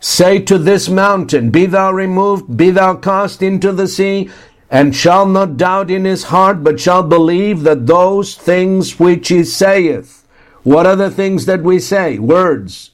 Say 0.00 0.38
to 0.40 0.58
this 0.58 0.86
mountain, 0.90 1.50
Be 1.50 1.64
thou 1.64 1.92
removed, 1.92 2.58
be 2.58 2.68
thou 2.68 2.96
cast 2.96 3.42
into 3.42 3.72
the 3.72 3.88
sea, 3.88 4.28
and 4.70 4.94
shall 4.94 5.26
not 5.26 5.56
doubt 5.56 5.90
in 5.90 6.04
his 6.04 6.24
heart, 6.24 6.64
but 6.64 6.80
shall 6.80 7.02
believe 7.02 7.62
that 7.62 7.86
those 7.86 8.34
things 8.34 8.98
which 8.98 9.28
he 9.28 9.44
saith. 9.44 10.26
What 10.62 10.86
are 10.86 10.96
the 10.96 11.10
things 11.10 11.46
that 11.46 11.62
we 11.62 11.78
say? 11.78 12.18
Words 12.18 12.90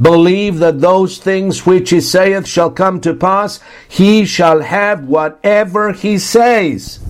believe 0.00 0.58
that 0.58 0.80
those 0.80 1.18
things 1.18 1.66
which 1.66 1.90
he 1.90 2.00
saith 2.00 2.46
shall 2.46 2.70
come 2.70 3.00
to 3.00 3.14
pass, 3.14 3.60
he 3.88 4.24
shall 4.24 4.60
have 4.62 5.04
whatever 5.04 5.92
he 5.92 6.18
says. 6.18 7.00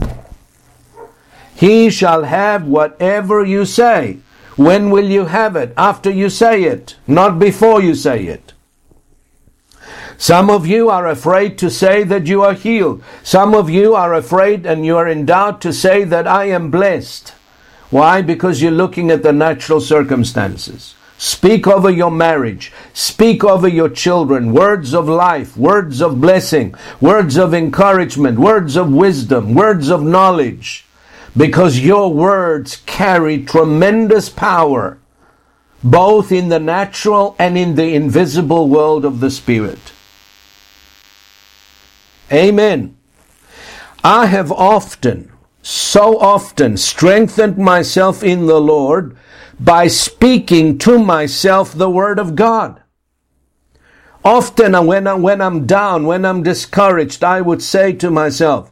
He 1.54 1.90
shall 1.90 2.24
have 2.24 2.66
whatever 2.66 3.44
you 3.44 3.64
say. 3.64 4.18
When 4.56 4.90
will 4.90 5.08
you 5.08 5.26
have 5.26 5.56
it? 5.56 5.72
After 5.76 6.10
you 6.10 6.30
say 6.30 6.64
it, 6.64 6.96
not 7.06 7.38
before 7.38 7.80
you 7.80 7.94
say 7.94 8.24
it. 8.26 8.52
Some 10.20 10.50
of 10.50 10.66
you 10.66 10.90
are 10.90 11.06
afraid 11.06 11.56
to 11.56 11.70
say 11.70 12.04
that 12.04 12.26
you 12.26 12.42
are 12.42 12.52
healed. 12.52 13.02
Some 13.22 13.54
of 13.54 13.70
you 13.70 13.94
are 13.94 14.12
afraid 14.12 14.66
and 14.66 14.84
you 14.84 14.98
are 14.98 15.08
in 15.08 15.24
doubt 15.24 15.62
to 15.62 15.72
say 15.72 16.04
that 16.04 16.26
I 16.26 16.44
am 16.44 16.70
blessed. 16.70 17.32
Why? 17.88 18.20
Because 18.20 18.60
you're 18.60 18.70
looking 18.70 19.10
at 19.10 19.22
the 19.22 19.32
natural 19.32 19.80
circumstances. 19.80 20.94
Speak 21.16 21.66
over 21.66 21.88
your 21.88 22.10
marriage. 22.10 22.70
Speak 22.92 23.44
over 23.44 23.66
your 23.66 23.88
children. 23.88 24.52
Words 24.52 24.92
of 24.92 25.08
life, 25.08 25.56
words 25.56 26.02
of 26.02 26.20
blessing, 26.20 26.74
words 27.00 27.38
of 27.38 27.54
encouragement, 27.54 28.38
words 28.38 28.76
of 28.76 28.92
wisdom, 28.92 29.54
words 29.54 29.88
of 29.88 30.02
knowledge. 30.02 30.84
Because 31.34 31.80
your 31.80 32.12
words 32.12 32.82
carry 32.84 33.42
tremendous 33.42 34.28
power, 34.28 34.98
both 35.82 36.30
in 36.30 36.50
the 36.50 36.60
natural 36.60 37.36
and 37.38 37.56
in 37.56 37.74
the 37.76 37.94
invisible 37.94 38.68
world 38.68 39.06
of 39.06 39.20
the 39.20 39.30
Spirit. 39.30 39.92
Amen. 42.32 42.96
I 44.04 44.26
have 44.26 44.50
often, 44.52 45.32
so 45.62 46.18
often 46.18 46.76
strengthened 46.76 47.58
myself 47.58 48.22
in 48.22 48.46
the 48.46 48.60
Lord 48.60 49.16
by 49.58 49.88
speaking 49.88 50.78
to 50.78 50.98
myself 50.98 51.72
the 51.72 51.90
Word 51.90 52.18
of 52.18 52.34
God. 52.34 52.82
Often 54.24 54.74
uh, 54.74 54.82
when, 54.82 55.06
I, 55.06 55.14
when 55.14 55.40
I'm 55.40 55.66
down, 55.66 56.06
when 56.06 56.24
I'm 56.24 56.42
discouraged, 56.42 57.24
I 57.24 57.40
would 57.40 57.62
say 57.62 57.92
to 57.94 58.10
myself, 58.10 58.70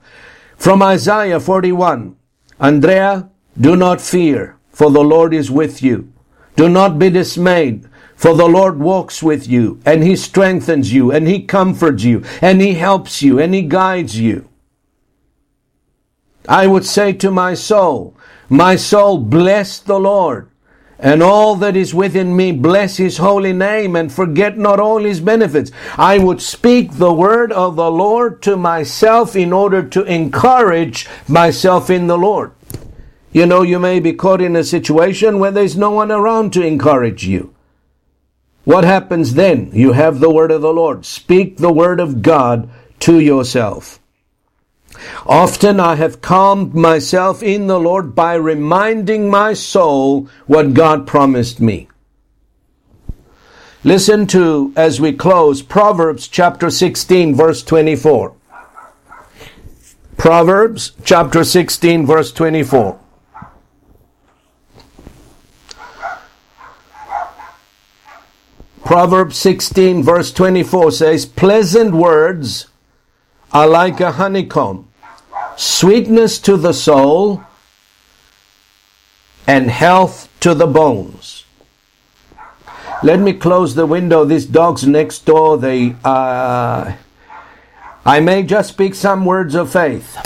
from 0.56 0.82
Isaiah 0.82 1.40
41, 1.40 2.16
Andrea, 2.60 3.30
do 3.58 3.76
not 3.76 4.00
fear, 4.00 4.56
for 4.72 4.90
the 4.90 5.00
Lord 5.00 5.32
is 5.32 5.50
with 5.50 5.82
you. 5.82 6.12
Do 6.56 6.68
not 6.68 6.98
be 6.98 7.10
dismayed, 7.10 7.88
For 8.18 8.34
the 8.34 8.48
Lord 8.48 8.80
walks 8.80 9.22
with 9.22 9.46
you, 9.46 9.80
and 9.86 10.02
He 10.02 10.16
strengthens 10.16 10.92
you, 10.92 11.12
and 11.12 11.28
He 11.28 11.44
comforts 11.44 12.02
you, 12.02 12.24
and 12.42 12.60
He 12.60 12.74
helps 12.74 13.22
you, 13.22 13.38
and 13.38 13.54
He 13.54 13.62
guides 13.62 14.18
you. 14.18 14.48
I 16.48 16.66
would 16.66 16.84
say 16.84 17.12
to 17.12 17.30
my 17.30 17.54
soul, 17.54 18.16
My 18.48 18.74
soul, 18.74 19.18
bless 19.18 19.78
the 19.78 20.00
Lord, 20.00 20.50
and 20.98 21.22
all 21.22 21.54
that 21.54 21.76
is 21.76 21.94
within 21.94 22.34
me, 22.34 22.50
bless 22.50 22.96
His 22.96 23.18
holy 23.18 23.52
name, 23.52 23.94
and 23.94 24.10
forget 24.10 24.58
not 24.58 24.80
all 24.80 25.04
His 25.04 25.20
benefits. 25.20 25.70
I 25.96 26.18
would 26.18 26.42
speak 26.42 26.94
the 26.94 27.12
word 27.12 27.52
of 27.52 27.76
the 27.76 27.88
Lord 27.88 28.42
to 28.42 28.56
myself 28.56 29.36
in 29.36 29.52
order 29.52 29.84
to 29.90 30.02
encourage 30.02 31.06
myself 31.28 31.88
in 31.88 32.08
the 32.08 32.18
Lord. 32.18 32.50
You 33.30 33.46
know, 33.46 33.62
you 33.62 33.78
may 33.78 34.00
be 34.00 34.12
caught 34.12 34.40
in 34.40 34.56
a 34.56 34.64
situation 34.64 35.38
where 35.38 35.52
there's 35.52 35.76
no 35.76 35.92
one 35.92 36.10
around 36.10 36.52
to 36.54 36.66
encourage 36.66 37.24
you. 37.24 37.54
What 38.68 38.84
happens 38.84 39.32
then? 39.32 39.70
You 39.72 39.92
have 39.92 40.20
the 40.20 40.28
word 40.28 40.50
of 40.50 40.60
the 40.60 40.74
Lord. 40.74 41.06
Speak 41.06 41.56
the 41.56 41.72
word 41.72 42.00
of 42.00 42.20
God 42.20 42.68
to 43.00 43.18
yourself. 43.18 43.98
Often 45.24 45.80
I 45.80 45.94
have 45.94 46.20
calmed 46.20 46.74
myself 46.74 47.42
in 47.42 47.66
the 47.66 47.80
Lord 47.80 48.14
by 48.14 48.34
reminding 48.34 49.30
my 49.30 49.54
soul 49.54 50.28
what 50.46 50.74
God 50.74 51.06
promised 51.06 51.60
me. 51.60 51.88
Listen 53.84 54.26
to, 54.26 54.74
as 54.76 55.00
we 55.00 55.14
close, 55.14 55.62
Proverbs 55.62 56.28
chapter 56.28 56.68
16 56.68 57.34
verse 57.34 57.62
24. 57.62 58.34
Proverbs 60.18 60.92
chapter 61.04 61.42
16 61.42 62.04
verse 62.04 62.32
24. 62.32 63.00
Proverbs 68.88 69.36
16 69.36 70.02
verse 70.02 70.32
24 70.32 70.92
says, 70.92 71.26
Pleasant 71.26 71.92
words 71.92 72.68
are 73.52 73.66
like 73.66 74.00
a 74.00 74.12
honeycomb, 74.12 74.88
sweetness 75.58 76.38
to 76.38 76.56
the 76.56 76.72
soul, 76.72 77.44
and 79.46 79.70
health 79.70 80.30
to 80.40 80.54
the 80.54 80.66
bones. 80.66 81.44
Let 83.02 83.20
me 83.20 83.34
close 83.34 83.74
the 83.74 83.84
window. 83.84 84.24
These 84.24 84.46
dogs 84.46 84.86
next 84.86 85.26
door, 85.26 85.58
they, 85.58 85.94
uh, 86.02 86.94
I 88.06 88.20
may 88.20 88.42
just 88.42 88.70
speak 88.70 88.94
some 88.94 89.26
words 89.26 89.54
of 89.54 89.70
faith. 89.70 90.16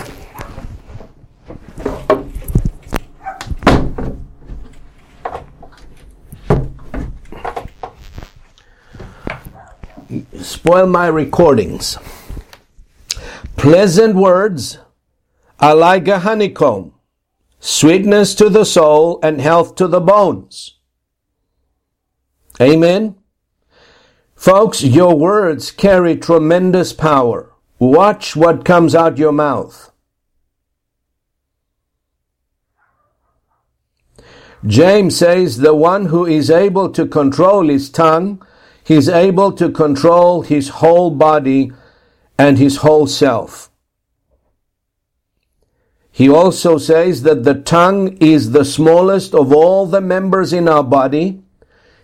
Spoil 10.41 10.87
my 10.87 11.07
recordings. 11.07 11.99
Pleasant 13.57 14.15
words 14.15 14.79
are 15.61 15.75
like 15.75 16.09
a 16.09 16.21
honeycomb, 16.21 16.93
sweetness 17.61 18.35
to 18.35 18.49
the 18.49 18.65
soul 18.65 19.21
and 19.23 19.41
health 19.41 19.75
to 19.77 19.87
the 19.87 20.01
bones. 20.01 20.79
Amen. 22.61 23.17
Folks, 24.35 24.83
your 24.83 25.17
words 25.17 25.71
carry 25.71 26.17
tremendous 26.17 26.93
power. 26.93 27.53
Watch 27.79 28.35
what 28.35 28.65
comes 28.65 28.95
out 28.95 29.19
your 29.19 29.33
mouth. 29.33 29.93
James 34.67 35.17
says 35.17 35.59
the 35.59 35.75
one 35.75 36.07
who 36.07 36.25
is 36.25 36.51
able 36.51 36.91
to 36.91 37.07
control 37.07 37.69
his 37.69 37.91
tongue 37.91 38.45
He's 38.93 39.09
able 39.09 39.53
to 39.53 39.71
control 39.71 40.43
his 40.43 40.69
whole 40.69 41.11
body 41.11 41.73
and 42.37 42.59
his 42.59 42.77
whole 42.85 43.07
self. 43.07 43.71
He 46.11 46.29
also 46.29 46.77
says 46.77 47.23
that 47.23 47.45
the 47.45 47.55
tongue 47.55 48.19
is 48.19 48.51
the 48.51 48.67
smallest 48.67 49.35
of 49.35 49.51
all 49.51 49.87
the 49.87 50.03
members 50.03 50.53
in 50.53 50.69
our 50.69 50.85
body, 50.85 51.41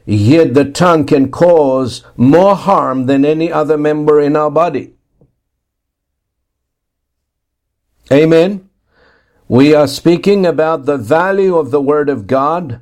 yet 0.06 0.54
the 0.54 0.64
tongue 0.64 1.04
can 1.04 1.30
cause 1.30 2.02
more 2.16 2.56
harm 2.56 3.04
than 3.04 3.22
any 3.22 3.52
other 3.52 3.76
member 3.76 4.18
in 4.18 4.34
our 4.34 4.50
body. 4.50 4.94
Amen. 8.10 8.66
We 9.46 9.74
are 9.74 9.86
speaking 9.86 10.46
about 10.46 10.86
the 10.86 10.96
value 10.96 11.58
of 11.58 11.70
the 11.70 11.82
Word 11.82 12.08
of 12.08 12.26
God 12.26 12.80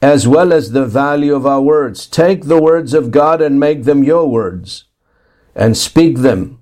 as 0.00 0.28
well 0.28 0.52
as 0.52 0.70
the 0.70 0.84
value 0.84 1.34
of 1.34 1.46
our 1.46 1.62
words. 1.62 2.06
Take 2.06 2.44
the 2.44 2.60
words 2.60 2.94
of 2.94 3.10
God 3.10 3.40
and 3.40 3.58
make 3.58 3.84
them 3.84 4.04
your 4.04 4.28
words 4.28 4.84
and 5.54 5.76
speak 5.76 6.18
them 6.18 6.60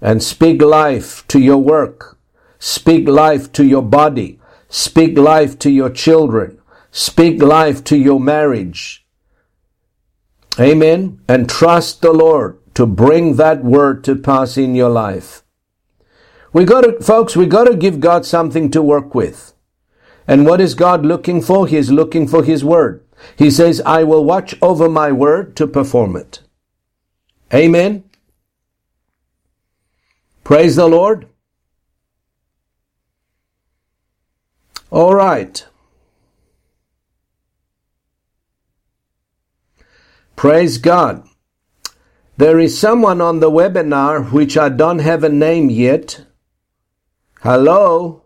and 0.00 0.22
speak 0.22 0.60
life 0.60 1.26
to 1.28 1.38
your 1.38 1.58
work. 1.58 2.18
Speak 2.58 3.08
life 3.08 3.52
to 3.52 3.64
your 3.64 3.82
body. 3.82 4.40
Speak 4.68 5.16
life 5.16 5.58
to 5.60 5.70
your 5.70 5.90
children. 5.90 6.58
Speak 6.90 7.42
life 7.42 7.84
to 7.84 7.96
your 7.96 8.20
marriage. 8.20 9.06
Amen. 10.58 11.20
And 11.28 11.48
trust 11.48 12.02
the 12.02 12.12
Lord 12.12 12.58
to 12.74 12.86
bring 12.86 13.36
that 13.36 13.64
word 13.64 14.04
to 14.04 14.16
pass 14.16 14.56
in 14.56 14.74
your 14.74 14.90
life. 14.90 15.42
We 16.52 16.64
got 16.64 16.82
to, 16.82 17.00
folks, 17.00 17.36
we 17.36 17.46
got 17.46 17.64
to 17.64 17.76
give 17.76 17.98
God 17.98 18.26
something 18.26 18.70
to 18.72 18.82
work 18.82 19.14
with. 19.14 19.53
And 20.26 20.46
what 20.46 20.60
is 20.60 20.74
God 20.74 21.04
looking 21.04 21.42
for? 21.42 21.66
He 21.66 21.76
is 21.76 21.90
looking 21.90 22.26
for 22.26 22.42
His 22.42 22.64
word. 22.64 23.04
He 23.36 23.50
says, 23.50 23.80
I 23.82 24.04
will 24.04 24.24
watch 24.24 24.54
over 24.62 24.88
my 24.88 25.12
word 25.12 25.56
to 25.56 25.66
perform 25.66 26.16
it. 26.16 26.40
Amen. 27.52 28.04
Praise 30.42 30.76
the 30.76 30.88
Lord. 30.88 31.28
All 34.90 35.14
right. 35.14 35.66
Praise 40.36 40.78
God. 40.78 41.26
There 42.36 42.58
is 42.58 42.78
someone 42.78 43.20
on 43.20 43.40
the 43.40 43.50
webinar 43.50 44.32
which 44.32 44.58
I 44.58 44.68
don't 44.68 44.98
have 44.98 45.22
a 45.22 45.28
name 45.28 45.70
yet. 45.70 46.26
Hello? 47.42 48.23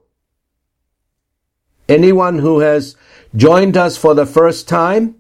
Anyone 1.89 2.39
who 2.39 2.61
has 2.61 2.97
joined 3.35 3.77
us 3.77 3.97
for 3.97 4.15
the 4.15 4.27
first 4.27 4.69
time? 4.69 5.17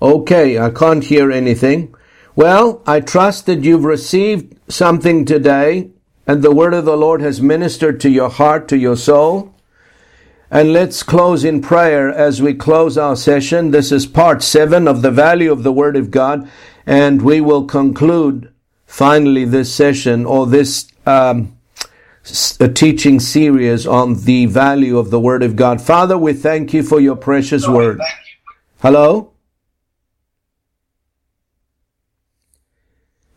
Okay, 0.00 0.58
I 0.58 0.70
can't 0.70 1.04
hear 1.04 1.30
anything. 1.30 1.94
Well, 2.34 2.82
I 2.86 3.00
trust 3.00 3.46
that 3.46 3.62
you've 3.62 3.84
received 3.84 4.58
something 4.68 5.24
today 5.24 5.90
and 6.26 6.42
the 6.42 6.54
word 6.54 6.72
of 6.72 6.84
the 6.84 6.96
Lord 6.96 7.20
has 7.20 7.42
ministered 7.42 8.00
to 8.00 8.10
your 8.10 8.30
heart, 8.30 8.68
to 8.68 8.76
your 8.76 8.96
soul. 8.96 9.54
And 10.50 10.72
let's 10.72 11.02
close 11.02 11.44
in 11.44 11.62
prayer 11.62 12.10
as 12.10 12.40
we 12.40 12.54
close 12.54 12.96
our 12.96 13.16
session. 13.16 13.70
This 13.70 13.90
is 13.90 14.06
part 14.06 14.42
seven 14.42 14.86
of 14.86 15.02
the 15.02 15.10
value 15.10 15.50
of 15.50 15.62
the 15.62 15.72
word 15.72 15.96
of 15.96 16.10
God. 16.10 16.48
And 16.86 17.22
we 17.22 17.40
will 17.40 17.64
conclude 17.64 18.52
finally 18.86 19.44
this 19.44 19.72
session 19.74 20.26
or 20.26 20.46
this 20.46 20.88
um, 21.06 21.56
a 22.60 22.68
teaching 22.68 23.18
series 23.20 23.86
on 23.86 24.24
the 24.24 24.46
value 24.46 24.98
of 24.98 25.10
the 25.10 25.20
Word 25.20 25.42
of 25.42 25.56
God. 25.56 25.80
Father, 25.80 26.18
we 26.18 26.32
thank 26.32 26.72
you 26.72 26.82
for 26.82 27.00
your 27.00 27.16
precious 27.16 27.66
Word. 27.66 28.00
Hello? 28.80 29.32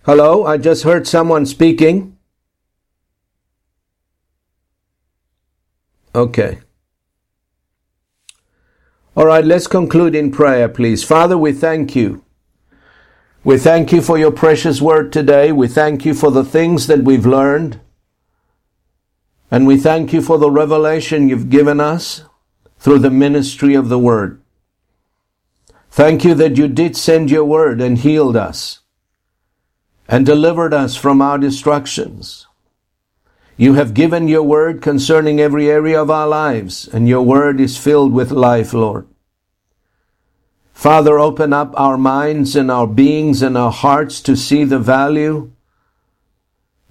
Hello? 0.04 0.46
I 0.46 0.58
just 0.58 0.84
heard 0.84 1.08
someone 1.08 1.46
speaking. 1.46 2.18
Okay. 6.14 6.60
All 9.16 9.26
right, 9.26 9.46
let's 9.46 9.68
conclude 9.68 10.14
in 10.14 10.32
prayer, 10.32 10.68
please. 10.68 11.04
Father, 11.04 11.38
we 11.38 11.54
thank 11.54 11.96
you 11.96 12.25
we 13.46 13.60
thank 13.60 13.92
you 13.92 14.02
for 14.02 14.18
your 14.18 14.32
precious 14.32 14.82
word 14.82 15.14
today. 15.14 15.52
We 15.52 15.68
thank 15.68 16.04
you 16.04 16.16
for 16.16 16.32
the 16.32 16.44
things 16.44 16.88
that 16.88 17.04
we've 17.04 17.28
learned. 17.28 17.80
And 19.52 19.68
we 19.68 19.78
thank 19.78 20.12
you 20.12 20.22
for 20.24 20.40
the 20.40 20.50
revelation 20.50 21.30
you've 21.30 21.52
given 21.52 21.80
us 21.80 22.24
through 22.80 23.00
the 23.00 23.12
ministry 23.12 23.76
of 23.76 23.88
the 23.88 24.00
word. 24.00 24.42
Thank 25.92 26.26
you 26.26 26.34
that 26.34 26.58
you 26.58 26.68
did 26.68 26.98
send 26.98 27.30
your 27.30 27.46
word 27.46 27.82
and 27.82 28.00
healed 28.00 28.36
us 28.36 28.80
and 30.08 30.26
delivered 30.26 30.74
us 30.74 30.96
from 30.96 31.22
our 31.22 31.38
destructions. 31.38 32.48
You 33.58 33.76
have 33.76 33.94
given 33.94 34.28
your 34.28 34.44
word 34.44 34.82
concerning 34.82 35.40
every 35.40 35.70
area 35.70 36.02
of 36.02 36.10
our 36.10 36.28
lives, 36.28 36.88
and 36.88 37.08
your 37.08 37.22
word 37.22 37.62
is 37.62 37.78
filled 37.78 38.12
with 38.12 38.32
life, 38.32 38.74
Lord. 38.74 39.08
Father, 40.76 41.18
open 41.18 41.54
up 41.54 41.74
our 41.78 41.98
minds 41.98 42.56
and 42.56 42.70
our 42.70 42.86
beings 42.86 43.42
and 43.42 43.58
our 43.58 43.72
hearts 43.72 44.22
to 44.22 44.36
see 44.36 44.64
the 44.66 44.78
value, 44.78 45.52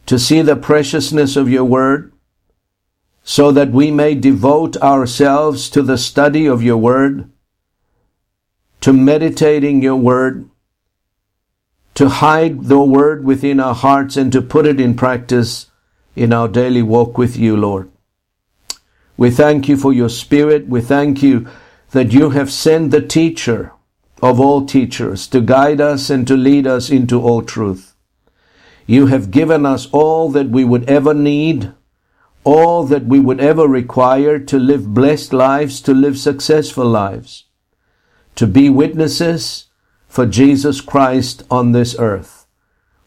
to 0.07 0.18
see 0.18 0.43
the 0.43 0.57
preciousness 0.57 1.37
of 1.37 1.49
your 1.49 1.64
word. 1.64 2.11
so 3.26 3.51
that 3.51 3.70
we 3.72 3.91
may 3.91 4.14
devote 4.14 4.76
ourselves 4.82 5.70
to 5.70 5.80
the 5.80 5.97
study 5.97 6.47
of 6.47 6.62
your 6.62 6.76
word, 6.76 7.30
to 8.82 8.93
meditating 8.93 9.80
your 9.82 9.97
word, 9.97 10.47
to 11.95 12.09
hide 12.11 12.64
the 12.64 12.78
word 12.78 13.24
within 13.24 13.59
our 13.59 13.74
hearts 13.74 14.18
and 14.18 14.30
to 14.30 14.43
put 14.43 14.66
it 14.66 14.78
in 14.78 14.95
practice 14.95 15.70
in 16.14 16.35
our 16.35 16.49
daily 16.49 16.82
walk 16.82 17.16
with 17.16 17.35
you, 17.35 17.57
Lord. 17.57 17.91
We 19.16 19.30
thank 19.30 19.68
you 19.70 19.76
for 19.78 19.93
your 19.93 20.11
spirit. 20.11 20.68
We 20.68 20.82
thank 20.82 21.22
you 21.22 21.49
that 21.93 22.12
you 22.12 22.30
have 22.30 22.53
sent 22.53 22.91
the 22.91 23.01
teacher 23.01 23.72
of 24.25 24.41
all 24.41 24.64
teachers 24.64 25.27
to 25.27 25.39
guide 25.39 25.83
us 25.83 26.09
and 26.09 26.27
to 26.27 26.35
lead 26.35 26.66
us 26.66 26.89
into 26.89 27.20
all 27.20 27.43
truth. 27.43 27.95
You 28.87 29.09
have 29.09 29.31
given 29.31 29.66
us 29.66 29.87
all 29.93 30.31
that 30.31 30.49
we 30.49 30.64
would 30.64 30.89
ever 30.89 31.12
need, 31.12 31.75
all 32.43 32.85
that 32.85 33.05
we 33.05 33.20
would 33.20 33.39
ever 33.39 33.68
require 33.68 34.39
to 34.39 34.59
live 34.59 34.95
blessed 34.95 35.35
lives, 35.35 35.83
to 35.83 35.93
live 35.93 36.16
successful 36.16 36.87
lives, 36.87 37.45
to 38.37 38.47
be 38.47 38.70
witnesses 38.70 39.66
for 40.09 40.25
Jesus 40.25 40.81
Christ 40.81 41.43
on 41.51 41.72
this 41.72 41.95
earth. 41.99 42.47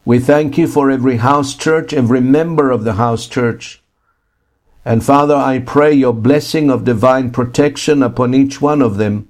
We 0.04 0.20
thank 0.20 0.56
you 0.56 0.68
for 0.68 0.88
every 0.88 1.16
house 1.16 1.56
church, 1.56 1.92
every 1.92 2.20
member 2.20 2.70
of 2.70 2.84
the 2.84 2.94
house 2.94 3.26
church. 3.26 3.82
And 4.84 5.02
Father, 5.02 5.34
I 5.34 5.58
pray 5.58 5.92
your 5.94 6.14
blessing 6.14 6.70
of 6.70 6.84
divine 6.84 7.32
protection 7.32 8.04
upon 8.04 8.34
each 8.34 8.60
one 8.60 8.80
of 8.80 8.98
them 8.98 9.28